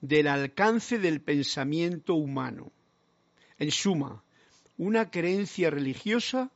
del 0.00 0.26
alcance 0.26 0.98
del 0.98 1.20
pensamiento 1.20 2.16
humano. 2.16 2.72
En 3.56 3.70
suma, 3.70 4.24
una 4.78 5.12
creencia 5.12 5.70
religiosa 5.70 6.50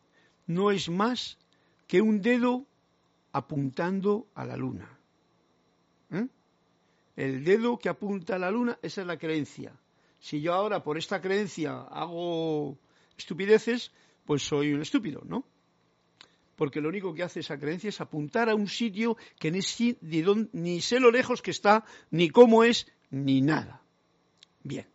no 0.46 0.70
es 0.70 0.88
más 0.88 1.38
que 1.86 2.00
un 2.00 2.20
dedo 2.20 2.66
apuntando 3.32 4.26
a 4.34 4.44
la 4.44 4.56
luna. 4.56 4.98
¿Eh? 6.10 6.26
El 7.16 7.44
dedo 7.44 7.78
que 7.78 7.88
apunta 7.88 8.36
a 8.36 8.38
la 8.38 8.50
luna, 8.50 8.78
esa 8.82 9.02
es 9.02 9.06
la 9.06 9.18
creencia. 9.18 9.72
Si 10.20 10.40
yo 10.40 10.54
ahora 10.54 10.82
por 10.82 10.98
esta 10.98 11.20
creencia 11.20 11.82
hago 11.82 12.78
estupideces, 13.16 13.92
pues 14.24 14.42
soy 14.42 14.72
un 14.72 14.82
estúpido, 14.82 15.22
¿no? 15.24 15.44
Porque 16.56 16.80
lo 16.80 16.88
único 16.88 17.12
que 17.12 17.22
hace 17.22 17.40
esa 17.40 17.58
creencia 17.58 17.88
es 17.88 18.00
apuntar 18.00 18.48
a 18.48 18.54
un 18.54 18.68
sitio 18.68 19.16
que 19.38 19.50
ni, 19.50 19.60
ni 20.52 20.80
sé 20.80 21.00
lo 21.00 21.10
lejos 21.10 21.42
que 21.42 21.50
está, 21.50 21.84
ni 22.10 22.30
cómo 22.30 22.62
es, 22.62 22.86
ni 23.10 23.40
nada. 23.40 23.82
Bien. 24.62 24.86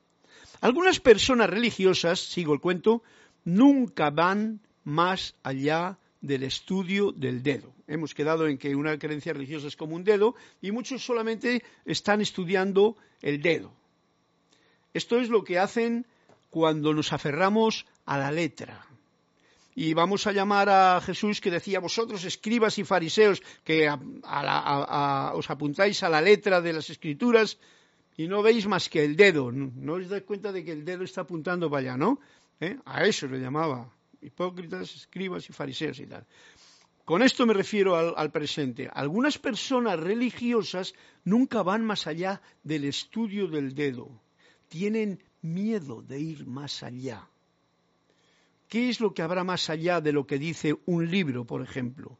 Algunas 0.61 0.99
personas 0.99 1.49
religiosas, 1.49 2.19
sigo 2.19 2.53
el 2.53 2.61
cuento, 2.61 3.03
nunca 3.43 4.09
van 4.09 4.61
más 4.87 5.35
allá 5.43 5.97
del 6.21 6.43
estudio 6.43 7.11
del 7.11 7.43
dedo. 7.43 7.73
Hemos 7.87 8.13
quedado 8.13 8.47
en 8.47 8.57
que 8.57 8.73
una 8.73 8.97
creencia 8.97 9.33
religiosa 9.33 9.67
es 9.67 9.75
como 9.75 9.97
un 9.97 10.05
dedo 10.05 10.33
y 10.61 10.71
muchos 10.71 11.05
solamente 11.05 11.61
están 11.83 12.21
estudiando 12.21 12.95
el 13.21 13.41
dedo. 13.41 13.73
Esto 14.93 15.19
es 15.19 15.27
lo 15.27 15.43
que 15.43 15.59
hacen 15.59 16.05
cuando 16.49 16.93
nos 16.93 17.11
aferramos 17.11 17.85
a 18.05 18.17
la 18.17 18.31
letra. 18.31 18.87
Y 19.75 19.93
vamos 19.93 20.25
a 20.25 20.31
llamar 20.31 20.69
a 20.69 21.01
Jesús 21.01 21.41
que 21.41 21.51
decía, 21.51 21.81
vosotros 21.81 22.23
escribas 22.23 22.77
y 22.77 22.85
fariseos, 22.85 23.43
que 23.65 23.89
os 23.89 25.49
apuntáis 25.49 26.01
a 26.01 26.09
la 26.09 26.21
letra 26.21 26.61
de 26.61 26.71
las 26.71 26.89
escrituras 26.89 27.57
y 28.15 28.29
no 28.29 28.41
veis 28.41 28.65
más 28.67 28.87
que 28.87 29.03
el 29.03 29.17
dedo. 29.17 29.51
No, 29.51 29.93
os 29.95 30.07
dais 30.07 30.23
cuenta 30.23 30.53
de 30.53 30.63
que 30.63 30.71
el 30.71 30.85
dedo 30.85 31.03
está 31.03 31.21
apuntando 31.27 31.69
para 31.69 31.81
allá, 31.81 31.97
¿no? 31.97 32.21
¿Eh? 32.61 32.77
A 32.85 33.05
eso 33.05 33.27
le 33.27 33.39
llamaba 33.39 33.91
hipócritas, 34.27 34.95
escribas 34.95 35.49
y 35.49 35.53
fariseos 35.53 35.99
y 35.99 36.05
tal. 36.05 36.25
Con 37.07 37.21
esto 37.21 37.45
me 37.45 37.53
refiero 37.53 37.95
al, 37.95 38.31
presente. 38.31 38.89
Algunas 38.93 39.37
personas 39.37 39.97
religiosas 39.97 40.93
nunca 41.23 41.63
van 41.63 41.85
más 41.85 42.05
allá 42.05 42.41
del 42.63 42.83
estudio 42.83 43.47
del 43.47 43.73
dedo. 43.73 44.09
Tienen 44.67 45.23
miedo 45.41 46.01
de 46.01 46.19
ir 46.19 46.45
más 46.45 46.83
allá. 46.83 47.25
¿Qué 48.67 48.89
es 48.89 48.99
lo 48.99 49.13
que 49.13 49.21
habrá 49.21 49.45
más 49.45 49.69
allá 49.69 50.01
de 50.01 50.11
lo 50.11 50.27
que 50.27 50.37
dice 50.37 50.75
un 50.85 51.09
libro, 51.09 51.45
por 51.45 51.61
ejemplo? 51.61 52.19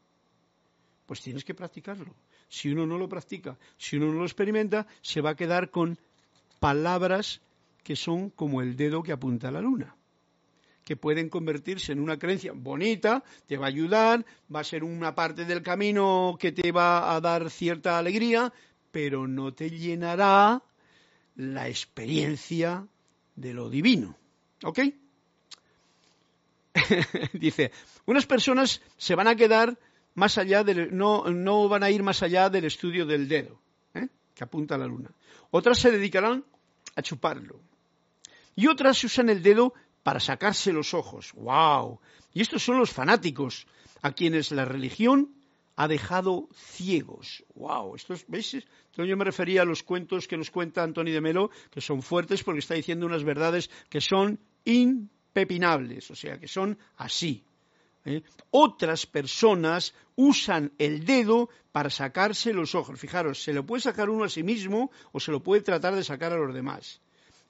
Pues 1.04 1.20
tienes 1.20 1.44
que 1.44 1.52
practicarlo. 1.52 2.14
Si 2.48 2.70
uno 2.70 2.86
no 2.86 2.96
lo 2.96 3.10
practica, 3.10 3.58
si 3.76 3.98
uno 3.98 4.06
no 4.06 4.20
lo 4.20 4.24
experimenta, 4.24 4.86
se 5.02 5.20
va 5.20 5.30
a 5.30 5.36
quedar 5.36 5.70
con 5.70 5.98
palabras 6.60 7.42
que 7.84 7.94
son 7.94 8.30
como 8.30 8.62
el 8.62 8.74
dedo 8.74 9.02
que 9.02 9.12
apunta 9.12 9.48
a 9.48 9.52
la 9.52 9.60
luna 9.60 9.97
que 10.88 10.96
pueden 10.96 11.28
convertirse 11.28 11.92
en 11.92 12.00
una 12.00 12.18
creencia 12.18 12.52
bonita, 12.54 13.22
te 13.46 13.58
va 13.58 13.66
a 13.66 13.68
ayudar, 13.68 14.24
va 14.50 14.60
a 14.60 14.64
ser 14.64 14.82
una 14.82 15.14
parte 15.14 15.44
del 15.44 15.62
camino 15.62 16.38
que 16.40 16.50
te 16.50 16.72
va 16.72 17.14
a 17.14 17.20
dar 17.20 17.50
cierta 17.50 17.98
alegría, 17.98 18.54
pero 18.90 19.28
no 19.28 19.52
te 19.52 19.68
llenará 19.68 20.62
la 21.36 21.68
experiencia 21.68 22.86
de 23.36 23.52
lo 23.52 23.68
divino. 23.68 24.16
¿Ok? 24.64 24.78
Dice, 27.34 27.70
unas 28.06 28.24
personas 28.24 28.80
se 28.96 29.14
van 29.14 29.28
a 29.28 29.36
quedar 29.36 29.78
más 30.14 30.38
allá 30.38 30.64
del, 30.64 30.96
no, 30.96 31.24
no 31.24 31.68
van 31.68 31.82
a 31.82 31.90
ir 31.90 32.02
más 32.02 32.22
allá 32.22 32.48
del 32.48 32.64
estudio 32.64 33.04
del 33.04 33.28
dedo, 33.28 33.60
¿eh? 33.92 34.08
que 34.34 34.42
apunta 34.42 34.76
a 34.76 34.78
la 34.78 34.86
luna. 34.86 35.10
Otras 35.50 35.80
se 35.80 35.90
dedicarán 35.90 36.46
a 36.96 37.02
chuparlo. 37.02 37.60
Y 38.56 38.68
otras 38.68 39.04
usan 39.04 39.28
el 39.28 39.42
dedo 39.42 39.74
para 40.08 40.20
sacarse 40.20 40.72
los 40.72 40.94
ojos. 40.94 41.34
¡Wow! 41.34 42.00
Y 42.32 42.40
estos 42.40 42.64
son 42.64 42.78
los 42.78 42.90
fanáticos 42.90 43.66
a 44.00 44.12
quienes 44.12 44.52
la 44.52 44.64
religión 44.64 45.34
ha 45.76 45.86
dejado 45.86 46.48
ciegos. 46.54 47.44
¡Wow! 47.54 47.94
Estos, 47.94 48.24
¿veis? 48.26 48.56
yo 48.96 49.16
me 49.18 49.24
refería 49.26 49.60
a 49.60 49.64
los 49.66 49.82
cuentos 49.82 50.26
que 50.26 50.38
nos 50.38 50.50
cuenta 50.50 50.82
Antonio 50.82 51.12
de 51.12 51.20
Melo, 51.20 51.50
que 51.70 51.82
son 51.82 52.00
fuertes 52.00 52.42
porque 52.42 52.60
está 52.60 52.72
diciendo 52.72 53.04
unas 53.04 53.22
verdades 53.22 53.68
que 53.90 54.00
son 54.00 54.40
impepinables, 54.64 56.10
o 56.10 56.16
sea, 56.16 56.40
que 56.40 56.48
son 56.48 56.78
así. 56.96 57.44
¿eh? 58.06 58.22
Otras 58.50 59.04
personas 59.04 59.92
usan 60.16 60.72
el 60.78 61.04
dedo 61.04 61.50
para 61.70 61.90
sacarse 61.90 62.54
los 62.54 62.74
ojos. 62.74 62.98
Fijaros, 62.98 63.42
se 63.42 63.52
lo 63.52 63.66
puede 63.66 63.82
sacar 63.82 64.08
uno 64.08 64.24
a 64.24 64.30
sí 64.30 64.42
mismo 64.42 64.90
o 65.12 65.20
se 65.20 65.32
lo 65.32 65.42
puede 65.42 65.60
tratar 65.60 65.94
de 65.94 66.02
sacar 66.02 66.32
a 66.32 66.38
los 66.38 66.54
demás. 66.54 67.02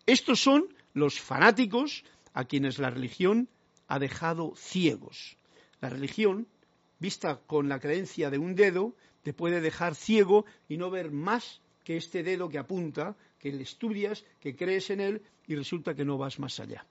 Estos 0.06 0.40
son 0.40 0.74
los 0.94 1.20
fanáticos 1.20 2.02
a 2.38 2.44
quienes 2.44 2.78
la 2.78 2.88
religión 2.88 3.48
ha 3.88 3.98
dejado 3.98 4.52
ciegos. 4.54 5.36
La 5.80 5.88
religión, 5.88 6.46
vista 7.00 7.40
con 7.48 7.68
la 7.68 7.80
creencia 7.80 8.30
de 8.30 8.38
un 8.38 8.54
dedo, 8.54 8.94
te 9.24 9.32
puede 9.32 9.60
dejar 9.60 9.96
ciego 9.96 10.44
y 10.68 10.76
no 10.76 10.88
ver 10.88 11.10
más 11.10 11.60
que 11.82 11.96
este 11.96 12.22
dedo 12.22 12.48
que 12.48 12.58
apunta, 12.58 13.16
que 13.40 13.50
le 13.50 13.64
estudias, 13.64 14.24
que 14.38 14.54
crees 14.54 14.90
en 14.90 15.00
él 15.00 15.22
y 15.48 15.56
resulta 15.56 15.96
que 15.96 16.04
no 16.04 16.16
vas 16.16 16.38
más 16.38 16.60
allá. 16.60 16.86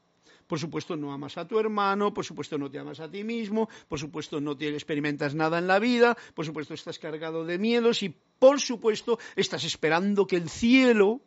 Por 0.47 0.59
supuesto, 0.59 0.97
no 0.97 1.13
amas 1.13 1.37
a 1.37 1.47
tu 1.47 1.57
hermano, 1.57 2.13
por 2.13 2.25
supuesto, 2.25 2.57
no 2.57 2.69
te 2.69 2.79
amas 2.79 2.99
a 2.99 3.09
ti 3.09 3.23
mismo, 3.23 3.69
por 3.87 3.99
supuesto, 3.99 4.41
no 4.41 4.57
te 4.57 4.67
experimentas 4.67 5.33
nada 5.33 5.59
en 5.59 5.67
la 5.67 5.79
vida, 5.79 6.17
por 6.33 6.45
supuesto, 6.45 6.73
estás 6.73 6.99
cargado 6.99 7.45
de 7.45 7.57
miedos 7.57 8.03
y, 8.03 8.13
por 8.37 8.59
supuesto, 8.59 9.17
estás 9.37 9.63
esperando 9.63 10.27
que 10.27 10.35
el 10.35 10.49
cielo 10.49 11.21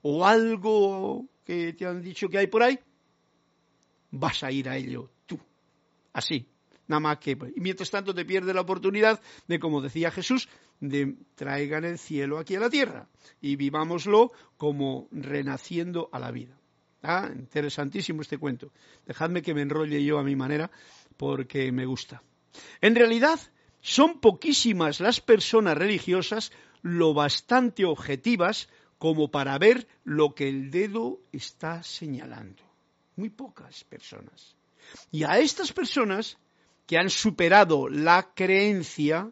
o 0.00 0.24
algo 0.24 1.26
que 1.44 1.74
te 1.74 1.84
han 1.84 2.00
dicho 2.00 2.30
que 2.30 2.38
hay 2.38 2.46
por 2.46 2.62
ahí 2.62 2.78
vas 4.10 4.42
a 4.42 4.50
ir 4.50 4.68
a 4.68 4.76
ello 4.76 5.10
tú. 5.26 5.38
Así, 6.12 6.46
nada 6.86 7.00
más 7.00 7.18
que. 7.18 7.32
Y 7.54 7.60
mientras 7.60 7.90
tanto 7.90 8.14
te 8.14 8.24
pierdes 8.24 8.54
la 8.54 8.62
oportunidad 8.62 9.20
de, 9.46 9.58
como 9.58 9.80
decía 9.80 10.10
Jesús, 10.10 10.48
de 10.80 11.16
traigan 11.34 11.84
el 11.84 11.98
cielo 11.98 12.38
aquí 12.38 12.54
a 12.56 12.60
la 12.60 12.70
tierra 12.70 13.08
y 13.40 13.56
vivámoslo 13.56 14.32
como 14.56 15.08
renaciendo 15.12 16.08
a 16.12 16.18
la 16.18 16.30
vida. 16.30 16.58
Ah, 17.02 17.30
interesantísimo 17.32 18.22
este 18.22 18.38
cuento. 18.38 18.72
Dejadme 19.06 19.42
que 19.42 19.54
me 19.54 19.62
enrolle 19.62 20.02
yo 20.04 20.18
a 20.18 20.24
mi 20.24 20.34
manera 20.34 20.70
porque 21.16 21.70
me 21.70 21.86
gusta. 21.86 22.22
En 22.80 22.96
realidad, 22.96 23.38
son 23.80 24.20
poquísimas 24.20 25.00
las 25.00 25.20
personas 25.20 25.76
religiosas 25.76 26.52
lo 26.82 27.14
bastante 27.14 27.84
objetivas 27.84 28.68
como 28.98 29.30
para 29.30 29.56
ver 29.58 29.86
lo 30.04 30.34
que 30.34 30.48
el 30.48 30.70
dedo 30.70 31.20
está 31.32 31.82
señalando 31.82 32.67
muy 33.18 33.30
pocas 33.30 33.84
personas. 33.84 34.54
Y 35.10 35.24
a 35.24 35.38
estas 35.38 35.72
personas 35.72 36.38
que 36.86 36.96
han 36.96 37.10
superado 37.10 37.88
la 37.88 38.30
creencia, 38.34 39.30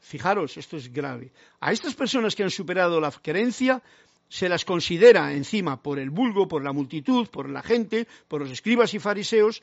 fijaros, 0.00 0.56
esto 0.56 0.76
es 0.76 0.90
grave, 0.90 1.32
a 1.60 1.72
estas 1.72 1.94
personas 1.94 2.34
que 2.34 2.44
han 2.44 2.50
superado 2.50 3.00
la 3.00 3.10
creencia, 3.10 3.82
se 4.28 4.48
las 4.48 4.64
considera 4.64 5.32
encima 5.34 5.82
por 5.82 5.98
el 5.98 6.10
vulgo, 6.10 6.48
por 6.48 6.64
la 6.64 6.72
multitud, 6.72 7.28
por 7.28 7.50
la 7.50 7.62
gente, 7.62 8.06
por 8.28 8.40
los 8.40 8.50
escribas 8.50 8.94
y 8.94 8.98
fariseos, 8.98 9.62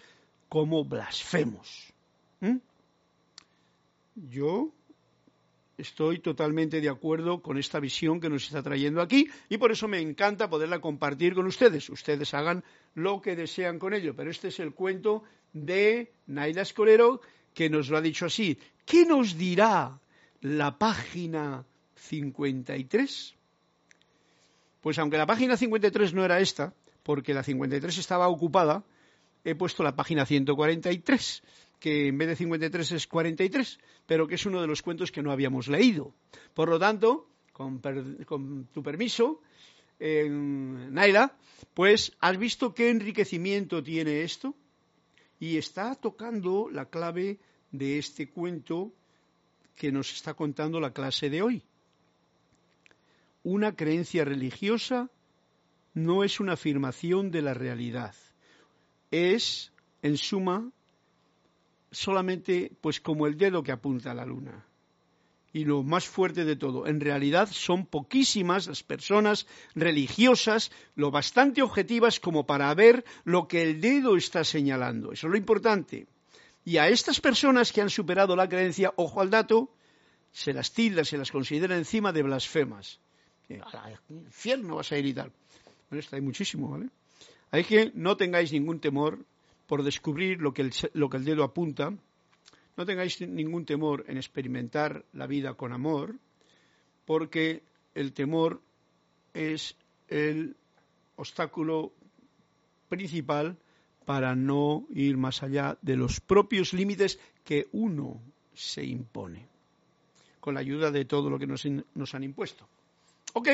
como 0.49 0.83
blasfemos. 0.83 1.93
¿Mm? 2.41 2.57
Yo 4.29 4.71
estoy 5.77 6.19
totalmente 6.19 6.81
de 6.81 6.89
acuerdo 6.89 7.41
con 7.41 7.57
esta 7.57 7.79
visión 7.79 8.19
que 8.19 8.29
nos 8.29 8.43
está 8.43 8.61
trayendo 8.61 9.01
aquí 9.01 9.27
y 9.49 9.57
por 9.57 9.71
eso 9.71 9.87
me 9.87 9.99
encanta 9.99 10.49
poderla 10.49 10.79
compartir 10.79 11.33
con 11.33 11.47
ustedes. 11.47 11.89
Ustedes 11.89 12.33
hagan 12.33 12.63
lo 12.93 13.21
que 13.21 13.35
desean 13.35 13.79
con 13.79 13.93
ello, 13.93 14.15
pero 14.15 14.29
este 14.29 14.49
es 14.49 14.59
el 14.59 14.73
cuento 14.73 15.23
de 15.53 16.13
Naila 16.27 16.61
Escolero 16.61 17.21
que 17.53 17.69
nos 17.69 17.89
lo 17.89 17.97
ha 17.97 18.01
dicho 18.01 18.25
así. 18.25 18.57
¿Qué 18.85 19.05
nos 19.05 19.37
dirá 19.37 19.99
la 20.41 20.77
página 20.77 21.65
53? 21.95 23.35
Pues 24.81 24.97
aunque 24.99 25.17
la 25.17 25.25
página 25.25 25.57
53 25.57 26.13
no 26.13 26.25
era 26.25 26.39
esta, 26.39 26.73
porque 27.03 27.33
la 27.33 27.43
53 27.43 27.97
estaba 27.97 28.27
ocupada, 28.27 28.83
he 29.43 29.55
puesto 29.55 29.83
la 29.83 29.95
página 29.95 30.25
143 30.25 31.43
que 31.81 32.07
en 32.09 32.17
vez 32.17 32.27
de 32.27 32.35
53 32.35 32.91
es 32.91 33.07
43, 33.07 33.79
pero 34.05 34.27
que 34.27 34.35
es 34.35 34.45
uno 34.45 34.61
de 34.61 34.67
los 34.67 34.83
cuentos 34.83 35.11
que 35.11 35.23
no 35.23 35.31
habíamos 35.31 35.67
leído. 35.67 36.13
Por 36.53 36.69
lo 36.69 36.77
tanto, 36.77 37.27
con, 37.51 37.81
tu 38.71 38.83
permiso, 38.83 39.41
Naila, 39.99 41.35
pues 41.73 42.13
has 42.19 42.37
visto 42.37 42.75
qué 42.75 42.91
enriquecimiento 42.91 43.81
tiene 43.81 44.21
esto 44.21 44.55
y 45.39 45.57
está 45.57 45.95
tocando 45.95 46.69
la 46.71 46.85
clave 46.85 47.39
de 47.71 47.97
este 47.97 48.29
cuento 48.29 48.93
que 49.75 49.91
nos 49.91 50.13
está 50.13 50.35
contando 50.35 50.79
la 50.79 50.93
clase 50.93 51.31
de 51.31 51.41
hoy. 51.41 51.63
Una 53.41 53.75
creencia 53.75 54.23
religiosa 54.23 55.09
no 55.95 56.23
es 56.23 56.39
una 56.39 56.53
afirmación 56.53 57.31
de 57.31 57.41
la 57.41 57.55
realidad, 57.55 58.13
es, 59.09 59.73
en 60.03 60.17
suma, 60.17 60.71
solamente 61.91 62.71
pues 62.81 62.99
como 62.99 63.27
el 63.27 63.37
dedo 63.37 63.63
que 63.63 63.71
apunta 63.71 64.11
a 64.11 64.15
la 64.15 64.25
luna. 64.25 64.65
Y 65.53 65.65
lo 65.65 65.83
más 65.83 66.07
fuerte 66.07 66.45
de 66.45 66.55
todo, 66.55 66.87
en 66.87 67.01
realidad 67.01 67.49
son 67.51 67.85
poquísimas 67.85 68.67
las 68.67 68.83
personas 68.83 69.47
religiosas 69.75 70.71
lo 70.95 71.11
bastante 71.11 71.61
objetivas 71.61 72.21
como 72.21 72.45
para 72.45 72.73
ver 72.73 73.03
lo 73.25 73.49
que 73.49 73.61
el 73.61 73.81
dedo 73.81 74.15
está 74.15 74.45
señalando. 74.45 75.11
Eso 75.11 75.27
es 75.27 75.31
lo 75.31 75.37
importante. 75.37 76.07
Y 76.63 76.77
a 76.77 76.87
estas 76.87 77.19
personas 77.19 77.73
que 77.73 77.81
han 77.81 77.89
superado 77.89 78.35
la 78.35 78.47
creencia, 78.47 78.93
ojo 78.95 79.19
al 79.19 79.29
dato, 79.29 79.69
se 80.31 80.53
las 80.53 80.71
tilda, 80.71 81.03
se 81.03 81.17
las 81.17 81.31
considera 81.31 81.75
encima 81.75 82.13
de 82.13 82.23
blasfemas. 82.23 82.99
Al 83.73 83.99
infierno 84.09 84.75
vas 84.75 84.91
a 84.93 84.97
ir 84.97 85.05
y 85.05 85.13
tal. 85.13 85.33
Bueno, 85.89 85.99
esto 85.99 86.15
hay 86.15 86.21
muchísimo, 86.21 86.69
¿vale? 86.69 86.87
Hay 87.51 87.65
que 87.65 87.91
no 87.95 88.15
tengáis 88.15 88.53
ningún 88.53 88.79
temor 88.79 89.19
por 89.67 89.83
descubrir 89.83 90.41
lo 90.41 90.53
que, 90.53 90.63
el, 90.63 90.71
lo 90.93 91.09
que 91.09 91.17
el 91.17 91.25
dedo 91.25 91.43
apunta. 91.43 91.93
No 92.77 92.85
tengáis 92.85 93.21
ningún 93.21 93.65
temor 93.65 94.05
en 94.07 94.17
experimentar 94.17 95.05
la 95.13 95.27
vida 95.27 95.53
con 95.53 95.73
amor, 95.73 96.15
porque 97.05 97.63
el 97.93 98.13
temor 98.13 98.61
es 99.33 99.75
el 100.07 100.55
obstáculo 101.15 101.91
principal 102.89 103.57
para 104.05 104.35
no 104.35 104.85
ir 104.89 105.17
más 105.17 105.43
allá 105.43 105.77
de 105.81 105.95
los 105.95 106.19
propios 106.19 106.73
límites 106.73 107.19
que 107.43 107.67
uno 107.71 108.21
se 108.53 108.83
impone, 108.83 109.47
con 110.39 110.53
la 110.53 110.59
ayuda 110.59 110.91
de 110.91 111.05
todo 111.05 111.29
lo 111.29 111.39
que 111.39 111.47
nos, 111.47 111.65
nos 111.95 112.15
han 112.15 112.23
impuesto. 112.23 112.67
Ok, 113.33 113.47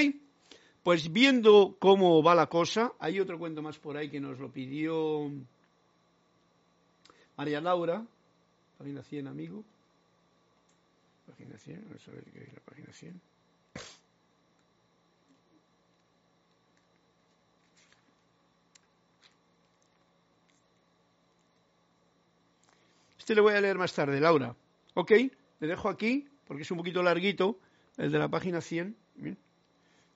pues 0.83 1.11
viendo 1.11 1.75
cómo 1.79 2.23
va 2.23 2.33
la 2.33 2.47
cosa, 2.47 2.93
hay 2.99 3.19
otro 3.19 3.37
cuento 3.37 3.61
más 3.61 3.77
por 3.77 3.97
ahí 3.97 4.09
que 4.09 4.19
nos 4.19 4.39
lo 4.39 4.51
pidió 4.51 5.29
María 7.37 7.61
Laura, 7.61 8.03
página 8.79 9.03
100, 9.03 9.27
amigo. 9.27 9.63
Página 11.27 11.55
100, 11.55 11.83
vamos 11.87 12.07
a 12.07 12.11
ver 12.11 12.23
qué 12.23 12.43
es 12.43 12.53
la 12.53 12.59
página 12.61 12.91
100. 12.91 13.21
Este 23.19 23.35
le 23.35 23.41
voy 23.41 23.53
a 23.53 23.61
leer 23.61 23.77
más 23.77 23.93
tarde, 23.93 24.19
Laura. 24.19 24.55
¿Ok? 24.95 25.11
Le 25.59 25.67
dejo 25.67 25.89
aquí, 25.89 26.27
porque 26.47 26.63
es 26.63 26.71
un 26.71 26.77
poquito 26.77 27.03
larguito, 27.03 27.59
el 27.97 28.11
de 28.11 28.17
la 28.17 28.29
página 28.29 28.61
100. 28.61 28.97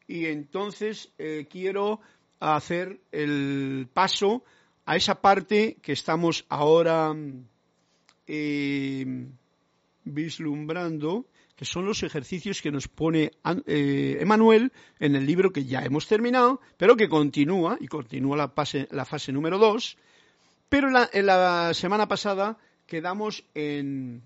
Y 0.08 0.26
entonces 0.26 1.12
eh, 1.20 1.46
quiero 1.48 2.00
hacer 2.40 3.00
el 3.12 3.88
paso 3.94 4.44
a 4.86 4.96
esa 4.96 5.22
parte 5.22 5.78
que 5.82 5.94
estamos 5.94 6.46
ahora 6.50 7.16
eh, 8.28 9.28
vislumbrando, 10.04 11.26
que 11.56 11.66
son 11.66 11.86
los 11.86 12.02
ejercicios 12.02 12.62
que 12.62 12.72
nos 12.72 12.88
pone 12.88 13.32
eh, 13.68 14.26
en 15.00 15.16
el 15.16 15.26
libro 15.26 15.52
que 15.52 15.66
ya 15.66 15.84
hemos 15.84 16.08
terminado, 16.08 16.60
pero 16.78 16.96
que 16.96 17.10
continúa, 17.10 17.78
y 17.80 17.88
continúa 17.88 18.38
la 18.38 18.50
fase, 18.50 18.88
la 18.92 19.06
fase 19.06 19.32
número 19.32 19.60
2. 19.60 19.98
Pero 20.70 20.88
en 21.12 21.26
la 21.26 21.74
semana 21.74 22.08
pasada 22.08 22.58
quedamos 22.88 23.44
en... 23.54 24.24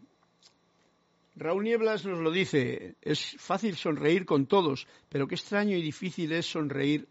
Raúl 1.36 1.66
Nieblas 1.66 2.06
nos 2.06 2.20
lo 2.20 2.32
dice, 2.32 2.96
es 3.02 3.36
fácil 3.38 3.76
sonreír 3.76 4.26
con 4.26 4.46
todos, 4.46 4.88
pero 5.10 5.28
qué 5.28 5.36
extraño 5.36 5.76
y 5.76 5.82
difícil 5.82 6.32
es 6.32 6.46
sonreír 6.46 7.10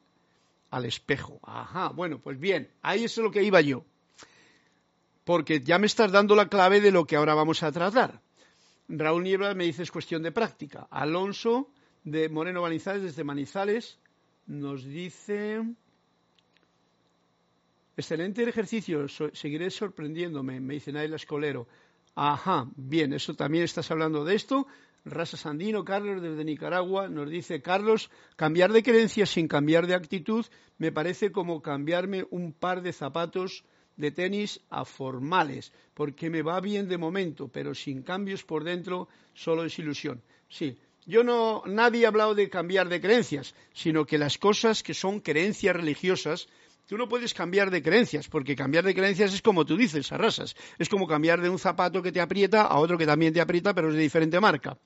al 0.75 0.85
espejo. 0.85 1.39
Ajá, 1.43 1.89
bueno, 1.89 2.19
pues 2.19 2.39
bien, 2.39 2.71
ahí 2.83 3.05
es 3.05 3.17
lo 3.19 3.31
que 3.31 3.43
iba 3.43 3.61
yo. 3.61 3.85
Porque 5.25 5.61
ya 5.61 5.79
me 5.79 5.87
estás 5.87 6.11
dando 6.11 6.35
la 6.35 6.49
clave 6.49 6.81
de 6.81 6.91
lo 6.91 7.07
que 7.07 7.17
ahora 7.17 7.35
vamos 7.35 7.63
a 7.63 7.73
tratar. 7.73 8.21
Raúl 8.89 9.23
Nieblas 9.23 9.55
me 9.57 9.65
dice 9.65 9.83
es 9.83 9.91
cuestión 9.91 10.23
de 10.23 10.33
práctica. 10.33 10.87
Alonso 10.91 11.71
de 12.03 12.29
Moreno 12.29 12.61
Manizales, 12.61 13.03
desde 13.03 13.25
Manizales, 13.25 13.99
nos 14.47 14.85
dice 14.85 15.63
Excelente 17.97 18.43
ejercicio, 18.43 19.07
seguiré 19.09 19.71
sorprendiéndome, 19.71 20.61
me 20.61 20.75
dice 20.75 20.91
Naila 20.91 21.15
Escolero. 21.15 21.69
Ajá, 22.17 22.69
bien, 22.75 23.13
eso 23.13 23.35
también 23.35 23.63
estás 23.63 23.89
hablando 23.93 24.25
de 24.25 24.35
esto. 24.35 24.67
Rasa 25.05 25.37
Sandino, 25.37 25.85
Carlos 25.85 26.23
desde 26.23 26.45
Nicaragua, 26.45 27.09
nos 27.09 27.29
dice, 27.29 27.61
Carlos, 27.61 28.11
cambiar 28.37 28.73
de 28.73 28.83
creencias 28.83 29.31
sin 29.31 29.49
cambiar 29.49 29.87
de 29.87 29.95
actitud 29.95 30.47
me 30.79 30.93
parece 30.93 31.31
como 31.31 31.61
cambiarme 31.61 32.27
un 32.31 32.53
par 32.53 32.81
de 32.83 32.93
zapatos 32.93 33.65
de 33.97 34.11
tenis 34.11 34.61
a 34.71 34.85
formales, 34.85 35.73
porque 35.95 36.31
me 36.31 36.43
va 36.43 36.61
bien 36.61 36.89
de 36.89 36.99
momento, 36.99 37.49
pero 37.49 37.75
sin 37.75 38.03
cambios 38.03 38.45
por 38.45 38.65
dentro 38.65 39.09
solo 39.35 39.65
es 39.65 39.79
ilusión. 39.79 40.23
Sí, 40.49 40.79
yo 41.07 41.23
no, 41.23 41.63
nadie 41.67 42.07
ha 42.07 42.09
hablado 42.09 42.35
de 42.35 42.49
cambiar 42.49 42.89
de 42.89 43.01
creencias, 43.01 43.55
sino 43.75 44.07
que 44.07 44.19
las 44.19 44.39
cosas 44.39 44.83
que 44.83 44.95
son 44.95 45.21
creencias 45.21 45.77
religiosas 45.77 46.49
Tú 46.87 46.99
no 46.99 47.09
puedes 47.09 47.33
cambiar 47.33 47.71
de 47.71 47.83
creencias, 47.83 48.29
porque 48.29 48.55
cambiar 48.55 48.85
de 48.85 48.95
creencias 48.95 49.33
es 49.33 49.41
como 49.41 49.65
tú 49.65 49.77
dices, 49.77 50.13
arrasas. 50.13 50.55
Es 50.79 50.91
como 50.91 51.07
cambiar 51.07 51.41
de 51.41 51.49
un 51.49 51.59
zapato 51.59 52.03
que 52.03 52.13
te 52.13 52.21
aprieta 52.21 52.63
a 52.63 52.79
otro 52.79 52.99
que 52.99 53.07
también 53.07 53.33
te 53.33 53.41
aprieta, 53.41 53.75
pero 53.75 53.89
es 53.89 53.95
de 53.95 54.03
diferente 54.03 54.39
marca. 54.39 54.77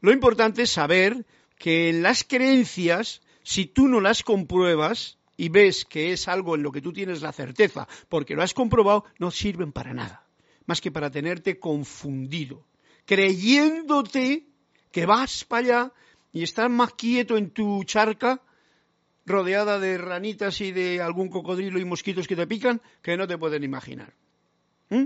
Lo 0.00 0.10
importante 0.10 0.62
es 0.62 0.70
saber 0.70 1.26
que 1.58 1.92
las 1.92 2.24
creencias, 2.24 3.20
si 3.42 3.66
tú 3.66 3.88
no 3.88 4.00
las 4.00 4.22
compruebas 4.22 5.18
y 5.36 5.50
ves 5.50 5.84
que 5.84 6.12
es 6.12 6.28
algo 6.28 6.54
en 6.54 6.62
lo 6.62 6.72
que 6.72 6.80
tú 6.80 6.92
tienes 6.92 7.20
la 7.20 7.32
certeza, 7.32 7.88
porque 8.08 8.34
lo 8.34 8.42
has 8.42 8.54
comprobado, 8.54 9.04
no 9.18 9.30
sirven 9.30 9.72
para 9.72 9.92
nada, 9.92 10.26
más 10.64 10.80
que 10.80 10.90
para 10.90 11.10
tenerte 11.10 11.58
confundido, 11.58 12.64
creyéndote 13.04 14.46
que 14.90 15.06
vas 15.06 15.44
para 15.44 15.66
allá 15.66 15.92
y 16.32 16.42
estás 16.42 16.70
más 16.70 16.94
quieto 16.94 17.36
en 17.36 17.50
tu 17.50 17.84
charca 17.84 18.40
rodeada 19.26 19.78
de 19.78 19.98
ranitas 19.98 20.60
y 20.60 20.72
de 20.72 21.00
algún 21.00 21.28
cocodrilo 21.28 21.78
y 21.78 21.84
mosquitos 21.84 22.28
que 22.28 22.36
te 22.36 22.46
pican 22.46 22.80
que 23.02 23.16
no 23.16 23.26
te 23.26 23.38
pueden 23.38 23.64
imaginar. 23.64 24.14
¿Mm? 24.90 25.04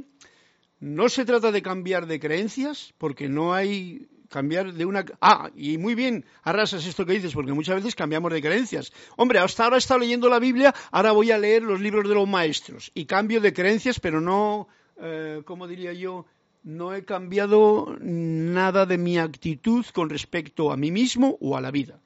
No 0.80 1.08
se 1.08 1.24
trata 1.24 1.50
de 1.50 1.62
cambiar 1.62 2.06
de 2.06 2.20
creencias, 2.20 2.94
porque 2.98 3.28
no 3.28 3.52
hay 3.52 4.08
cambiar 4.28 4.74
de 4.74 4.84
una... 4.84 5.04
Ah, 5.20 5.50
y 5.56 5.78
muy 5.78 5.94
bien, 5.94 6.24
arrasas 6.42 6.86
esto 6.86 7.06
que 7.06 7.14
dices, 7.14 7.32
porque 7.32 7.52
muchas 7.52 7.76
veces 7.76 7.94
cambiamos 7.94 8.32
de 8.32 8.42
creencias. 8.42 8.92
Hombre, 9.16 9.38
hasta 9.38 9.64
ahora 9.64 9.76
he 9.76 9.78
estado 9.78 10.00
leyendo 10.00 10.28
la 10.28 10.38
Biblia, 10.38 10.74
ahora 10.90 11.12
voy 11.12 11.30
a 11.30 11.38
leer 11.38 11.62
los 11.62 11.80
libros 11.80 12.08
de 12.08 12.14
los 12.14 12.28
maestros. 12.28 12.90
Y 12.94 13.06
cambio 13.06 13.40
de 13.40 13.52
creencias, 13.52 13.98
pero 14.00 14.20
no, 14.20 14.68
eh, 15.00 15.42
¿cómo 15.44 15.66
diría 15.66 15.92
yo? 15.92 16.26
No 16.62 16.94
he 16.94 17.04
cambiado 17.04 17.96
nada 18.00 18.84
de 18.84 18.98
mi 18.98 19.18
actitud 19.18 19.86
con 19.92 20.10
respecto 20.10 20.70
a 20.70 20.76
mí 20.76 20.90
mismo 20.90 21.38
o 21.40 21.56
a 21.56 21.60
la 21.60 21.70
vida. 21.70 22.00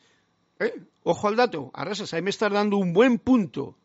¿Eh? 0.64 0.74
Ojo 1.04 1.28
al 1.28 1.36
dato, 1.36 1.70
Arrasas, 1.74 2.14
ahí 2.14 2.22
me 2.22 2.30
estás 2.30 2.52
dando 2.52 2.76
un 2.76 2.92
buen 2.92 3.18
punto. 3.18 3.76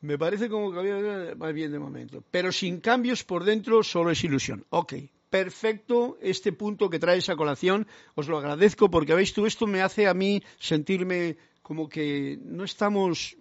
Me 0.00 0.18
parece 0.18 0.48
como 0.48 0.72
que 0.72 0.78
había 0.80 1.34
más 1.36 1.54
bien 1.54 1.72
de 1.72 1.78
momento. 1.78 2.22
Pero 2.30 2.50
sin 2.52 2.80
cambios 2.80 3.24
por 3.24 3.44
dentro 3.44 3.82
solo 3.82 4.10
es 4.10 4.22
ilusión. 4.24 4.66
Ok, 4.70 4.94
perfecto 5.30 6.18
este 6.20 6.52
punto 6.52 6.90
que 6.90 6.98
traes 6.98 7.28
a 7.28 7.36
colación. 7.36 7.86
Os 8.14 8.28
lo 8.28 8.38
agradezco 8.38 8.90
porque, 8.90 9.14
veis 9.14 9.32
tú, 9.32 9.46
esto 9.46 9.66
me 9.66 9.80
hace 9.80 10.08
a 10.08 10.14
mí 10.14 10.42
sentirme 10.58 11.36
como 11.62 11.88
que 11.88 12.38
no 12.42 12.64
estamos 12.64 13.36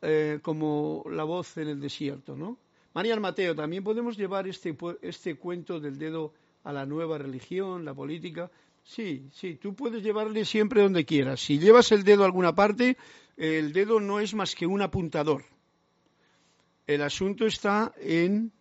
eh, 0.00 0.38
como 0.42 1.04
la 1.10 1.24
voz 1.24 1.56
en 1.58 1.68
el 1.68 1.80
desierto, 1.80 2.36
¿no? 2.36 2.58
María 2.94 3.18
Mateo, 3.18 3.54
también 3.54 3.82
podemos 3.82 4.16
llevar 4.16 4.46
este, 4.46 4.76
este 5.00 5.36
cuento 5.36 5.80
del 5.80 5.98
dedo 5.98 6.34
a 6.64 6.72
la 6.72 6.86
nueva 6.86 7.18
religión, 7.18 7.84
la 7.84 7.94
política. 7.94 8.50
Sí, 8.84 9.28
sí, 9.32 9.56
tú 9.56 9.74
puedes 9.74 10.02
llevarle 10.02 10.44
siempre 10.44 10.82
donde 10.82 11.04
quieras. 11.04 11.40
Si 11.40 11.58
llevas 11.58 11.92
el 11.92 12.04
dedo 12.04 12.22
a 12.22 12.26
alguna 12.26 12.54
parte, 12.54 12.96
el 13.36 13.72
dedo 13.72 14.00
no 14.00 14.20
es 14.20 14.34
más 14.34 14.54
que 14.54 14.66
un 14.66 14.82
apuntador. 14.82 15.44
El 16.86 17.02
asunto 17.02 17.46
está 17.46 17.92
en 17.98 18.52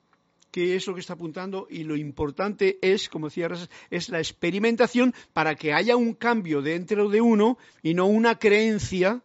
qué 0.51 0.76
es 0.76 0.86
lo 0.86 0.93
que 0.93 0.99
está 0.99 1.13
apuntando 1.13 1.67
y 1.69 1.84
lo 1.84 1.95
importante 1.95 2.78
es, 2.82 3.09
como 3.09 3.28
decía 3.28 3.49
es 3.89 4.09
la 4.09 4.19
experimentación 4.19 5.13
para 5.34 5.55
que 5.55 5.74
haya 5.74 5.95
un 5.95 6.13
cambio 6.13 6.61
dentro 6.61 7.09
de 7.09 7.22
uno 7.22 7.57
y 7.82 7.93
no 7.93 8.05
una 8.05 8.38
creencia 8.38 9.24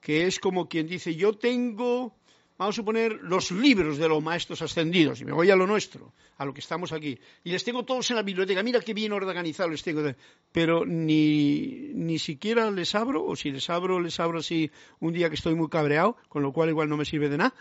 que 0.00 0.26
es 0.26 0.38
como 0.38 0.68
quien 0.68 0.86
dice 0.86 1.16
yo 1.16 1.34
tengo 1.34 2.17
vamos 2.58 2.74
a 2.74 2.76
suponer, 2.76 3.20
los 3.22 3.52
libros 3.52 3.98
de 3.98 4.08
los 4.08 4.22
maestros 4.22 4.60
ascendidos, 4.62 5.20
y 5.20 5.24
me 5.24 5.32
voy 5.32 5.50
a 5.50 5.56
lo 5.56 5.66
nuestro, 5.66 6.12
a 6.36 6.44
lo 6.44 6.52
que 6.52 6.60
estamos 6.60 6.92
aquí, 6.92 7.18
y 7.44 7.50
les 7.50 7.62
tengo 7.62 7.84
todos 7.84 8.10
en 8.10 8.16
la 8.16 8.22
biblioteca, 8.22 8.62
mira 8.64 8.80
qué 8.80 8.92
bien 8.94 9.12
organizados 9.12 9.70
les 9.70 9.82
tengo, 9.82 10.02
pero 10.50 10.84
ni, 10.84 11.92
ni 11.94 12.18
siquiera 12.18 12.70
les 12.70 12.94
abro, 12.96 13.24
o 13.24 13.36
si 13.36 13.52
les 13.52 13.70
abro, 13.70 14.00
les 14.00 14.18
abro 14.18 14.40
así 14.40 14.70
un 14.98 15.12
día 15.12 15.28
que 15.28 15.36
estoy 15.36 15.54
muy 15.54 15.68
cabreado, 15.68 16.16
con 16.28 16.42
lo 16.42 16.52
cual 16.52 16.68
igual 16.68 16.88
no 16.88 16.96
me 16.96 17.04
sirve 17.04 17.28
de 17.28 17.38
nada, 17.38 17.54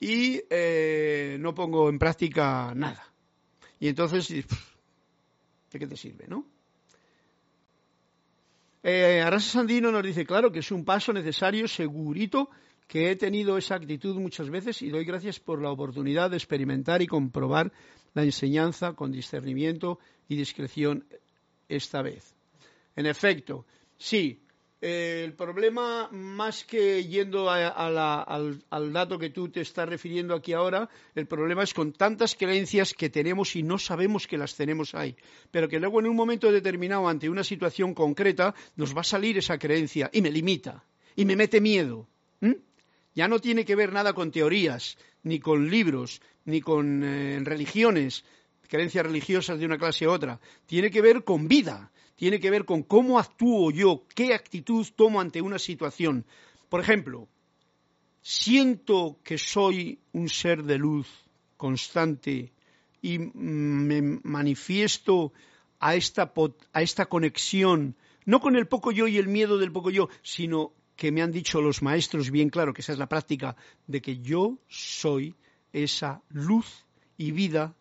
y 0.00 0.40
eh, 0.48 1.36
no 1.40 1.54
pongo 1.54 1.90
en 1.90 1.98
práctica 1.98 2.72
nada. 2.74 3.04
Y 3.80 3.88
entonces, 3.88 4.28
¿de 4.28 5.78
qué 5.78 5.86
te 5.86 5.96
sirve, 5.96 6.26
no? 6.26 6.46
Eh, 8.82 9.20
Arasa 9.20 9.50
Sandino 9.50 9.90
nos 9.90 10.02
dice, 10.02 10.24
claro, 10.24 10.50
que 10.50 10.60
es 10.60 10.70
un 10.70 10.84
paso 10.84 11.12
necesario, 11.12 11.68
segurito, 11.68 12.48
que 12.88 13.10
he 13.10 13.16
tenido 13.16 13.58
esa 13.58 13.76
actitud 13.76 14.16
muchas 14.16 14.50
veces 14.50 14.82
y 14.82 14.88
doy 14.88 15.04
gracias 15.04 15.38
por 15.38 15.62
la 15.62 15.70
oportunidad 15.70 16.30
de 16.30 16.38
experimentar 16.38 17.02
y 17.02 17.06
comprobar 17.06 17.70
la 18.14 18.24
enseñanza 18.24 18.94
con 18.94 19.12
discernimiento 19.12 19.98
y 20.26 20.36
discreción 20.36 21.06
esta 21.68 22.02
vez. 22.02 22.34
En 22.96 23.04
efecto, 23.04 23.66
sí, 23.98 24.40
eh, 24.80 25.22
el 25.24 25.34
problema, 25.34 26.08
más 26.12 26.64
que 26.64 27.04
yendo 27.04 27.50
al, 27.50 28.92
dato 28.92 29.18
que 29.18 29.30
tú 29.30 29.50
te 29.50 29.60
estás 29.60 29.86
refiriendo 29.86 30.34
aquí 30.34 30.54
ahora, 30.54 30.88
el 31.14 31.26
problema 31.26 31.64
es 31.64 31.74
con 31.74 31.92
tantas 31.92 32.36
creencias 32.36 32.94
que 32.94 33.10
tenemos 33.10 33.54
y 33.54 33.62
no 33.62 33.76
sabemos 33.78 34.26
que 34.26 34.38
las 34.38 34.56
tenemos 34.56 34.94
ahí. 34.94 35.14
Pero 35.50 35.68
que 35.68 35.78
luego 35.78 36.00
en 36.00 36.06
un 36.06 36.16
momento 36.16 36.50
determinado, 36.50 37.06
ante 37.06 37.28
una 37.28 37.44
situación 37.44 37.92
concreta, 37.92 38.54
nos 38.76 38.96
va 38.96 39.02
a 39.02 39.04
salir 39.04 39.36
esa 39.36 39.58
creencia 39.58 40.08
y 40.12 40.22
me 40.22 40.30
limita 40.30 40.84
y 41.16 41.26
me 41.26 41.36
mete 41.36 41.60
miedo. 41.60 42.08
Ya 43.18 43.26
no 43.26 43.40
tiene 43.40 43.64
que 43.64 43.74
ver 43.74 43.92
nada 43.92 44.12
con 44.12 44.30
teorías, 44.30 44.96
ni 45.24 45.40
con 45.40 45.68
libros, 45.68 46.22
ni 46.44 46.60
con 46.60 47.02
eh, 47.02 47.40
religiones, 47.42 48.24
creencias 48.68 49.04
religiosas 49.04 49.58
de 49.58 49.66
una 49.66 49.76
clase 49.76 50.06
u 50.06 50.10
otra. 50.10 50.38
Tiene 50.66 50.88
que 50.92 51.02
ver 51.02 51.24
con 51.24 51.48
vida 51.48 51.90
tiene 52.18 52.40
que 52.40 52.50
ver 52.50 52.64
con 52.64 52.82
cómo 52.82 53.20
actúo 53.20 53.70
yo, 53.70 54.02
qué 54.12 54.34
actitud 54.34 54.84
tomo 54.96 55.20
ante 55.20 55.40
una 55.40 55.60
situación. 55.60 56.26
Por 56.68 56.80
ejemplo, 56.80 57.28
siento 58.22 59.20
que 59.22 59.38
soy 59.38 60.00
un 60.12 60.28
ser 60.28 60.64
de 60.64 60.78
luz 60.78 61.06
constante 61.56 62.52
y 63.00 63.18
me 63.18 64.02
manifiesto 64.24 65.32
a 65.78 65.94
esta, 65.94 66.32
a 66.72 66.82
esta 66.82 67.06
conexión, 67.06 67.94
no 68.24 68.40
con 68.40 68.56
el 68.56 68.66
poco 68.66 68.90
yo 68.90 69.06
y 69.06 69.16
el 69.16 69.28
miedo 69.28 69.56
del 69.56 69.70
poco 69.70 69.90
yo, 69.90 70.08
sino 70.22 70.72
que 70.98 71.12
me 71.12 71.22
han 71.22 71.30
dicho 71.30 71.62
los 71.62 71.80
maestros 71.80 72.32
bien 72.32 72.50
claro, 72.50 72.74
que 72.74 72.82
esa 72.82 72.92
es 72.92 72.98
la 72.98 73.08
práctica, 73.08 73.54
de 73.86 74.02
que 74.02 74.18
yo 74.18 74.58
soy 74.66 75.36
esa 75.72 76.22
luz 76.28 76.86
y 77.16 77.30
vida 77.30 77.76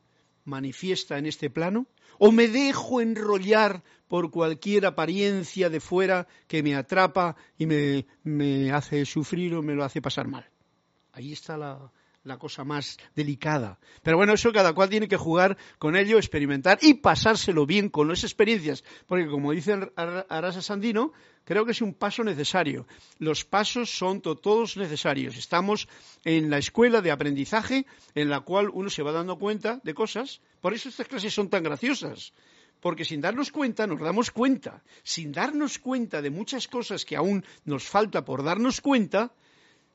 manifiesta 0.45 1.17
en 1.17 1.25
este 1.25 1.49
plano 1.49 1.87
o 2.19 2.31
me 2.31 2.47
dejo 2.47 3.01
enrollar 3.01 3.83
por 4.07 4.29
cualquier 4.29 4.85
apariencia 4.85 5.71
de 5.71 5.79
fuera 5.79 6.27
que 6.47 6.61
me 6.61 6.75
atrapa 6.75 7.35
y 7.57 7.65
me, 7.65 8.05
me 8.23 8.71
hace 8.71 9.03
sufrir 9.03 9.55
o 9.55 9.63
me 9.63 9.73
lo 9.73 9.83
hace 9.83 9.99
pasar 9.99 10.27
mal. 10.27 10.47
Ahí 11.11 11.33
está 11.33 11.57
la, 11.57 11.91
la 12.27 12.37
cosa 12.37 12.63
más 12.63 12.97
delicada. 13.15 13.79
Pero 14.03 14.17
bueno, 14.17 14.33
eso 14.33 14.51
cada 14.51 14.73
cual 14.73 14.89
tiene 14.89 15.07
que 15.07 15.17
jugar 15.17 15.57
con 15.79 15.95
ello, 15.95 16.17
experimentar 16.17 16.77
y 16.81 16.95
pasárselo 16.95 17.65
bien 17.65 17.89
con 17.89 18.07
las 18.07 18.23
experiencias. 18.23 18.83
Porque 19.07 19.27
como 19.27 19.53
dice 19.53 19.91
Arasa 19.95 20.61
Sandino, 20.61 21.13
creo 21.45 21.65
que 21.65 21.71
es 21.71 21.81
un 21.81 21.93
paso 21.93 22.23
necesario. 22.23 22.85
Los 23.19 23.45
pasos 23.45 23.89
son 23.89 24.21
todos 24.21 24.77
necesarios. 24.77 25.37
Estamos 25.37 25.87
en 26.25 26.49
la 26.49 26.57
escuela 26.57 27.01
de 27.01 27.11
aprendizaje 27.11 27.85
en 28.13 28.29
la 28.29 28.41
cual 28.41 28.69
uno 28.71 28.89
se 28.89 29.03
va 29.03 29.11
dando 29.11 29.39
cuenta 29.39 29.79
de 29.83 29.93
cosas. 29.93 30.41
Por 30.61 30.73
eso 30.73 30.89
estas 30.89 31.07
clases 31.07 31.33
son 31.33 31.49
tan 31.49 31.63
graciosas. 31.63 32.33
Porque 32.81 33.05
sin 33.05 33.21
darnos 33.21 33.51
cuenta 33.51 33.87
nos 33.87 33.99
damos 33.99 34.29
cuenta. 34.31 34.83
Sin 35.03 35.31
darnos 35.31 35.79
cuenta 35.79 36.21
de 36.21 36.29
muchas 36.29 36.67
cosas 36.67 37.05
que 37.05 37.15
aún 37.15 37.43
nos 37.65 37.85
falta 37.85 38.23
por 38.23 38.43
darnos 38.43 38.81
cuenta, 38.81 39.31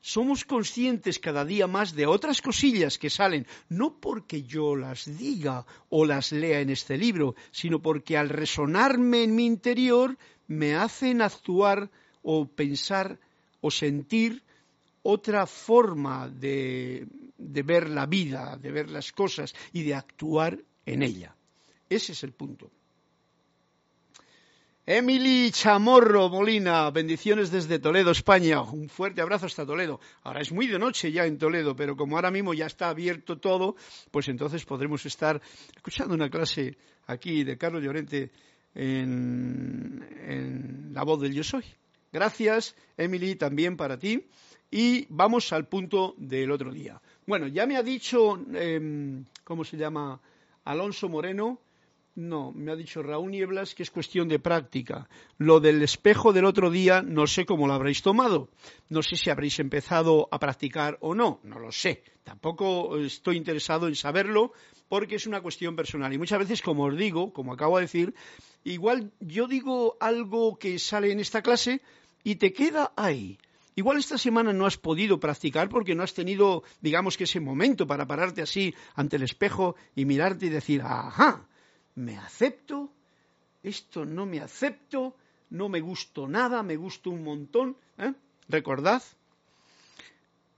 somos 0.03 0.43
conscientes 0.43 1.17
cada 1.17 1.45
día 1.45 1.65
más 1.65 1.95
de 1.95 2.05
otras 2.05 2.41
cosillas 2.41 2.97
que 2.97 3.09
salen, 3.09 3.47
no 3.69 4.01
porque 4.01 4.43
yo 4.43 4.75
las 4.75 5.05
diga 5.17 5.65
o 5.87 6.03
las 6.05 6.33
lea 6.33 6.59
en 6.59 6.69
este 6.69 6.97
libro, 6.97 7.35
sino 7.51 7.81
porque 7.81 8.17
al 8.17 8.27
resonarme 8.27 9.23
en 9.23 9.33
mi 9.33 9.45
interior 9.45 10.17
me 10.45 10.75
hacen 10.75 11.21
actuar 11.21 11.89
o 12.21 12.45
pensar 12.45 13.17
o 13.61 13.71
sentir 13.71 14.43
otra 15.03 15.47
forma 15.47 16.27
de, 16.27 17.07
de 17.37 17.63
ver 17.63 17.89
la 17.89 18.05
vida, 18.05 18.57
de 18.57 18.71
ver 18.71 18.89
las 18.89 19.13
cosas 19.13 19.55
y 19.71 19.83
de 19.83 19.95
actuar 19.95 20.59
en 20.85 21.01
ella. 21.01 21.33
Ese 21.89 22.11
es 22.11 22.23
el 22.23 22.33
punto. 22.33 22.69
Emily 24.85 25.49
Chamorro 25.51 26.27
Molina, 26.27 26.89
bendiciones 26.91 27.49
desde 27.49 27.79
Toledo, 27.79 28.11
España. 28.11 28.61
Un 28.61 28.89
fuerte 28.89 29.21
abrazo 29.21 29.45
hasta 29.45 29.65
Toledo. 29.65 30.01
Ahora 30.23 30.41
es 30.41 30.51
muy 30.51 30.67
de 30.67 30.77
noche 30.77 31.09
ya 31.09 31.25
en 31.25 31.37
Toledo, 31.37 31.73
pero 31.73 31.95
como 31.95 32.17
ahora 32.17 32.31
mismo 32.31 32.53
ya 32.53 32.65
está 32.65 32.89
abierto 32.89 33.37
todo, 33.37 33.77
pues 34.11 34.27
entonces 34.27 34.65
podremos 34.65 35.05
estar 35.05 35.41
escuchando 35.73 36.13
una 36.13 36.29
clase 36.29 36.75
aquí 37.07 37.45
de 37.45 37.57
Carlos 37.57 37.81
Llorente 37.81 38.31
en, 38.75 40.03
La 40.93 41.03
Voz 41.03 41.21
del 41.21 41.33
Yo 41.33 41.45
Soy. 41.45 41.63
Gracias, 42.11 42.75
Emily, 42.97 43.35
también 43.35 43.77
para 43.77 43.97
ti. 43.97 44.27
Y 44.69 45.05
vamos 45.07 45.53
al 45.53 45.65
punto 45.65 46.13
del 46.17 46.51
otro 46.51 46.73
día. 46.73 47.01
Bueno, 47.25 47.47
ya 47.47 47.65
me 47.65 47.77
ha 47.77 47.83
dicho, 47.83 48.37
em, 48.53 49.23
¿cómo 49.45 49.63
se 49.63 49.77
llama? 49.77 50.19
Alonso 50.65 51.07
Moreno 51.07 51.62
no, 52.15 52.51
me 52.51 52.71
ha 52.71 52.75
dicho 52.75 53.01
Raúl 53.01 53.31
Nieblas 53.31 53.73
que 53.73 53.81
es 53.81 53.89
cuestión 53.89 54.27
de 54.27 54.37
práctica. 54.37 55.09
Lo 55.37 55.59
del 55.59 55.81
espejo 55.81 56.31
del 56.31 56.45
otro 56.45 56.69
día 56.69 57.01
no 57.01 57.25
sé 57.25 57.45
cómo 57.45 57.65
lo 57.65 57.73
habréis 57.73 58.03
tomado. 58.03 58.49
No 58.89 59.01
sé 59.01 59.15
si 59.15 59.31
habréis 59.31 59.59
empezado 59.59 60.27
a 60.31 60.37
practicar 60.37 60.97
o 61.01 61.15
no. 61.15 61.39
No 61.43 61.57
lo 61.57 61.71
sé. 61.71 62.03
Tampoco 62.23 62.97
estoy 62.99 63.37
interesado 63.37 63.87
en 63.87 63.95
saberlo 63.95 64.53
porque 64.89 65.15
es 65.15 65.25
una 65.25 65.41
cuestión 65.41 65.75
personal. 65.75 66.13
Y 66.13 66.19
muchas 66.19 66.37
veces, 66.37 66.61
como 66.61 66.83
os 66.83 66.95
digo, 66.95 67.33
como 67.33 67.53
acabo 67.53 67.77
de 67.77 67.85
decir, 67.85 68.13
igual 68.63 69.11
yo 69.19 69.47
digo 69.47 69.97
algo 69.99 70.59
que 70.59 70.77
sale 70.77 71.11
en 71.11 71.19
esta 71.19 71.41
clase 71.41 71.81
y 72.23 72.35
te 72.35 72.53
queda 72.53 72.93
ahí. 72.95 73.39
Igual 73.75 73.97
esta 73.97 74.19
semana 74.19 74.53
no 74.53 74.67
has 74.67 74.77
podido 74.77 75.19
practicar 75.19 75.67
porque 75.67 75.95
no 75.95 76.03
has 76.03 76.13
tenido, 76.13 76.61
digamos 76.79 77.17
que 77.17 77.23
ese 77.23 77.39
momento 77.39 77.87
para 77.87 78.05
pararte 78.05 78.43
así 78.43 78.75
ante 78.93 79.15
el 79.15 79.23
espejo 79.23 79.75
y 79.95 80.05
mirarte 80.05 80.45
y 80.45 80.49
decir, 80.49 80.83
ajá, 80.83 81.47
me 81.95 82.17
acepto, 82.17 82.91
esto 83.61 84.05
no 84.05 84.25
me 84.25 84.39
acepto, 84.39 85.15
no 85.49 85.69
me 85.69 85.81
gusto 85.81 86.27
nada, 86.27 86.63
me 86.63 86.75
gusto 86.75 87.09
un 87.09 87.23
montón. 87.23 87.77
¿eh? 87.97 88.13
Recordad, 88.49 89.03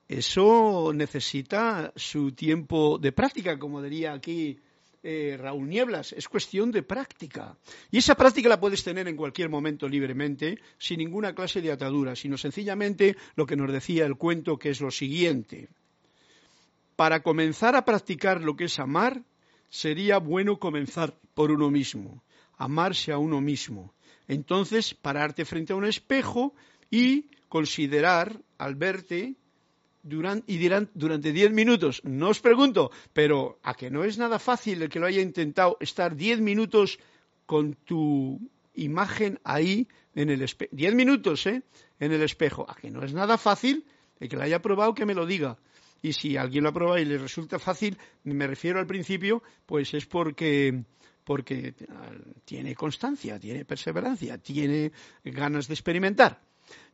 eso 0.08 0.92
necesita 0.94 1.92
su 1.96 2.32
tiempo 2.32 2.98
de 2.98 3.12
práctica, 3.12 3.58
como 3.58 3.82
diría 3.82 4.14
aquí 4.14 4.60
eh, 5.08 5.38
Raúl 5.38 5.70
Nieblas, 5.70 6.14
es 6.14 6.28
cuestión 6.28 6.72
de 6.72 6.82
práctica. 6.82 7.56
Y 7.92 8.00
esa 8.00 8.16
práctica 8.16 8.50
la 8.50 8.60
puedes 8.60 8.84
tener 8.84 9.08
en 9.08 9.16
cualquier 9.16 9.50
momento 9.50 9.88
libremente, 9.88 10.60
sin 10.80 10.98
ninguna 10.98 11.36
clase 11.36 11.62
de 11.62 11.72
atadura, 11.72 12.16
sino 12.16 12.38
sencillamente 12.38 13.16
lo 13.36 13.46
que 13.46 13.56
nos 13.56 13.72
decía 13.72 14.06
el 14.06 14.16
cuento, 14.16 14.58
que 14.58 14.72
es 14.72 14.82
lo 14.82 14.90
siguiente. 14.90 15.70
Para 16.96 17.22
comenzar 17.22 17.76
a 17.76 17.86
practicar 17.86 18.42
lo 18.42 18.56
que 18.56 18.64
es 18.66 18.80
amar, 18.80 19.22
sería 19.70 20.18
bueno 20.18 20.59
comenzar 20.59 21.13
por 21.34 21.51
uno 21.51 21.70
mismo, 21.70 22.24
amarse 22.57 23.11
a 23.11 23.18
uno 23.18 23.41
mismo. 23.41 23.93
Entonces, 24.28 24.93
pararte 24.93 25.45
frente 25.45 25.74
a 25.74 25.76
un 25.76 25.86
espejo 25.86 26.53
y 26.89 27.26
considerar 27.49 28.41
al 28.57 28.76
verte 28.76 29.36
durante, 30.01 30.51
y 30.51 30.70
durante 30.93 31.32
diez 31.32 31.51
minutos. 31.51 32.01
No 32.03 32.30
os 32.30 32.39
pregunto, 32.39 32.91
pero 33.13 33.59
a 33.63 33.74
que 33.74 33.89
no 33.89 34.03
es 34.03 34.18
nada 34.18 34.39
fácil 34.39 34.82
el 34.82 34.89
que 34.89 34.99
lo 34.99 35.07
haya 35.07 35.22
intentado 35.22 35.78
estar 35.80 36.16
diez 36.16 36.39
minutos 36.39 36.99
con 37.45 37.74
tu 37.74 38.39
imagen 38.74 39.39
ahí 39.43 39.88
en 40.16 40.30
el 40.30 40.41
espejo. 40.41 40.72
Diez 40.74 40.95
minutos, 40.95 41.45
¿eh? 41.45 41.61
En 41.99 42.11
el 42.11 42.22
espejo. 42.22 42.66
A 42.70 42.76
que 42.76 42.89
no 42.89 43.03
es 43.03 43.13
nada 43.13 43.38
fácil 43.38 43.86
el 44.20 44.30
que 44.30 44.36
lo 44.36 44.43
haya 44.43 44.61
probado 44.61 44.93
que 44.93 45.05
me 45.05 45.13
lo 45.13 45.26
diga 45.26 45.57
y 46.02 46.14
si 46.14 46.38
alguien 46.38 46.64
lo 46.64 46.70
aprueba 46.70 47.00
y 47.00 47.06
le 47.06 47.18
resulta 47.18 47.60
fácil, 47.60 47.98
me 48.24 48.48
refiero 48.48 48.80
al 48.80 48.88
principio, 48.88 49.41
pues 49.66 49.93
es 49.93 50.06
porque 50.06 50.84
porque 51.24 51.74
tiene 52.46 52.76
constancia, 52.76 53.39
tiene 53.39 53.66
perseverancia, 53.66 54.38
tiene 54.38 54.91
ganas 55.24 55.68
de 55.68 55.74
experimentar. 55.74 56.39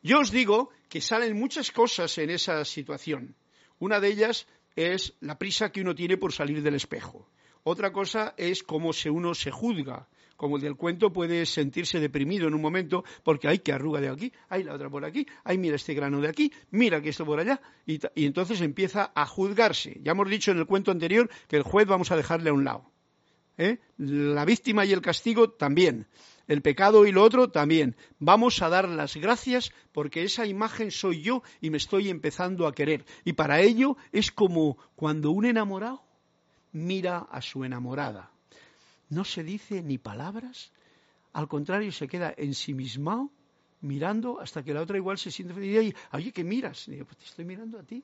Yo 0.02 0.20
os 0.20 0.32
digo 0.32 0.70
que 0.90 1.02
salen 1.02 1.38
muchas 1.38 1.72
cosas 1.72 2.18
en 2.18 2.30
esa 2.30 2.64
situación. 2.64 3.36
Una 3.78 4.00
de 4.00 4.08
ellas 4.08 4.48
es 4.76 5.14
la 5.20 5.38
prisa 5.38 5.72
que 5.72 5.82
uno 5.82 5.94
tiene 5.94 6.18
por 6.18 6.32
salir 6.32 6.64
del 6.64 6.76
espejo. 6.76 7.28
Otra 7.64 7.92
cosa 7.92 8.34
es 8.38 8.64
cómo 8.64 8.94
se 8.94 9.10
uno 9.10 9.36
se 9.36 9.52
juzga 9.52 10.08
como 10.42 10.56
el 10.56 10.64
del 10.64 10.76
cuento, 10.76 11.14
puede 11.14 11.46
sentirse 11.46 12.00
deprimido 12.00 12.48
en 12.48 12.56
un 12.56 12.64
momento 12.64 13.04
porque 13.22 13.48
hay 13.48 13.60
que 13.60 13.74
arruga 13.74 14.02
de 14.02 14.10
aquí, 14.10 14.34
hay 14.50 14.64
la 14.64 14.74
otra 14.74 14.90
por 14.90 15.06
aquí, 15.06 15.28
hay 15.44 15.60
mira 15.60 15.76
este 15.76 15.94
grano 15.94 16.20
de 16.20 16.30
aquí, 16.30 16.52
mira 16.72 17.00
que 17.00 17.10
esto 17.10 17.28
por 17.28 17.40
allá, 17.40 17.62
y, 17.86 18.00
entonces 18.16 18.60
empieza 18.62 19.12
a 19.14 19.28
juzgarse. 19.28 20.00
Ya 20.02 20.14
hemos 20.14 20.28
dicho 20.28 20.50
en 20.50 20.58
el 20.58 20.66
cuento 20.66 20.90
anterior 20.90 21.30
que 21.48 21.58
el 21.58 21.62
juez 21.62 21.86
vamos 21.86 22.10
a 22.10 22.16
dejarle 22.16 22.50
a 22.50 22.54
un 22.54 22.64
lado. 22.64 22.92
¿eh? 23.60 23.78
La 23.98 24.44
víctima 24.44 24.84
y 24.84 24.94
el 24.94 25.02
castigo 25.02 25.52
también. 25.52 26.08
El 26.48 26.64
pecado 26.64 27.06
y 27.06 27.12
lo 27.12 27.22
otro 27.22 27.52
también. 27.52 27.96
Vamos 28.18 28.64
a 28.64 28.70
dar 28.70 28.90
las 28.90 29.16
gracias 29.18 29.72
porque 29.92 30.24
esa 30.24 30.48
imagen 30.48 30.90
soy 30.90 31.22
yo 31.22 31.44
y 31.62 31.70
me 31.70 31.78
estoy 31.78 32.10
empezando 32.10 32.66
a 32.66 32.74
querer. 32.74 33.06
Y 33.26 33.34
para 33.34 33.62
ello 33.62 33.96
es 34.12 34.32
como 34.32 34.80
cuando 34.96 35.30
un 35.30 35.46
enamorado 35.46 36.02
mira 36.72 37.20
a 37.30 37.44
su 37.44 37.64
enamorada 37.64 38.31
no 39.12 39.24
se 39.26 39.44
dice 39.44 39.84
ni 39.84 39.98
palabras, 39.98 40.72
al 41.34 41.48
contrario, 41.48 41.92
se 41.92 42.08
queda 42.08 42.34
ensimismado 42.36 43.30
mirando 43.82 44.40
hasta 44.40 44.64
que 44.64 44.74
la 44.74 44.82
otra 44.82 44.98
igual 44.98 45.18
se 45.18 45.32
siente 45.32 45.54
feliz 45.54 45.94
y 45.94 46.16
oye, 46.16 46.32
¿qué 46.32 46.44
miras? 46.44 46.86
Pues 46.86 47.18
te 47.18 47.26
estoy 47.26 47.46
mirando 47.46 47.78
a 47.78 47.84
ti. 47.84 48.04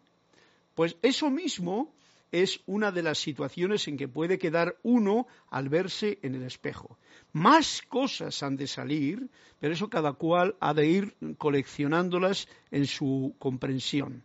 Pues 0.76 0.98
eso 1.02 1.30
mismo 1.30 1.94
es 2.32 2.60
una 2.66 2.92
de 2.92 3.04
las 3.04 3.20
situaciones 3.20 3.88
en 3.88 3.96
que 3.96 4.10
puede 4.10 4.38
quedar 4.38 4.78
uno 4.84 5.28
al 5.50 5.70
verse 5.70 6.20
en 6.22 6.36
el 6.36 6.44
espejo. 6.44 6.98
Más 7.32 7.82
cosas 7.88 8.44
han 8.44 8.58
de 8.58 8.68
salir, 8.68 9.30
pero 9.60 9.74
eso 9.74 9.90
cada 9.90 10.14
cual 10.14 10.56
ha 10.60 10.74
de 10.74 10.88
ir 10.88 11.16
coleccionándolas 11.38 12.48
en 12.70 12.86
su 12.86 13.34
comprensión 13.40 14.24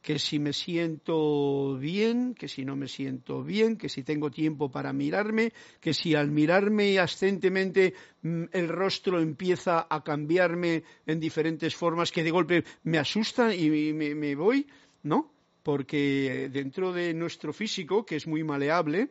que 0.00 0.18
si 0.18 0.38
me 0.38 0.52
siento 0.52 1.76
bien, 1.76 2.34
que 2.34 2.48
si 2.48 2.64
no 2.64 2.76
me 2.76 2.88
siento 2.88 3.42
bien, 3.42 3.76
que 3.76 3.88
si 3.88 4.02
tengo 4.02 4.30
tiempo 4.30 4.70
para 4.70 4.92
mirarme, 4.92 5.52
que 5.80 5.92
si 5.92 6.14
al 6.14 6.30
mirarme 6.30 6.98
ascentemente 6.98 7.94
mm, 8.22 8.44
el 8.52 8.68
rostro 8.68 9.20
empieza 9.20 9.86
a 9.88 10.02
cambiarme 10.02 10.84
en 11.06 11.20
diferentes 11.20 11.74
formas 11.74 12.12
que 12.12 12.22
de 12.22 12.30
golpe 12.30 12.64
me 12.84 12.98
asustan 12.98 13.52
y 13.52 13.92
me, 13.92 14.34
voy, 14.34 14.66
¿no? 15.02 15.32
Porque 15.62 16.48
dentro 16.50 16.92
de 16.92 17.12
nuestro 17.12 17.52
físico, 17.52 18.06
que 18.06 18.16
es 18.16 18.26
muy 18.26 18.44
maleable, 18.44 19.10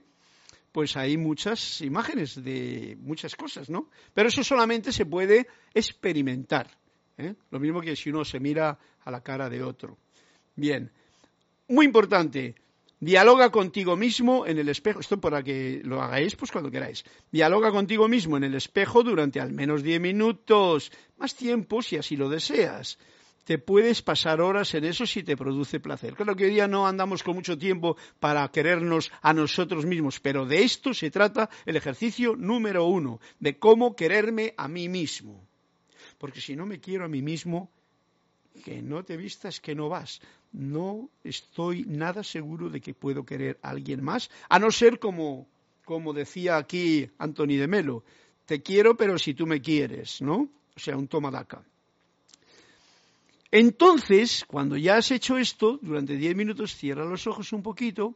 pues 0.72 0.96
hay 0.96 1.18
muchas 1.18 1.82
imágenes 1.82 2.42
de 2.44 2.98
muchas 3.02 3.36
cosas, 3.36 3.70
¿no? 3.70 3.90
Pero 4.14 4.30
eso 4.30 4.44
solamente 4.44 4.92
se 4.92 5.06
puede 5.06 5.48
experimentar. 5.74 6.70
¿eh? 7.18 7.36
Lo 7.52 7.60
mismo 7.60 7.82
que 7.82 7.96
si 7.96 8.10
uno 8.10 8.24
se 8.24 8.40
mira 8.40 8.78
a 9.04 9.12
la 9.12 9.22
cara 9.22 9.50
de 9.50 9.62
otro. 9.62 9.98
Bien, 10.58 10.92
muy 11.68 11.86
importante, 11.86 12.56
dialoga 13.00 13.52
contigo 13.52 13.96
mismo 13.96 14.48
en 14.48 14.58
el 14.58 14.70
espejo. 14.70 15.00
Esto 15.00 15.22
para 15.22 15.44
que 15.44 15.82
lo 15.84 16.02
hagáis 16.02 16.36
pues 16.36 16.52
cuando 16.52 16.72
queráis. 16.72 17.06
Dialoga 17.32 17.72
contigo 17.72 18.08
mismo 18.08 18.38
en 18.38 18.44
el 18.44 18.56
espejo 18.56 19.04
durante 19.04 19.40
al 19.40 19.54
menos 19.54 19.84
10 19.84 20.02
minutos, 20.02 20.92
más 21.18 21.36
tiempo 21.36 21.84
si 21.84 21.98
así 21.98 22.18
lo 22.18 22.28
deseas. 22.28 22.98
Te 23.44 23.60
puedes 23.60 24.02
pasar 24.02 24.42
horas 24.42 24.74
en 24.74 24.84
eso 24.84 25.06
si 25.06 25.22
te 25.22 25.38
produce 25.38 25.80
placer. 25.80 26.16
Claro 26.16 26.36
que 26.36 26.46
hoy 26.46 26.50
día 26.50 26.68
no 26.68 26.88
andamos 26.88 27.22
con 27.22 27.36
mucho 27.36 27.56
tiempo 27.56 27.96
para 28.20 28.48
querernos 28.50 29.12
a 29.22 29.32
nosotros 29.34 29.86
mismos, 29.86 30.20
pero 30.20 30.48
de 30.48 30.64
esto 30.64 30.92
se 30.92 31.12
trata 31.12 31.52
el 31.68 31.76
ejercicio 31.76 32.36
número 32.36 32.86
uno, 32.86 33.20
de 33.40 33.60
cómo 33.60 33.96
quererme 33.96 34.56
a 34.58 34.68
mí 34.68 34.90
mismo. 34.90 35.48
Porque 36.18 36.42
si 36.42 36.56
no 36.56 36.66
me 36.66 36.80
quiero 36.80 37.06
a 37.06 37.08
mí 37.08 37.22
mismo, 37.22 37.70
que 38.58 38.82
no 38.82 39.04
te 39.04 39.18
vistas 39.18 39.60
que 39.60 39.76
no 39.76 39.90
vas. 39.90 40.22
No 40.52 41.10
estoy 41.24 41.86
nada 41.86 42.24
seguro 42.24 42.70
de 42.70 42.82
que 42.82 42.94
puedo 42.94 43.26
querer 43.26 43.60
a 43.62 43.70
alguien 43.70 44.04
más, 44.04 44.30
a 44.50 44.60
no 44.60 44.72
ser 44.72 45.00
como, 45.00 45.48
como 45.86 46.14
decía 46.14 46.58
aquí 46.58 47.10
Anthony 47.18 47.58
de 47.58 47.68
Melo, 47.68 48.04
te 48.46 48.62
quiero 48.62 48.96
pero 48.96 49.18
si 49.18 49.34
tú 49.34 49.46
me 49.46 49.62
quieres, 49.62 50.22
¿no? 50.22 50.50
O 50.76 50.80
sea, 50.80 50.98
un 50.98 51.08
toma 51.08 51.32
daca. 51.32 51.64
Entonces, 53.52 54.44
cuando 54.48 54.76
ya 54.78 54.98
has 54.98 55.10
hecho 55.12 55.38
esto, 55.38 55.80
durante 55.82 56.18
diez 56.18 56.36
minutos 56.36 56.76
cierra 56.76 57.06
los 57.06 57.28
ojos 57.28 57.54
un 57.54 57.64
poquito, 57.64 58.16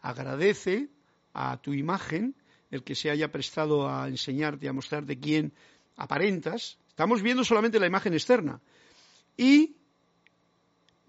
agradece 0.00 0.88
a 1.34 1.58
tu 1.58 1.74
imagen 1.74 2.34
el 2.70 2.82
que 2.82 2.94
se 2.94 3.10
haya 3.10 3.30
prestado 3.30 3.88
a 3.88 4.08
enseñarte, 4.08 4.68
a 4.68 4.72
mostrarte 4.72 5.18
quién 5.18 5.52
aparentas. 5.96 6.78
Estamos 6.88 7.22
viendo 7.22 7.44
solamente 7.44 7.80
la 7.80 7.86
imagen 7.86 8.14
externa. 8.14 8.60
Y 9.36 9.76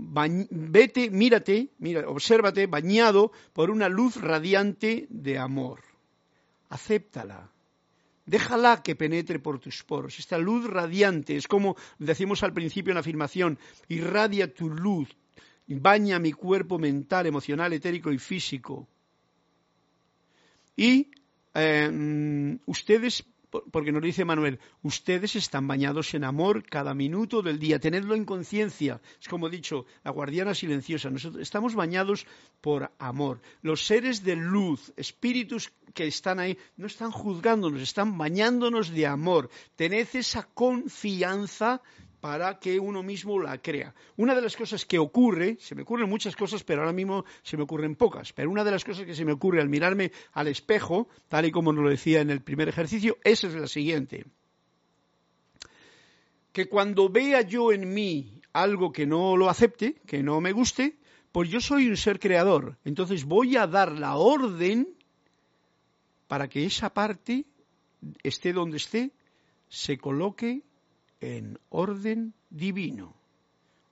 vete, 0.02 1.10
mírate, 1.12 1.70
mira, 1.78 2.10
obsérvate 2.10 2.66
bañado 2.68 3.32
por 3.54 3.70
una 3.70 3.88
luz 3.88 4.16
radiante 4.16 5.08
de 5.10 5.38
amor. 5.38 5.82
Acéptala. 6.70 7.52
Déjala 8.26 8.82
que 8.82 8.96
penetre 8.96 9.40
por 9.40 9.60
tus 9.60 9.84
poros. 9.84 10.18
Esta 10.18 10.38
luz 10.38 10.66
radiante 10.66 11.36
es 11.36 11.48
como 11.48 11.76
decimos 12.00 12.44
al 12.44 12.54
principio 12.54 12.92
en 12.92 12.96
la 12.96 13.02
afirmación, 13.02 13.60
irradia 13.90 14.54
tu 14.54 14.70
luz, 14.70 15.10
baña 15.68 16.20
mi 16.20 16.32
cuerpo 16.32 16.80
mental, 16.80 17.26
emocional, 17.28 17.74
etérico 17.74 18.12
y 18.12 18.18
físico. 18.18 18.88
Y 20.76 21.12
eh, 21.54 21.90
mm, 21.92 22.62
ustedes 22.66 23.26
porque 23.72 23.92
nos 23.92 24.02
dice 24.02 24.26
Manuel, 24.26 24.60
ustedes 24.82 25.36
están 25.36 25.68
bañados 25.68 26.14
en 26.14 26.24
amor 26.24 26.64
cada 26.64 26.94
minuto 26.94 27.42
del 27.42 27.60
día, 27.60 27.80
tenedlo 27.80 28.16
en 28.16 28.26
conciencia. 28.26 29.02
Es 29.20 29.28
como 29.28 29.48
he 29.48 29.52
dicho, 29.52 29.86
la 30.04 30.12
guardiana 30.12 30.54
silenciosa, 30.54 31.10
nosotros 31.10 31.42
estamos 31.42 31.76
bañados 31.76 32.26
por 32.62 32.92
amor. 32.98 33.42
Los 33.62 33.86
seres 33.86 34.24
de 34.24 34.36
luz, 34.36 34.94
espíritus 34.96 35.72
que 35.94 36.08
están 36.08 36.40
ahí, 36.40 36.58
no 36.78 36.88
están 36.88 37.12
juzgándonos, 37.12 37.82
están 37.82 38.18
bañándonos 38.18 38.90
de 38.90 39.08
amor. 39.08 39.50
Tened 39.76 40.08
esa 40.14 40.44
confianza 40.54 41.82
para 42.22 42.60
que 42.60 42.80
uno 42.80 43.02
mismo 43.02 43.40
la 43.40 43.58
crea. 43.58 43.94
Una 44.16 44.36
de 44.36 44.42
las 44.42 44.56
cosas 44.56 44.86
que 44.86 45.00
ocurre, 45.00 45.58
se 45.60 45.74
me 45.74 45.82
ocurren 45.82 46.08
muchas 46.08 46.36
cosas, 46.36 46.64
pero 46.64 46.82
ahora 46.82 46.94
mismo 46.94 47.26
se 47.42 47.58
me 47.58 47.64
ocurren 47.64 47.96
pocas, 47.96 48.32
pero 48.32 48.52
una 48.52 48.64
de 48.64 48.72
las 48.72 48.86
cosas 48.86 49.06
que 49.06 49.16
se 49.16 49.26
me 49.26 49.34
ocurre 49.34 49.60
al 49.60 49.70
mirarme 49.70 50.12
al 50.34 50.48
espejo, 50.48 51.10
tal 51.28 51.48
y 51.48 51.52
como 51.52 51.74
nos 51.74 51.84
lo 51.84 51.90
decía 51.90 52.22
en 52.22 52.30
el 52.30 52.42
primer 52.42 52.70
ejercicio, 52.70 53.18
esa 53.24 53.48
es 53.48 53.56
la 53.56 53.68
siguiente. 53.68 54.26
Que 56.54 56.70
cuando 56.70 57.10
vea 57.10 57.42
yo 57.42 57.72
en 57.72 57.92
mí 57.92 58.42
algo 58.54 58.92
que 58.92 59.08
no 59.08 59.36
lo 59.36 59.50
acepte, 59.50 59.96
que 60.06 60.22
no 60.22 60.42
me 60.42 60.52
guste, 60.52 61.00
pues 61.32 61.50
yo 61.50 61.60
soy 61.60 61.88
un 61.88 61.98
ser 61.98 62.20
creador. 62.20 62.78
Entonces 62.86 63.26
voy 63.26 63.58
a 63.58 63.66
dar 63.66 63.94
la 63.94 64.16
orden 64.16 64.88
para 66.28 66.48
que 66.48 66.66
esa 66.66 66.94
parte, 66.94 67.46
esté 68.22 68.54
donde 68.54 68.78
esté, 68.78 69.12
se 69.70 69.98
coloque 69.98 70.62
en 71.22 71.60
orden 71.70 72.34
divino, 72.50 73.16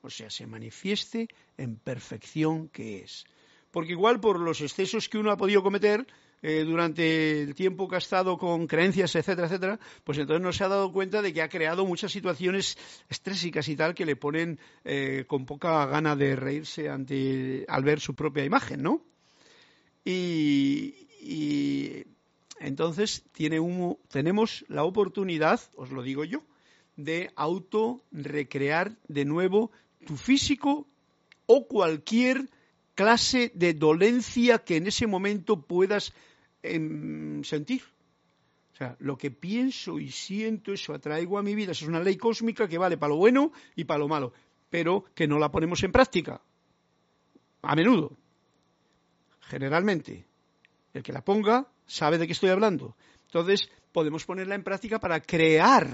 o 0.02 0.10
sea, 0.10 0.30
se 0.30 0.48
manifieste 0.48 1.30
en 1.58 1.76
perfección 1.78 2.68
que 2.70 3.04
es. 3.04 3.26
Porque 3.72 3.92
igual 3.92 4.20
por 4.20 4.40
los 4.40 4.62
excesos 4.62 5.08
que 5.08 5.20
uno 5.20 5.32
ha 5.32 5.38
podido 5.38 5.62
cometer 5.62 6.08
eh, 6.42 6.64
durante 6.64 7.42
el 7.42 7.54
tiempo 7.54 7.88
que 7.88 7.96
ha 7.96 8.00
estado 8.00 8.38
con 8.38 8.66
creencias, 8.66 9.14
etcétera, 9.16 9.48
etcétera, 9.48 9.80
pues 10.04 10.18
entonces 10.18 10.42
no 10.42 10.54
se 10.54 10.64
ha 10.64 10.70
dado 10.70 10.92
cuenta 10.92 11.22
de 11.22 11.34
que 11.34 11.42
ha 11.42 11.50
creado 11.50 11.86
muchas 11.86 12.12
situaciones 12.12 12.78
estrésicas 13.10 13.68
y 13.68 13.76
tal 13.76 13.94
que 13.94 14.06
le 14.06 14.16
ponen 14.16 14.58
eh, 14.86 15.26
con 15.28 15.46
poca 15.46 15.86
gana 15.86 16.16
de 16.16 16.36
reírse 16.36 16.90
ante, 16.90 17.66
al 17.68 17.84
ver 17.84 18.00
su 18.00 18.16
propia 18.16 18.46
imagen, 18.46 18.82
¿no? 18.82 19.04
Y, 20.06 21.08
y 21.22 22.06
entonces 22.60 23.24
tiene 23.34 23.60
tenemos 24.08 24.66
la 24.70 24.84
oportunidad, 24.84 25.60
os 25.76 25.92
lo 25.92 26.02
digo 26.02 26.24
yo, 26.24 26.42
de 27.00 27.32
auto 27.36 28.04
recrear 28.12 28.97
de 29.08 29.26
nuevo 29.26 29.72
tu 30.06 30.18
físico 30.18 30.88
o 31.45 31.68
cualquier 31.68 32.50
clase 32.93 33.52
de 33.56 33.74
dolencia 33.74 34.60
que 34.60 34.78
en 34.78 34.88
ese 34.88 35.08
momento 35.08 35.62
puedas 35.62 36.14
em, 36.62 37.43
sentir. 37.43 37.82
O 38.74 38.76
sea, 38.76 38.95
lo 39.00 39.18
que 39.18 39.32
pienso 39.32 40.00
y 40.00 40.12
siento, 40.12 40.74
eso 40.74 40.93
atraigo 40.93 41.38
a 41.38 41.43
mi 41.43 41.56
vida. 41.56 41.72
Es 41.72 41.82
una 41.82 42.02
ley 42.02 42.18
cósmica 42.18 42.68
que 42.68 42.78
vale 42.78 42.97
para 42.97 43.12
lo 43.12 43.18
bueno 43.18 43.52
y 43.76 43.86
para 43.86 44.00
lo 44.00 44.08
malo, 44.08 44.34
pero 44.70 45.06
que 45.16 45.28
no 45.28 45.39
la 45.39 45.52
ponemos 45.52 45.84
en 45.84 45.91
práctica. 45.91 46.41
A 47.62 47.76
menudo. 47.76 48.18
Generalmente. 49.41 50.26
El 50.93 51.04
que 51.04 51.14
la 51.14 51.24
ponga 51.24 51.68
sabe 51.86 52.18
de 52.18 52.28
qué 52.28 52.34
estoy 52.34 52.50
hablando. 52.50 52.95
Entonces, 53.26 53.70
podemos 53.91 54.26
ponerla 54.26 54.56
en 54.56 54.64
práctica 54.64 55.00
para 55.00 55.22
crear 55.22 55.88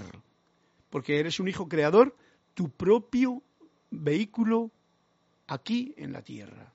porque 0.90 1.20
eres 1.20 1.40
un 1.40 1.48
hijo 1.48 1.68
creador, 1.68 2.16
tu 2.54 2.70
propio 2.70 3.44
vehículo 3.92 4.72
aquí 5.48 5.94
en 5.98 6.14
la 6.14 6.22
tierra. 6.22 6.72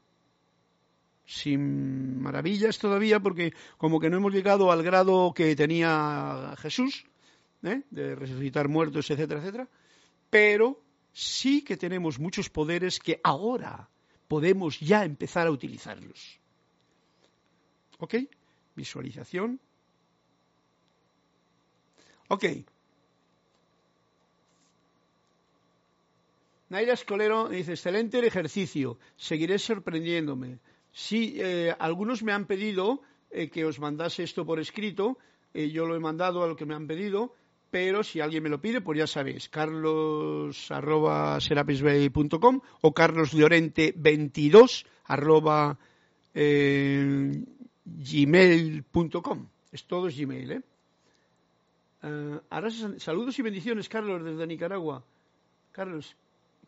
Sin 1.25 2.21
maravillas 2.21 2.79
todavía, 2.79 3.21
porque 3.21 3.55
como 3.79 4.01
que 4.01 4.11
no 4.11 4.17
hemos 4.17 4.33
llegado 4.33 4.73
al 4.73 4.83
grado 4.83 5.33
que 5.35 5.55
tenía 5.55 6.55
Jesús, 6.59 7.07
¿eh? 7.63 7.83
de 7.91 8.15
resucitar 8.15 8.69
muertos, 8.69 9.11
etcétera, 9.11 9.41
etcétera, 9.41 9.69
pero 10.29 10.81
sí 11.13 11.63
que 11.63 11.77
tenemos 11.77 12.19
muchos 12.19 12.51
poderes 12.51 12.99
que 12.99 13.21
ahora 13.23 13.89
podemos 14.29 14.81
ya 14.81 15.05
empezar 15.05 15.47
a 15.47 15.51
utilizarlos. 15.51 16.41
¿Ok? 17.99 18.15
Visualización. 18.75 19.61
Ok, 22.29 22.45
Naira 26.71 26.95
Escolero 26.95 27.49
dice, 27.49 27.73
excelente 27.73 28.21
el 28.21 28.25
ejercicio, 28.25 28.97
seguiré 29.17 29.59
sorprendiéndome. 29.59 30.61
Sí, 30.93 31.35
eh, 31.37 31.75
algunos 31.79 32.23
me 32.23 32.33
han 32.33 32.47
pedido 32.47 33.03
eh, 33.31 33.51
que 33.51 33.65
os 33.65 33.81
mandase 33.81 34.23
esto 34.23 34.47
por 34.47 34.61
escrito, 34.61 35.19
eh, 35.53 35.69
yo 35.71 35.85
lo 35.85 35.97
he 35.97 36.01
mandado 36.01 36.45
a 36.45 36.47
lo 36.47 36.55
que 36.55 36.67
me 36.67 36.77
han 36.77 36.87
pedido, 36.87 37.35
pero 37.73 38.05
si 38.05 38.21
alguien 38.21 38.45
me 38.45 38.49
lo 38.49 38.61
pide, 38.61 38.81
pues 38.81 38.99
ya 38.99 39.09
sabéis, 39.09 39.49
carlos 39.49 40.71
arroba 40.71 41.39
o 41.39 42.95
carloslorente22 42.95 44.87
arroba 45.07 45.77
gmail.com. 47.85 49.47
Es 49.73 49.85
todo 49.85 50.07
es 50.07 50.17
Gmail, 50.17 50.53
¿eh? 50.53 50.63
ahora, 52.49 52.71
saludos 52.99 53.39
y 53.39 53.43
bendiciones, 53.43 53.89
Carlos, 53.89 54.25
desde 54.25 54.47
Nicaragua. 54.47 55.05
Carlos, 55.73 56.17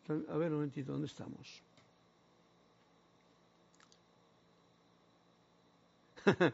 a 0.09 0.37
ver 0.37 0.49
un 0.49 0.55
momentito, 0.55 0.91
¿dónde 0.91 1.07
estamos? 1.07 1.61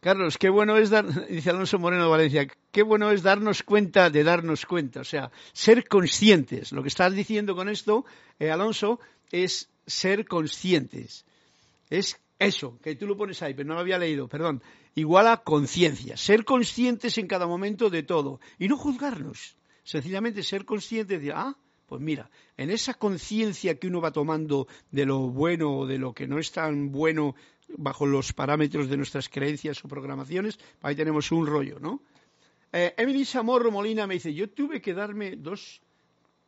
Carlos, 0.00 0.38
qué 0.38 0.48
bueno 0.48 0.76
es 0.76 0.90
dar, 0.90 1.26
dice 1.28 1.50
Alonso 1.50 1.78
Moreno 1.78 2.04
de 2.04 2.10
Valencia, 2.10 2.48
qué 2.70 2.82
bueno 2.82 3.10
es 3.10 3.22
darnos 3.22 3.62
cuenta 3.62 4.10
de 4.10 4.24
darnos 4.24 4.66
cuenta, 4.66 5.00
o 5.00 5.04
sea, 5.04 5.30
ser 5.52 5.88
conscientes. 5.88 6.72
Lo 6.72 6.82
que 6.82 6.88
estás 6.88 7.14
diciendo 7.14 7.54
con 7.54 7.68
esto, 7.68 8.04
eh, 8.38 8.50
Alonso, 8.50 9.00
es 9.30 9.68
ser 9.86 10.26
conscientes. 10.26 11.24
Es 11.90 12.20
eso, 12.38 12.78
que 12.82 12.94
tú 12.96 13.06
lo 13.06 13.16
pones 13.16 13.42
ahí, 13.42 13.54
pero 13.54 13.68
no 13.68 13.74
lo 13.74 13.80
había 13.80 13.98
leído, 13.98 14.28
perdón. 14.28 14.62
Igual 14.94 15.28
a 15.28 15.38
conciencia, 15.38 16.16
ser 16.16 16.44
conscientes 16.44 17.18
en 17.18 17.26
cada 17.26 17.46
momento 17.46 17.90
de 17.90 18.02
todo 18.02 18.40
y 18.58 18.68
no 18.68 18.76
juzgarnos. 18.76 19.56
Sencillamente 19.84 20.42
ser 20.42 20.64
conscientes 20.64 21.22
de, 21.22 21.32
ah, 21.32 21.56
pues 21.86 22.00
mira, 22.00 22.30
en 22.56 22.70
esa 22.70 22.94
conciencia 22.94 23.78
que 23.78 23.86
uno 23.86 24.00
va 24.00 24.10
tomando 24.10 24.66
de 24.90 25.06
lo 25.06 25.20
bueno 25.30 25.78
o 25.78 25.86
de 25.86 25.98
lo 25.98 26.12
que 26.12 26.26
no 26.26 26.38
es 26.38 26.52
tan 26.52 26.90
bueno 26.90 27.34
bajo 27.68 28.06
los 28.06 28.32
parámetros 28.32 28.88
de 28.88 28.96
nuestras 28.96 29.28
creencias 29.28 29.84
o 29.84 29.88
programaciones, 29.88 30.58
ahí 30.82 30.94
tenemos 30.94 31.32
un 31.32 31.46
rollo, 31.46 31.78
¿no? 31.80 32.02
Eh, 32.72 32.94
Emily 32.96 33.24
Samorro 33.24 33.70
Molina 33.70 34.06
me 34.06 34.14
dice, 34.14 34.34
yo 34.34 34.50
tuve 34.50 34.80
que 34.80 34.94
darme 34.94 35.36
dos 35.36 35.80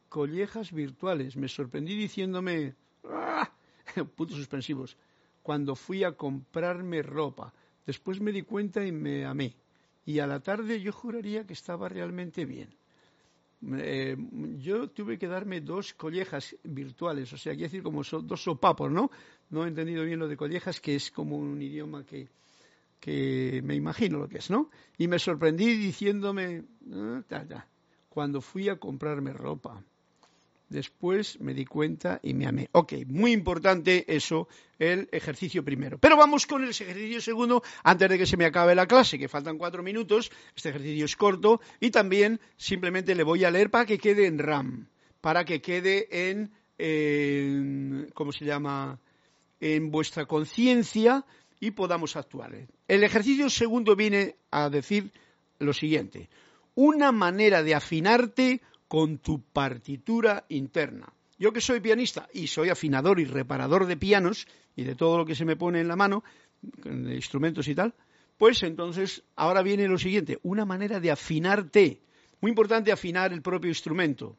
collejas 0.09 0.73
virtuales. 0.73 1.37
Me 1.37 1.49
sorprendí 1.49 1.97
diciéndome, 1.97 2.75
¡ah! 3.05 3.51
puntos 4.17 4.37
suspensivos, 4.37 4.97
cuando 5.43 5.75
fui 5.75 6.05
a 6.05 6.13
comprarme 6.13 7.03
ropa. 7.03 7.53
Después 7.87 8.21
me 8.21 8.33
di 8.33 8.43
cuenta 8.43 8.85
y 8.85 8.93
me 8.93 9.25
amé. 9.25 9.57
Y 10.05 10.19
a 10.19 10.27
la 10.27 10.41
tarde 10.41 10.81
yo 10.81 10.93
juraría 10.93 11.47
que 11.47 11.53
estaba 11.53 11.89
realmente 11.89 12.45
bien. 12.45 12.75
Eh, 13.61 14.17
yo 14.59 14.89
tuve 14.91 15.19
que 15.19 15.27
darme 15.27 15.61
dos 15.61 15.93
collejas 15.95 16.57
virtuales, 16.63 17.33
o 17.33 17.37
sea, 17.37 17.53
quiere 17.55 17.67
decir 17.67 17.83
como 17.83 18.03
dos 18.05 18.43
sopapos, 18.43 18.91
¿no? 18.91 19.11
No 19.51 19.65
he 19.65 19.69
entendido 19.69 20.05
bien 20.05 20.21
lo 20.21 20.29
de 20.29 20.37
collejas, 20.37 20.81
que 20.81 20.95
es 20.95 21.11
como 21.11 21.37
un 21.37 21.61
idioma 21.61 22.05
que, 22.05 22.29
que 23.01 23.61
me 23.65 23.75
imagino 23.75 24.19
lo 24.19 24.29
que 24.29 24.39
es, 24.39 24.51
¿no? 24.51 24.71
Y 24.97 25.09
me 25.09 25.19
sorprendí 25.19 25.77
diciéndome, 25.77 26.65
ah, 26.93 27.23
cuando 28.09 28.41
fui 28.41 28.69
a 28.69 28.77
comprarme 28.77 29.33
ropa. 29.33 29.83
Después 30.69 31.41
me 31.41 31.55
di 31.55 31.65
cuenta 31.65 32.21
y 32.23 32.35
me 32.35 32.47
amé. 32.47 32.69
Ok, 32.73 32.93
muy 33.07 33.33
importante 33.33 34.05
eso, 34.15 34.49
el 34.79 35.09
ejercicio 35.13 35.65
primero. 35.65 35.99
Pero 35.99 36.17
vamos 36.17 36.47
con 36.47 36.63
el 36.63 36.71
ejercicio 36.71 37.23
segundo 37.23 37.63
antes 37.83 38.09
de 38.09 38.19
que 38.19 38.27
se 38.27 38.37
me 38.37 38.45
acabe 38.45 38.75
la 38.75 38.87
clase, 38.87 39.19
que 39.19 39.29
faltan 39.29 39.57
cuatro 39.57 39.83
minutos. 39.83 40.31
Este 40.55 40.69
ejercicio 40.69 41.07
es 41.07 41.17
corto 41.17 41.61
y 41.81 41.91
también 41.91 42.39
simplemente 42.57 43.15
le 43.15 43.23
voy 43.23 43.45
a 43.45 43.51
leer 43.51 43.71
para 43.71 43.87
que 43.87 43.99
quede 43.99 44.27
en 44.27 44.39
RAM, 44.39 44.89
para 45.23 45.45
que 45.47 45.63
quede 45.63 46.31
en, 46.31 46.53
en 46.77 48.11
¿cómo 48.13 48.33
se 48.33 48.45
llama? 48.45 49.01
En 49.61 49.91
vuestra 49.91 50.27
conciencia 50.27 51.25
y 51.61 51.71
podamos 51.71 52.15
actuar. 52.17 52.55
El 52.87 53.05
ejercicio 53.05 53.49
segundo 53.49 53.97
viene 53.97 54.37
a 54.51 54.69
decir 54.69 55.11
lo 55.59 55.73
siguiente. 55.73 56.29
Una 56.75 57.11
manera 57.11 57.63
de 57.63 57.75
afinarte 57.75 58.61
con 58.89 59.19
tu 59.19 59.43
partitura 59.43 60.45
interna. 60.49 61.13
Yo 61.39 61.53
que 61.53 61.61
soy 61.61 61.81
pianista 61.81 62.29
y 62.33 62.49
soy 62.49 62.71
afinador 62.71 63.21
y 63.21 63.25
reparador 63.25 63.87
de 63.87 63.97
pianos 63.97 64.49
y 64.75 64.83
de 64.83 64.97
todo 64.97 65.19
lo 65.19 65.25
que 65.25 65.37
se 65.37 65.45
me 65.45 65.57
pone 65.57 65.81
en 65.81 65.89
la 65.89 65.95
mano, 65.95 66.25
de 66.61 67.15
instrumentos 67.15 67.69
y 67.69 67.75
tal, 67.75 67.95
pues 68.37 68.63
entonces 68.63 69.23
ahora 69.37 69.63
viene 69.63 69.87
lo 69.87 69.99
siguiente, 69.99 70.39
una 70.43 70.65
manera 70.65 70.99
de 70.99 71.11
afinarte. 71.11 72.01
Muy 72.41 72.51
importante 72.51 72.91
afinar 72.91 73.33
el 73.33 73.43
propio 73.43 73.69
instrumento 73.69 74.37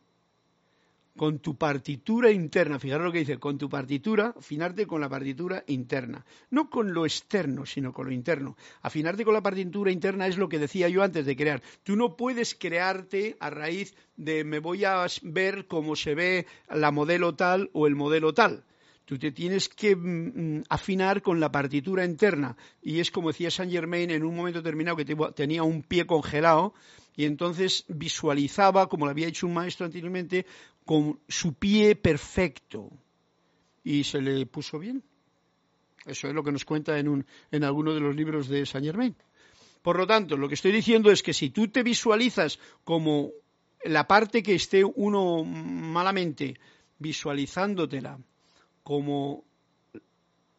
con 1.19 1.39
tu 1.39 1.57
partitura 1.57 2.31
interna, 2.31 2.79
fijaros 2.79 3.07
lo 3.07 3.11
que 3.11 3.19
dice, 3.19 3.39
con 3.39 3.57
tu 3.57 3.67
partitura, 3.67 4.33
afinarte 4.37 4.87
con 4.87 5.01
la 5.01 5.09
partitura 5.09 5.65
interna, 5.67 6.25
no 6.49 6.69
con 6.69 6.93
lo 6.93 7.05
externo, 7.05 7.65
sino 7.65 7.91
con 7.91 8.05
lo 8.05 8.13
interno. 8.13 8.55
Afinarte 8.83 9.25
con 9.25 9.33
la 9.33 9.43
partitura 9.43 9.91
interna 9.91 10.27
es 10.27 10.37
lo 10.37 10.47
que 10.47 10.59
decía 10.59 10.87
yo 10.87 11.03
antes 11.03 11.25
de 11.25 11.35
crear. 11.35 11.61
Tú 11.83 11.97
no 11.97 12.15
puedes 12.15 12.55
crearte 12.55 13.35
a 13.41 13.49
raíz 13.49 13.95
de 14.15 14.45
me 14.45 14.59
voy 14.59 14.85
a 14.85 15.05
ver 15.23 15.67
cómo 15.67 15.97
se 15.97 16.15
ve 16.15 16.47
la 16.69 16.89
modelo 16.91 17.35
tal 17.35 17.69
o 17.73 17.85
el 17.85 17.97
modelo 17.97 18.33
tal. 18.33 18.63
Tú 19.03 19.19
te 19.19 19.33
tienes 19.33 19.67
que 19.67 19.97
mm, 19.97 20.59
mm, 20.59 20.63
afinar 20.69 21.21
con 21.21 21.41
la 21.41 21.51
partitura 21.51 22.05
interna. 22.05 22.55
Y 22.81 23.01
es 23.01 23.11
como 23.11 23.31
decía 23.31 23.51
Saint 23.51 23.73
Germain 23.73 24.09
en 24.09 24.23
un 24.23 24.37
momento 24.37 24.61
determinado 24.61 24.95
que 24.95 25.17
tenía 25.35 25.63
un 25.63 25.83
pie 25.83 26.05
congelado 26.05 26.73
y 27.19 27.25
entonces 27.25 27.83
visualizaba, 27.89 28.87
como 28.87 29.03
lo 29.03 29.11
había 29.11 29.27
hecho 29.27 29.45
un 29.45 29.53
maestro 29.53 29.85
anteriormente, 29.85 30.45
con 30.89 31.19
su 31.27 31.53
pie 31.53 31.95
perfecto 31.95 32.89
y 33.83 34.03
se 34.03 34.19
le 34.19 34.47
puso 34.47 34.79
bien. 34.79 35.03
Eso 36.03 36.27
es 36.27 36.33
lo 36.33 36.43
que 36.43 36.51
nos 36.51 36.65
cuenta 36.65 36.97
en, 36.97 37.07
un, 37.07 37.27
en 37.51 37.63
alguno 37.63 37.93
de 37.93 37.99
los 37.99 38.15
libros 38.15 38.47
de 38.47 38.65
Saint 38.65 38.87
Germain. 38.87 39.15
Por 39.83 39.99
lo 39.99 40.07
tanto, 40.07 40.35
lo 40.35 40.47
que 40.47 40.55
estoy 40.55 40.71
diciendo 40.71 41.11
es 41.11 41.21
que 41.21 41.31
si 41.31 41.51
tú 41.51 41.67
te 41.67 41.83
visualizas 41.83 42.57
como 42.83 43.29
la 43.83 44.07
parte 44.07 44.41
que 44.41 44.55
esté 44.55 44.83
uno 44.83 45.43
malamente 45.43 46.55
visualizándotela 46.97 48.17
como, 48.81 49.43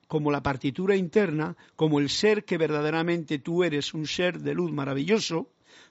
como 0.06 0.30
la 0.30 0.44
partitura 0.44 0.94
interna, 0.94 1.56
como 1.74 1.98
el 1.98 2.08
ser 2.08 2.44
que 2.44 2.56
verdaderamente 2.56 3.40
tú 3.40 3.64
eres, 3.64 3.94
un 3.94 4.06
ser 4.06 4.38
de 4.38 4.54
luz 4.54 4.70
maravilloso, 4.70 5.48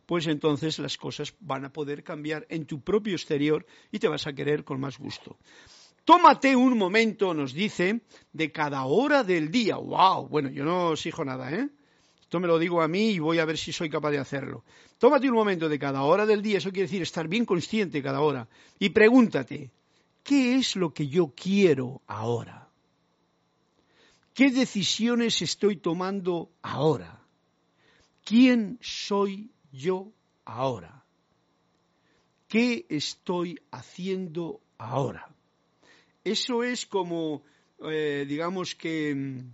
pues 0.09 0.25
entonces 0.25 0.79
las 0.79 0.97
cosas 0.97 1.35
van 1.39 1.65
a 1.65 1.71
poder 1.71 2.03
cambiar 2.03 2.43
en 2.49 2.65
tu 2.65 2.81
propio 2.81 3.13
exterior 3.13 3.63
y 3.91 3.99
te 3.99 4.07
vas 4.07 4.25
a 4.25 4.33
querer 4.33 4.63
con 4.63 4.79
más 4.79 4.97
gusto. 4.97 5.37
Tómate 6.03 6.55
un 6.55 6.75
momento, 6.79 7.31
nos 7.35 7.53
dice, 7.53 8.01
de 8.33 8.51
cada 8.51 8.85
hora 8.85 9.23
del 9.23 9.51
día. 9.51 9.75
¡Wow! 9.75 10.27
Bueno, 10.27 10.49
yo 10.49 10.65
no 10.65 10.93
exijo 10.93 11.23
nada, 11.23 11.51
¿eh? 11.51 11.69
Esto 12.19 12.39
me 12.39 12.47
lo 12.47 12.57
digo 12.57 12.81
a 12.81 12.87
mí 12.87 13.11
y 13.11 13.19
voy 13.19 13.37
a 13.37 13.45
ver 13.45 13.55
si 13.55 13.71
soy 13.71 13.87
capaz 13.87 14.09
de 14.09 14.17
hacerlo. 14.17 14.63
Tómate 14.97 15.29
un 15.29 15.35
momento 15.35 15.69
de 15.69 15.77
cada 15.77 16.01
hora 16.01 16.25
del 16.25 16.41
día, 16.41 16.57
eso 16.57 16.71
quiere 16.71 16.87
decir 16.87 17.03
estar 17.03 17.27
bien 17.27 17.45
consciente 17.45 18.01
cada 18.01 18.21
hora. 18.21 18.47
Y 18.79 18.89
pregúntate, 18.89 19.69
¿qué 20.23 20.55
es 20.55 20.75
lo 20.75 20.91
que 20.91 21.07
yo 21.07 21.35
quiero 21.35 22.01
ahora? 22.07 22.67
¿Qué 24.33 24.49
decisiones 24.49 25.43
estoy 25.43 25.77
tomando 25.77 26.49
ahora? 26.63 27.21
¿Quién 28.23 28.79
soy 28.81 29.51
yo 29.71 30.11
ahora? 30.45 31.03
¿Qué 32.47 32.85
estoy 32.89 33.59
haciendo 33.71 34.61
ahora? 34.77 35.29
Eso 36.23 36.63
es 36.63 36.85
como, 36.85 37.43
eh, 37.79 38.25
digamos 38.27 38.75
que, 38.75 39.13
mm, 39.15 39.53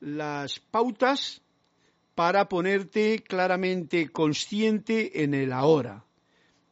las 0.00 0.58
pautas 0.58 1.42
para 2.14 2.48
ponerte 2.48 3.22
claramente 3.22 4.08
consciente 4.10 5.22
en 5.22 5.34
el 5.34 5.52
ahora. 5.52 6.04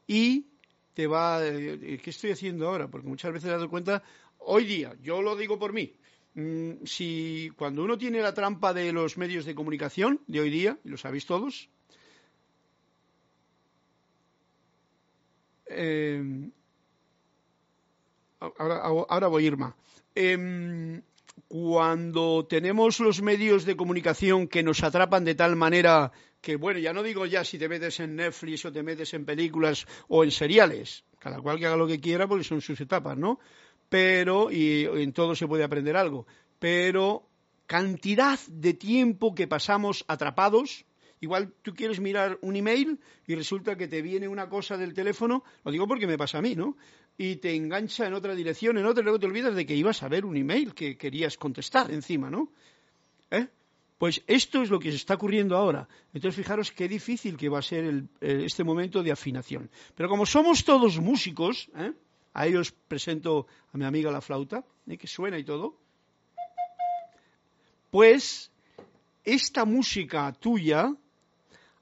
Y 0.06 0.46
te 0.94 1.06
va, 1.06 1.46
eh, 1.46 2.00
¿qué 2.02 2.10
estoy 2.10 2.32
haciendo 2.32 2.68
ahora? 2.68 2.88
Porque 2.88 3.08
muchas 3.08 3.32
veces 3.32 3.48
he 3.48 3.52
dado 3.52 3.70
cuenta, 3.70 4.02
hoy 4.38 4.64
día, 4.64 4.94
yo 5.02 5.22
lo 5.22 5.36
digo 5.36 5.58
por 5.58 5.72
mí, 5.72 5.94
mm, 6.34 6.84
si 6.84 7.50
cuando 7.56 7.84
uno 7.84 7.96
tiene 7.96 8.20
la 8.20 8.34
trampa 8.34 8.74
de 8.74 8.92
los 8.92 9.16
medios 9.16 9.44
de 9.44 9.54
comunicación 9.54 10.20
de 10.26 10.40
hoy 10.40 10.50
día, 10.50 10.78
y 10.84 10.88
lo 10.88 10.96
sabéis 10.96 11.26
todos, 11.26 11.68
Eh, 15.70 16.50
ahora, 18.40 19.28
voy, 19.28 19.46
Irma. 19.46 19.76
Eh, 20.14 21.00
cuando 21.48 22.46
tenemos 22.46 23.00
los 23.00 23.22
medios 23.22 23.64
de 23.64 23.76
comunicación 23.76 24.46
que 24.46 24.62
nos 24.62 24.82
atrapan 24.82 25.24
de 25.24 25.34
tal 25.34 25.56
manera 25.56 26.12
que, 26.40 26.56
bueno, 26.56 26.78
ya 26.78 26.92
no 26.92 27.02
digo 27.02 27.26
ya 27.26 27.44
si 27.44 27.58
te 27.58 27.68
metes 27.68 28.00
en 28.00 28.16
Netflix 28.16 28.64
o 28.64 28.72
te 28.72 28.82
metes 28.82 29.12
en 29.14 29.24
películas 29.24 29.86
o 30.08 30.24
en 30.24 30.30
seriales, 30.30 31.04
cada 31.18 31.40
cual 31.40 31.58
que 31.58 31.66
haga 31.66 31.76
lo 31.76 31.86
que 31.86 32.00
quiera 32.00 32.26
porque 32.26 32.44
son 32.44 32.60
sus 32.60 32.80
etapas, 32.80 33.16
¿no? 33.16 33.38
Pero, 33.88 34.50
y 34.50 34.84
en 34.84 35.12
todo 35.12 35.34
se 35.34 35.46
puede 35.46 35.64
aprender 35.64 35.96
algo, 35.96 36.26
pero 36.58 37.26
cantidad 37.66 38.38
de 38.48 38.74
tiempo 38.74 39.34
que 39.34 39.48
pasamos 39.48 40.04
atrapados 40.08 40.84
Igual 41.20 41.52
tú 41.62 41.74
quieres 41.74 42.00
mirar 42.00 42.38
un 42.40 42.56
email 42.56 42.98
y 43.26 43.34
resulta 43.34 43.76
que 43.76 43.88
te 43.88 44.00
viene 44.00 44.26
una 44.26 44.48
cosa 44.48 44.78
del 44.78 44.94
teléfono, 44.94 45.44
lo 45.64 45.70
digo 45.70 45.86
porque 45.86 46.06
me 46.06 46.16
pasa 46.16 46.38
a 46.38 46.42
mí, 46.42 46.54
¿no? 46.56 46.76
Y 47.18 47.36
te 47.36 47.54
engancha 47.54 48.06
en 48.06 48.14
otra 48.14 48.34
dirección, 48.34 48.78
en 48.78 48.86
otra, 48.86 49.02
y 49.02 49.04
luego 49.04 49.20
te 49.20 49.26
olvidas 49.26 49.54
de 49.54 49.66
que 49.66 49.74
ibas 49.74 50.02
a 50.02 50.08
ver 50.08 50.24
un 50.24 50.36
email 50.36 50.74
que 50.74 50.96
querías 50.96 51.36
contestar 51.36 51.90
encima, 51.90 52.30
¿no? 52.30 52.50
¿Eh? 53.30 53.48
Pues 53.98 54.22
esto 54.26 54.62
es 54.62 54.70
lo 54.70 54.80
que 54.80 54.90
se 54.90 54.96
está 54.96 55.14
ocurriendo 55.14 55.58
ahora. 55.58 55.86
Entonces, 56.14 56.34
fijaros 56.34 56.72
qué 56.72 56.88
difícil 56.88 57.36
que 57.36 57.50
va 57.50 57.58
a 57.58 57.62
ser 57.62 58.04
este 58.22 58.64
momento 58.64 59.02
de 59.02 59.12
afinación. 59.12 59.70
Pero 59.94 60.08
como 60.08 60.24
somos 60.24 60.64
todos 60.64 60.98
músicos, 60.98 61.68
¿eh? 61.76 61.92
ahí 62.32 62.56
os 62.56 62.72
presento 62.72 63.46
a 63.74 63.76
mi 63.76 63.84
amiga 63.84 64.10
la 64.10 64.22
flauta, 64.22 64.64
¿eh? 64.86 64.96
que 64.96 65.06
suena 65.06 65.38
y 65.38 65.44
todo, 65.44 65.76
pues 67.90 68.50
esta 69.24 69.66
música 69.66 70.32
tuya 70.32 70.94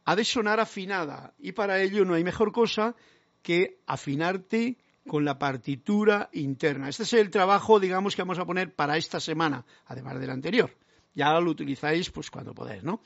ha 0.09 0.17
de 0.17 0.25
sonar 0.25 0.59
afinada 0.59 1.35
y 1.39 1.53
para 1.53 1.83
ello 1.83 2.03
no 2.07 2.15
hay 2.15 2.25
mejor 2.25 2.51
cosa 2.51 2.97
que 3.43 3.83
afinarte 3.87 4.79
con 5.07 5.27
la 5.27 5.39
partitura 5.39 6.31
interna. 6.33 6.89
Este 6.89 7.03
es 7.03 7.13
el 7.13 7.29
trabajo, 7.29 7.79
digamos, 7.79 8.17
que 8.17 8.23
vamos 8.23 8.39
a 8.39 8.47
poner 8.47 8.75
para 8.75 8.97
esta 8.97 9.21
semana, 9.21 9.67
además 9.85 10.19
del 10.19 10.31
anterior. 10.31 10.75
Ya 11.15 11.39
lo 11.39 11.51
utilizáis 11.51 12.09
pues 12.09 12.31
cuando 12.31 12.55
podéis, 12.55 12.83
¿no? 12.85 13.03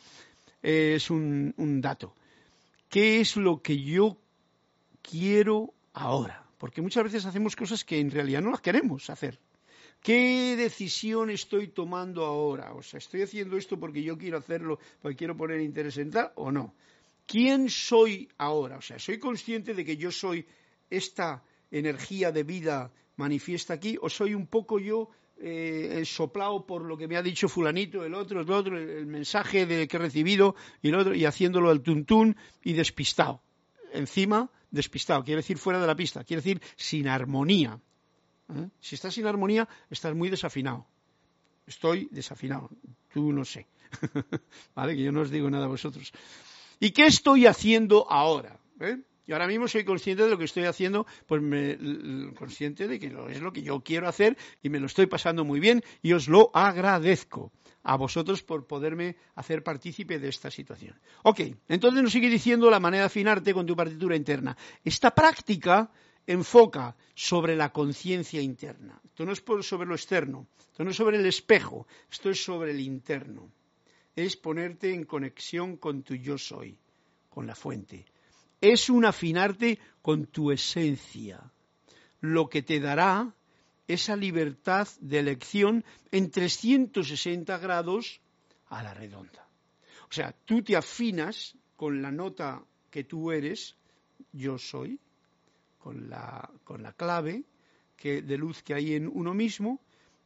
Es 0.62 1.10
un, 1.10 1.52
un 1.56 1.80
dato. 1.80 2.14
¿Qué 2.88 3.20
es 3.20 3.36
lo 3.36 3.60
que 3.62 3.82
yo 3.82 4.16
quiero 5.02 5.74
ahora? 5.94 6.46
Porque 6.56 6.82
muchas 6.82 7.02
veces 7.02 7.26
hacemos 7.26 7.56
cosas 7.56 7.82
que 7.84 7.98
en 7.98 8.12
realidad 8.12 8.42
no 8.42 8.52
las 8.52 8.60
queremos 8.60 9.10
hacer. 9.10 9.40
¿Qué 10.00 10.54
decisión 10.56 11.30
estoy 11.30 11.66
tomando 11.66 12.24
ahora? 12.24 12.74
O 12.74 12.82
sea, 12.82 12.98
¿estoy 12.98 13.22
haciendo 13.22 13.56
esto 13.56 13.78
porque 13.78 14.04
yo 14.04 14.16
quiero 14.16 14.38
hacerlo, 14.38 14.78
porque 15.00 15.16
quiero 15.16 15.36
poner 15.36 15.60
interés 15.60 15.98
en 15.98 16.12
tal 16.12 16.30
o 16.36 16.52
no? 16.52 16.74
¿Quién 17.26 17.70
soy 17.70 18.28
ahora? 18.38 18.78
O 18.78 18.82
sea, 18.82 18.98
¿soy 18.98 19.18
consciente 19.18 19.74
de 19.74 19.84
que 19.84 19.96
yo 19.96 20.10
soy 20.10 20.46
esta 20.90 21.42
energía 21.70 22.32
de 22.32 22.42
vida 22.42 22.92
manifiesta 23.16 23.74
aquí 23.74 23.96
o 24.00 24.08
soy 24.08 24.34
un 24.34 24.46
poco 24.46 24.78
yo 24.78 25.08
eh, 25.44 26.04
soplado 26.04 26.64
por 26.64 26.82
lo 26.82 26.96
que 26.96 27.08
me 27.08 27.16
ha 27.16 27.22
dicho 27.22 27.48
fulanito, 27.48 28.04
el 28.04 28.14
otro, 28.14 28.42
el 28.42 28.50
otro, 28.50 28.78
el, 28.78 29.06
mensaje 29.06 29.66
de 29.66 29.88
que 29.88 29.96
he 29.96 30.00
recibido 30.00 30.54
y 30.80 30.90
el 30.90 30.94
otro, 30.94 31.14
y 31.14 31.24
haciéndolo 31.24 31.70
al 31.70 31.82
tuntún 31.82 32.36
y 32.62 32.74
despistado. 32.74 33.42
Encima, 33.92 34.50
despistado, 34.70 35.24
quiere 35.24 35.38
decir 35.40 35.58
fuera 35.58 35.80
de 35.80 35.86
la 35.86 35.96
pista, 35.96 36.22
quiere 36.22 36.42
decir 36.42 36.62
sin 36.76 37.08
armonía. 37.08 37.80
¿Eh? 38.54 38.68
Si 38.78 38.94
estás 38.94 39.14
sin 39.14 39.26
armonía, 39.26 39.68
estás 39.90 40.14
muy 40.14 40.30
desafinado. 40.30 40.86
Estoy 41.66 42.08
desafinado, 42.12 42.70
tú 43.12 43.32
no 43.32 43.44
sé. 43.44 43.66
¿Vale? 44.76 44.94
Que 44.94 45.02
yo 45.02 45.10
no 45.10 45.22
os 45.22 45.30
digo 45.30 45.50
nada 45.50 45.64
a 45.64 45.68
vosotros. 45.68 46.12
¿Y 46.82 46.90
qué 46.90 47.06
estoy 47.06 47.46
haciendo 47.46 48.10
ahora? 48.10 48.58
¿Eh? 48.80 48.98
Y 49.24 49.32
ahora 49.32 49.46
mismo 49.46 49.68
soy 49.68 49.84
consciente 49.84 50.24
de 50.24 50.30
lo 50.30 50.36
que 50.36 50.46
estoy 50.46 50.64
haciendo, 50.64 51.06
pues 51.28 51.40
me, 51.40 51.78
consciente 52.34 52.88
de 52.88 52.98
que 52.98 53.06
es 53.06 53.40
lo 53.40 53.52
que 53.52 53.62
yo 53.62 53.82
quiero 53.82 54.08
hacer 54.08 54.36
y 54.64 54.68
me 54.68 54.80
lo 54.80 54.86
estoy 54.86 55.06
pasando 55.06 55.44
muy 55.44 55.60
bien 55.60 55.84
y 56.02 56.12
os 56.12 56.26
lo 56.26 56.50
agradezco 56.52 57.52
a 57.84 57.96
vosotros 57.96 58.42
por 58.42 58.66
poderme 58.66 59.14
hacer 59.36 59.62
partícipe 59.62 60.18
de 60.18 60.28
esta 60.28 60.50
situación. 60.50 60.98
Ok, 61.22 61.42
entonces 61.68 62.02
nos 62.02 62.10
sigue 62.10 62.28
diciendo 62.28 62.68
la 62.68 62.80
manera 62.80 63.02
de 63.02 63.06
afinarte 63.06 63.54
con 63.54 63.64
tu 63.64 63.76
partitura 63.76 64.16
interna. 64.16 64.56
Esta 64.82 65.12
práctica 65.12 65.88
enfoca 66.26 66.96
sobre 67.14 67.54
la 67.54 67.72
conciencia 67.72 68.40
interna. 68.40 69.00
Esto 69.04 69.24
no 69.24 69.30
es 69.30 69.44
sobre 69.64 69.86
lo 69.86 69.94
externo, 69.94 70.48
esto 70.58 70.82
no 70.82 70.90
es 70.90 70.96
sobre 70.96 71.18
el 71.18 71.26
espejo, 71.26 71.86
esto 72.10 72.28
es 72.28 72.42
sobre 72.42 72.72
el 72.72 72.80
interno. 72.80 73.52
Es 74.14 74.36
ponerte 74.36 74.92
en 74.92 75.04
conexión 75.04 75.76
con 75.76 76.02
tu 76.02 76.14
yo 76.14 76.38
soy, 76.38 76.78
con 77.30 77.46
la 77.46 77.54
fuente. 77.54 78.04
Es 78.60 78.90
un 78.90 79.04
afinarte 79.04 79.78
con 80.02 80.26
tu 80.26 80.50
esencia, 80.50 81.40
lo 82.20 82.48
que 82.48 82.62
te 82.62 82.78
dará 82.78 83.34
esa 83.88 84.16
libertad 84.16 84.88
de 85.00 85.18
elección 85.18 85.84
en 86.10 86.30
360 86.30 87.58
grados 87.58 88.20
a 88.68 88.82
la 88.82 88.94
redonda. 88.94 89.46
O 90.08 90.12
sea, 90.12 90.34
tú 90.44 90.62
te 90.62 90.76
afinas 90.76 91.56
con 91.76 92.02
la 92.02 92.12
nota 92.12 92.62
que 92.90 93.04
tú 93.04 93.32
eres, 93.32 93.76
yo 94.32 94.58
soy, 94.58 95.00
con 95.78 96.08
la, 96.08 96.48
con 96.64 96.82
la 96.82 96.92
clave 96.92 97.44
que, 97.96 98.22
de 98.22 98.38
luz 98.38 98.62
que 98.62 98.74
hay 98.74 98.94
en 98.94 99.08
uno 99.08 99.34
mismo, 99.34 99.80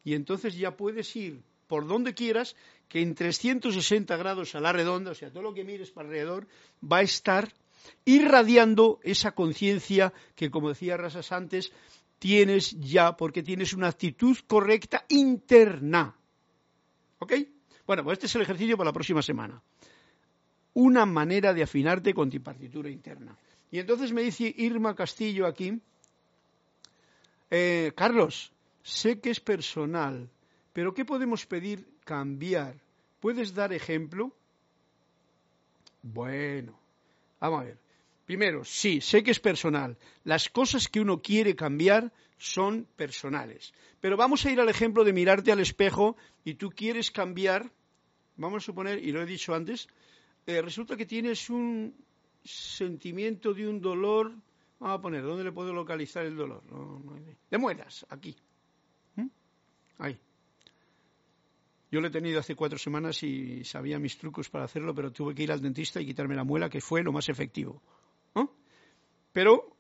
y 0.05 0.15
entonces 0.15 0.57
ya 0.57 0.77
puedes 0.77 1.15
ir 1.17 1.43
por 1.67 1.87
donde 1.87 2.15
quieras, 2.15 2.55
que 2.89 3.03
en 3.03 3.15
360 3.15 4.17
grados 4.17 4.55
a 4.55 4.61
la 4.61 4.73
redonda, 4.73 5.11
o 5.11 5.15
sea, 5.15 5.31
todo 5.31 5.43
lo 5.43 5.55
que 5.55 5.65
mires 5.65 5.91
para 5.91 6.09
alrededor, 6.09 6.47
va 6.81 6.99
a 6.99 7.03
estar 7.03 7.53
irradiando 8.05 9.01
esa 9.03 9.33
conciencia 9.33 10.13
que, 10.35 10.51
como 10.51 10.69
decía 10.69 10.97
Rasas 10.97 11.33
antes, 11.33 11.73
tienes 12.19 12.79
ya 12.81 13.17
porque 13.17 13.43
tienes 13.43 13.73
una 13.73 13.89
actitud 13.89 14.37
correcta 14.47 15.05
interna. 15.09 16.15
¿Ok? 17.19 17.33
Bueno, 17.87 18.05
pues 18.05 18.15
este 18.15 18.27
es 18.27 18.35
el 18.35 18.43
ejercicio 18.43 18.77
para 18.77 18.89
la 18.89 18.95
próxima 18.95 19.23
semana. 19.23 19.63
Una 20.75 21.07
manera 21.07 21.55
de 21.55 21.63
afinarte 21.63 22.13
con 22.13 22.31
tu 22.31 22.43
partitura 22.43 22.91
interna. 22.91 23.37
Y 23.71 23.79
entonces 23.79 24.13
me 24.13 24.23
dice 24.23 24.53
Irma 24.57 24.95
Castillo 24.95 25.47
aquí, 25.47 25.81
eh, 27.51 27.93
Carlos, 27.97 28.53
sé 28.83 29.21
que 29.21 29.31
es 29.31 29.41
personal, 29.41 30.29
pero 30.73 30.95
¿qué 30.95 31.05
podemos 31.05 31.47
pedir 31.47 31.87
cambiar? 32.07 32.81
¿Puedes 33.21 33.53
dar 33.53 33.73
ejemplo? 33.75 34.33
Bueno, 36.03 36.79
vamos 37.41 37.61
a 37.61 37.65
ver. 37.65 37.79
Primero, 38.25 38.65
sí, 38.65 39.01
sé 39.01 39.23
que 39.23 39.33
es 39.33 39.41
personal. 39.41 39.99
Las 40.25 40.49
cosas 40.49 40.89
que 40.89 41.01
uno 41.01 41.21
quiere 41.21 41.55
cambiar 41.55 42.13
son 42.39 42.87
personales. 42.97 43.75
Pero 44.01 44.17
vamos 44.17 44.45
a 44.47 44.51
ir 44.51 44.61
al 44.61 44.69
ejemplo 44.69 45.05
de 45.05 45.13
mirarte 45.13 45.53
al 45.53 45.61
espejo 45.61 46.17
y 46.45 46.55
tú 46.55 46.71
quieres 46.71 47.11
cambiar, 47.11 47.71
vamos 48.37 48.63
a 48.63 48.67
suponer, 48.67 49.03
y 49.03 49.13
lo 49.13 49.21
he 49.21 49.27
dicho 49.27 49.55
antes, 49.55 49.89
eh, 50.47 50.63
resulta 50.63 50.97
que 50.97 51.07
tienes 51.07 51.51
un 51.51 51.95
sentimiento 52.45 53.53
de 53.53 53.67
un 53.67 53.81
dolor, 53.81 54.33
vamos 54.79 54.99
a 54.99 55.03
poner, 55.03 55.23
¿dónde 55.23 55.45
le 55.45 55.53
puedo 55.53 55.73
localizar 55.73 56.25
el 56.25 56.37
dolor? 56.37 56.63
de 57.51 57.59
muelas, 57.59 58.07
aquí. 58.11 58.37
¿Mm? 59.17 59.27
Ahí. 59.99 60.19
Yo 61.91 62.01
lo 62.01 62.09
he 62.09 62.11
tenido 62.11 62.41
hace 62.41 62.57
cuatro 62.57 62.79
semanas 62.79 63.23
y 63.23 63.65
sabía 63.65 63.99
mis 63.99 64.19
trucos 64.19 64.49
para 64.49 64.65
hacerlo, 64.65 64.95
pero 64.95 65.13
tuve 65.13 65.35
que 65.35 65.45
ir 65.45 65.53
al 65.53 65.61
dentista 65.61 66.01
y 66.01 66.07
quitarme 66.07 66.35
la 66.35 66.45
muela, 66.45 66.69
que 66.69 66.81
fue 66.81 67.03
lo 67.03 67.13
más 67.13 67.29
efectivo. 67.29 67.81
Pero 69.33 69.77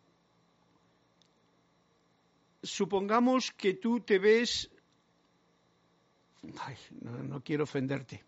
supongamos 2.63 3.53
que 3.53 3.75
tú 3.75 4.01
te 4.01 4.19
ves... 4.19 4.71
Ay, 6.61 6.77
no, 7.01 7.43
quiero 7.43 7.65
ofenderte. 7.65 8.23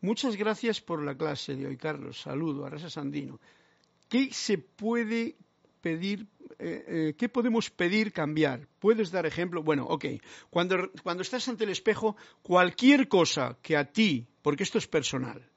Muchas 0.00 0.36
gracias 0.36 0.80
por 0.80 1.04
la 1.04 1.14
clase 1.14 1.54
de 1.54 1.66
hoy, 1.66 1.76
Carlos. 1.76 2.20
Saludo 2.20 2.66
a 2.66 2.70
Rasa 2.70 2.90
Sandino. 2.90 3.38
¿Qué 4.08 4.32
se 4.32 4.58
puede 4.58 5.36
pedir, 5.80 6.26
eh, 6.60 6.84
eh, 6.86 7.14
qué 7.16 7.28
podemos 7.28 7.70
pedir 7.70 8.12
cambiar? 8.12 8.68
¿Puedes 8.78 9.10
dar 9.10 9.26
ejemplo? 9.26 9.62
Bueno, 9.62 9.86
ok. 9.86 10.04
Cuando, 10.50 10.90
cuando 11.02 11.22
estás 11.22 11.48
ante 11.48 11.64
el 11.64 11.70
espejo, 11.70 12.16
cualquier 12.42 13.08
cosa 13.08 13.56
que 13.62 13.76
a 13.76 13.84
ti, 13.84 14.26
porque 14.42 14.62
esto 14.62 14.78
es 14.78 14.86
personal, 14.86 15.50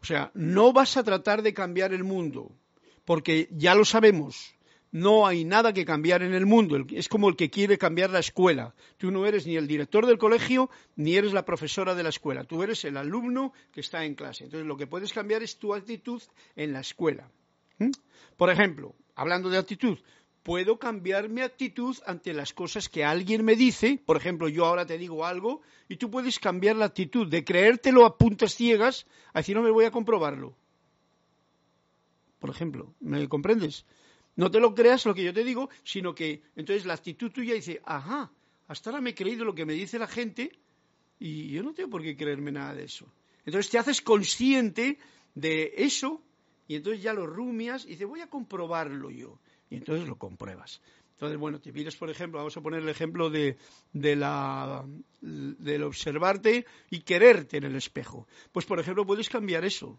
o 0.00 0.04
sea, 0.04 0.30
no 0.34 0.72
vas 0.72 0.96
a 0.96 1.04
tratar 1.04 1.42
de 1.42 1.54
cambiar 1.54 1.94
el 1.94 2.04
mundo, 2.04 2.52
porque 3.04 3.48
ya 3.52 3.74
lo 3.74 3.84
sabemos, 3.84 4.54
no 4.92 5.26
hay 5.26 5.44
nada 5.44 5.72
que 5.72 5.86
cambiar 5.86 6.22
en 6.22 6.34
el 6.34 6.44
mundo. 6.44 6.76
Es 6.90 7.08
como 7.08 7.28
el 7.30 7.36
que 7.36 7.50
quiere 7.50 7.78
cambiar 7.78 8.10
la 8.10 8.18
escuela. 8.18 8.74
Tú 8.98 9.10
no 9.10 9.24
eres 9.24 9.46
ni 9.46 9.56
el 9.56 9.66
director 9.66 10.06
del 10.06 10.18
colegio 10.18 10.70
ni 10.96 11.16
eres 11.16 11.32
la 11.32 11.46
profesora 11.46 11.94
de 11.94 12.02
la 12.02 12.10
escuela. 12.10 12.44
Tú 12.44 12.62
eres 12.62 12.84
el 12.84 12.98
alumno 12.98 13.54
que 13.72 13.80
está 13.80 14.04
en 14.04 14.14
clase. 14.14 14.44
Entonces 14.44 14.66
lo 14.66 14.76
que 14.76 14.86
puedes 14.86 15.12
cambiar 15.12 15.42
es 15.42 15.58
tu 15.58 15.74
actitud 15.74 16.22
en 16.56 16.74
la 16.74 16.80
escuela. 16.80 17.30
¿Mm? 17.78 17.90
Por 18.36 18.50
ejemplo, 18.50 18.94
hablando 19.14 19.48
de 19.48 19.58
actitud, 19.58 19.98
puedo 20.42 20.78
cambiar 20.78 21.28
mi 21.28 21.40
actitud 21.40 21.96
ante 22.06 22.32
las 22.32 22.52
cosas 22.52 22.88
que 22.88 23.04
alguien 23.04 23.44
me 23.44 23.56
dice. 23.56 24.00
Por 24.04 24.16
ejemplo, 24.16 24.48
yo 24.48 24.66
ahora 24.66 24.86
te 24.86 24.98
digo 24.98 25.24
algo 25.24 25.62
y 25.88 25.96
tú 25.96 26.10
puedes 26.10 26.38
cambiar 26.38 26.76
la 26.76 26.86
actitud 26.86 27.28
de 27.28 27.44
creértelo 27.44 28.04
a 28.04 28.18
puntas 28.18 28.54
ciegas 28.54 29.06
a 29.32 29.40
decir 29.40 29.56
no 29.56 29.62
me 29.62 29.70
voy 29.70 29.84
a 29.84 29.90
comprobarlo 29.90 30.54
por 32.42 32.50
ejemplo. 32.50 32.92
¿Me 32.98 33.28
comprendes? 33.28 33.86
No 34.34 34.50
te 34.50 34.58
lo 34.58 34.74
creas 34.74 35.06
lo 35.06 35.14
que 35.14 35.22
yo 35.22 35.32
te 35.32 35.44
digo, 35.44 35.70
sino 35.84 36.12
que 36.12 36.42
entonces 36.56 36.84
la 36.84 36.94
actitud 36.94 37.30
tuya 37.30 37.54
dice, 37.54 37.80
ajá, 37.84 38.32
hasta 38.66 38.90
ahora 38.90 39.00
me 39.00 39.10
he 39.10 39.14
creído 39.14 39.44
lo 39.44 39.54
que 39.54 39.64
me 39.64 39.74
dice 39.74 39.96
la 39.96 40.08
gente 40.08 40.50
y 41.20 41.50
yo 41.50 41.62
no 41.62 41.72
tengo 41.72 41.90
por 41.90 42.02
qué 42.02 42.16
creerme 42.16 42.50
nada 42.50 42.74
de 42.74 42.82
eso. 42.82 43.06
Entonces 43.46 43.70
te 43.70 43.78
haces 43.78 44.02
consciente 44.02 44.98
de 45.36 45.72
eso 45.76 46.20
y 46.66 46.74
entonces 46.74 47.00
ya 47.00 47.12
lo 47.12 47.28
rumias 47.28 47.84
y 47.84 47.90
dices, 47.90 48.08
voy 48.08 48.22
a 48.22 48.26
comprobarlo 48.26 49.08
yo. 49.10 49.38
Y 49.72 49.76
entonces 49.76 50.06
lo 50.06 50.16
compruebas. 50.16 50.82
Entonces, 51.12 51.38
bueno, 51.38 51.58
te 51.58 51.72
pides, 51.72 51.96
por 51.96 52.10
ejemplo, 52.10 52.38
vamos 52.40 52.54
a 52.58 52.60
poner 52.60 52.82
el 52.82 52.90
ejemplo 52.90 53.30
de, 53.30 53.56
de 53.94 54.16
la, 54.16 54.84
del 55.22 55.82
observarte 55.84 56.66
y 56.90 57.00
quererte 57.00 57.56
en 57.56 57.64
el 57.64 57.74
espejo. 57.74 58.28
Pues, 58.52 58.66
por 58.66 58.78
ejemplo, 58.78 59.06
puedes 59.06 59.30
cambiar 59.30 59.64
eso. 59.64 59.98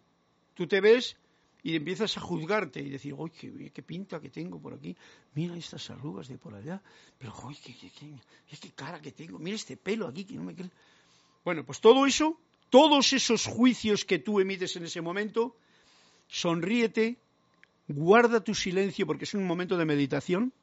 Tú 0.54 0.68
te 0.68 0.80
ves 0.80 1.18
y 1.64 1.76
empiezas 1.76 2.16
a 2.18 2.22
juzgarte 2.22 2.82
y 2.82 2.90
decir, 2.92 3.16
uy, 3.18 3.32
qué, 3.32 3.82
pinta 3.82 4.20
que 4.20 4.30
tengo 4.30 4.62
por 4.62 4.76
aquí, 4.76 4.96
mira 5.34 5.58
estas 5.58 5.90
arrugas 5.90 6.28
de 6.28 6.38
por 6.38 6.54
allá, 6.54 6.80
pero 7.18 7.34
uy, 7.46 7.56
qué, 7.56 7.74
qué, 7.74 8.72
cara 8.76 9.02
que 9.02 9.12
tengo, 9.12 9.40
mira 9.40 9.56
este 9.56 9.76
pelo 9.76 10.08
aquí 10.08 10.24
que 10.24 10.36
no 10.36 10.44
me. 10.44 10.56
Bueno, 11.44 11.66
pues 11.66 11.82
todo 11.82 12.06
eso, 12.06 12.40
todos 12.70 13.12
esos 13.14 13.48
juicios 13.48 14.06
que 14.06 14.20
tú 14.20 14.40
emites 14.40 14.76
en 14.76 14.84
ese 14.84 15.02
momento, 15.02 15.56
sonríete, 16.28 17.18
guarda 17.88 18.44
tu 18.44 18.54
silencio 18.56 19.06
porque 19.06 19.26
es 19.26 19.34
un 19.34 19.46
momento 19.46 19.78
de 19.78 19.86
meditación 19.86 20.54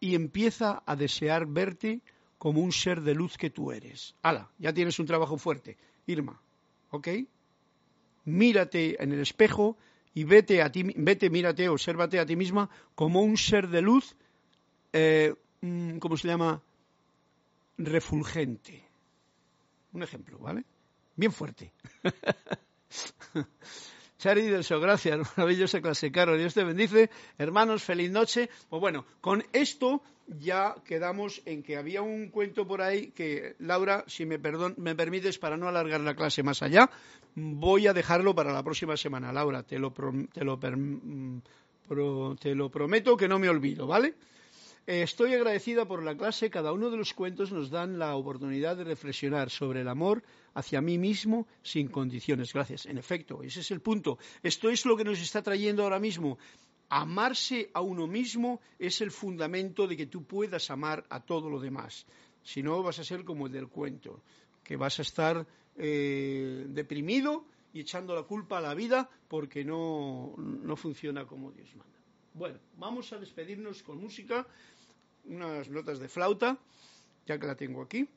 y 0.00 0.14
empieza 0.14 0.82
a 0.86 0.96
desear 0.96 1.46
verte 1.46 2.00
como 2.38 2.60
un 2.60 2.72
ser 2.72 3.00
de 3.00 3.14
luz 3.14 3.36
que 3.36 3.50
tú 3.50 3.72
eres. 3.72 4.14
Hala, 4.22 4.50
ya 4.58 4.72
tienes 4.72 4.98
un 4.98 5.06
trabajo 5.06 5.38
fuerte. 5.38 5.76
Irma, 6.06 6.40
¿ok? 6.90 7.08
Mírate 8.24 9.02
en 9.02 9.12
el 9.12 9.20
espejo 9.20 9.76
y 10.14 10.24
vete, 10.24 10.62
a 10.62 10.70
ti, 10.70 10.84
vete, 10.96 11.30
mírate, 11.30 11.68
obsérvate 11.68 12.18
a 12.18 12.26
ti 12.26 12.36
misma 12.36 12.70
como 12.94 13.22
un 13.22 13.36
ser 13.36 13.68
de 13.68 13.82
luz, 13.82 14.16
eh, 14.92 15.34
¿cómo 15.98 16.16
se 16.16 16.28
llama? 16.28 16.62
Refulgente. 17.76 18.84
Un 19.92 20.02
ejemplo, 20.02 20.38
¿vale? 20.38 20.64
bien 21.18 21.32
fuerte. 21.32 21.72
Chari 24.18 24.48
del 24.48 24.64
So, 24.64 24.80
gracias, 24.80 25.16
maravillosa 25.36 25.80
clase, 25.80 26.10
Caro, 26.10 26.36
Dios 26.36 26.52
te 26.52 26.64
bendice. 26.64 27.08
Hermanos, 27.38 27.84
feliz 27.84 28.10
noche. 28.10 28.50
Pues 28.68 28.80
bueno, 28.80 29.04
con 29.20 29.44
esto 29.52 30.02
ya 30.26 30.74
quedamos 30.84 31.40
en 31.46 31.62
que 31.62 31.76
había 31.76 32.02
un 32.02 32.28
cuento 32.30 32.66
por 32.66 32.82
ahí 32.82 33.12
que, 33.12 33.54
Laura, 33.60 34.02
si 34.08 34.26
me, 34.26 34.40
perdón, 34.40 34.74
me 34.76 34.96
permites, 34.96 35.38
para 35.38 35.56
no 35.56 35.68
alargar 35.68 36.00
la 36.00 36.16
clase 36.16 36.42
más 36.42 36.62
allá, 36.62 36.90
voy 37.36 37.86
a 37.86 37.92
dejarlo 37.92 38.34
para 38.34 38.52
la 38.52 38.64
próxima 38.64 38.96
semana. 38.96 39.32
Laura, 39.32 39.62
te 39.62 39.78
lo, 39.78 39.92
te 40.32 40.44
lo, 40.44 40.56
mm, 40.56 41.38
te 42.40 42.54
lo 42.56 42.70
prometo 42.70 43.16
que 43.16 43.28
no 43.28 43.38
me 43.38 43.48
olvido, 43.48 43.86
¿vale? 43.86 44.14
Estoy 44.88 45.34
agradecida 45.34 45.84
por 45.84 46.02
la 46.02 46.16
clase. 46.16 46.48
Cada 46.48 46.72
uno 46.72 46.88
de 46.88 46.96
los 46.96 47.12
cuentos 47.12 47.52
nos 47.52 47.68
dan 47.68 47.98
la 47.98 48.16
oportunidad 48.16 48.74
de 48.74 48.84
reflexionar 48.84 49.50
sobre 49.50 49.82
el 49.82 49.88
amor 49.88 50.22
hacia 50.54 50.80
mí 50.80 50.96
mismo 50.96 51.46
sin 51.62 51.88
condiciones. 51.88 52.54
Gracias. 52.54 52.86
En 52.86 52.96
efecto, 52.96 53.42
ese 53.42 53.60
es 53.60 53.70
el 53.70 53.82
punto. 53.82 54.16
Esto 54.42 54.70
es 54.70 54.86
lo 54.86 54.96
que 54.96 55.04
nos 55.04 55.20
está 55.20 55.42
trayendo 55.42 55.82
ahora 55.82 56.00
mismo. 56.00 56.38
Amarse 56.88 57.68
a 57.74 57.82
uno 57.82 58.06
mismo 58.06 58.62
es 58.78 59.02
el 59.02 59.10
fundamento 59.10 59.86
de 59.86 59.94
que 59.94 60.06
tú 60.06 60.24
puedas 60.24 60.70
amar 60.70 61.04
a 61.10 61.20
todo 61.20 61.50
lo 61.50 61.60
demás. 61.60 62.06
Si 62.42 62.62
no, 62.62 62.82
vas 62.82 62.98
a 62.98 63.04
ser 63.04 63.26
como 63.26 63.44
el 63.44 63.52
del 63.52 63.68
cuento, 63.68 64.22
que 64.64 64.76
vas 64.76 64.98
a 65.00 65.02
estar 65.02 65.46
eh, 65.76 66.64
deprimido 66.66 67.44
y 67.74 67.80
echando 67.80 68.14
la 68.14 68.22
culpa 68.22 68.56
a 68.56 68.62
la 68.62 68.72
vida 68.72 69.10
porque 69.28 69.66
no, 69.66 70.32
no 70.38 70.76
funciona 70.76 71.26
como 71.26 71.52
Dios 71.52 71.68
manda. 71.76 71.98
Bueno, 72.32 72.58
vamos 72.76 73.12
a 73.12 73.18
despedirnos 73.18 73.82
con 73.82 74.00
música 74.00 74.46
unas 75.28 75.68
notas 75.68 75.98
de 75.98 76.08
flauta, 76.08 76.58
ya 77.26 77.38
que 77.38 77.46
la 77.46 77.54
tengo 77.54 77.82
aquí. 77.82 78.08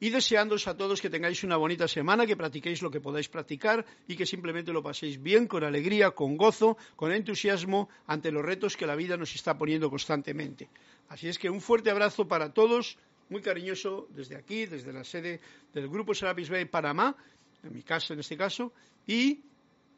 Y 0.00 0.10
deseándoos 0.10 0.66
a 0.66 0.76
todos 0.76 1.00
que 1.00 1.10
tengáis 1.10 1.44
una 1.44 1.56
bonita 1.56 1.86
semana, 1.86 2.26
que 2.26 2.36
practiquéis 2.36 2.82
lo 2.82 2.90
que 2.90 3.00
podáis 3.00 3.28
practicar 3.28 3.86
y 4.08 4.16
que 4.16 4.26
simplemente 4.26 4.72
lo 4.72 4.82
paséis 4.82 5.22
bien, 5.22 5.46
con 5.46 5.62
alegría, 5.62 6.10
con 6.10 6.36
gozo, 6.36 6.76
con 6.96 7.12
entusiasmo 7.12 7.88
ante 8.06 8.32
los 8.32 8.44
retos 8.44 8.76
que 8.76 8.86
la 8.86 8.96
vida 8.96 9.16
nos 9.16 9.32
está 9.34 9.56
poniendo 9.56 9.90
constantemente. 9.90 10.68
Así 11.08 11.28
es 11.28 11.38
que 11.38 11.50
un 11.50 11.60
fuerte 11.60 11.90
abrazo 11.90 12.26
para 12.26 12.52
todos, 12.52 12.98
muy 13.28 13.42
cariñoso 13.42 14.08
desde 14.10 14.34
aquí, 14.34 14.66
desde 14.66 14.92
la 14.92 15.04
sede 15.04 15.40
del 15.72 15.88
Grupo 15.88 16.14
Serapis 16.14 16.50
Bay 16.50 16.64
Panamá, 16.64 17.16
en 17.62 17.72
mi 17.72 17.82
casa 17.84 18.14
en 18.14 18.20
este 18.20 18.36
caso, 18.36 18.72
y 19.06 19.44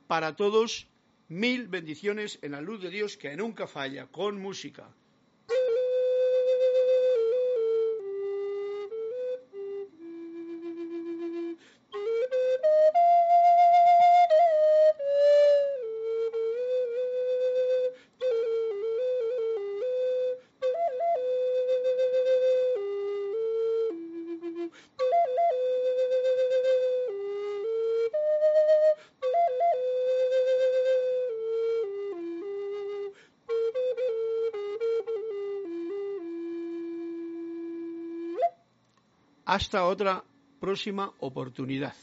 para 0.06 0.36
todos 0.36 0.86
mil 1.28 1.68
bendiciones 1.68 2.38
en 2.42 2.52
la 2.52 2.60
luz 2.60 2.82
de 2.82 2.90
Dios 2.90 3.16
que 3.16 3.34
nunca 3.36 3.66
falla, 3.66 4.06
con 4.06 4.38
música. 4.38 4.86
Hasta 39.74 39.86
otra 39.88 40.24
próxima 40.60 41.10
oportunidad. 41.18 41.94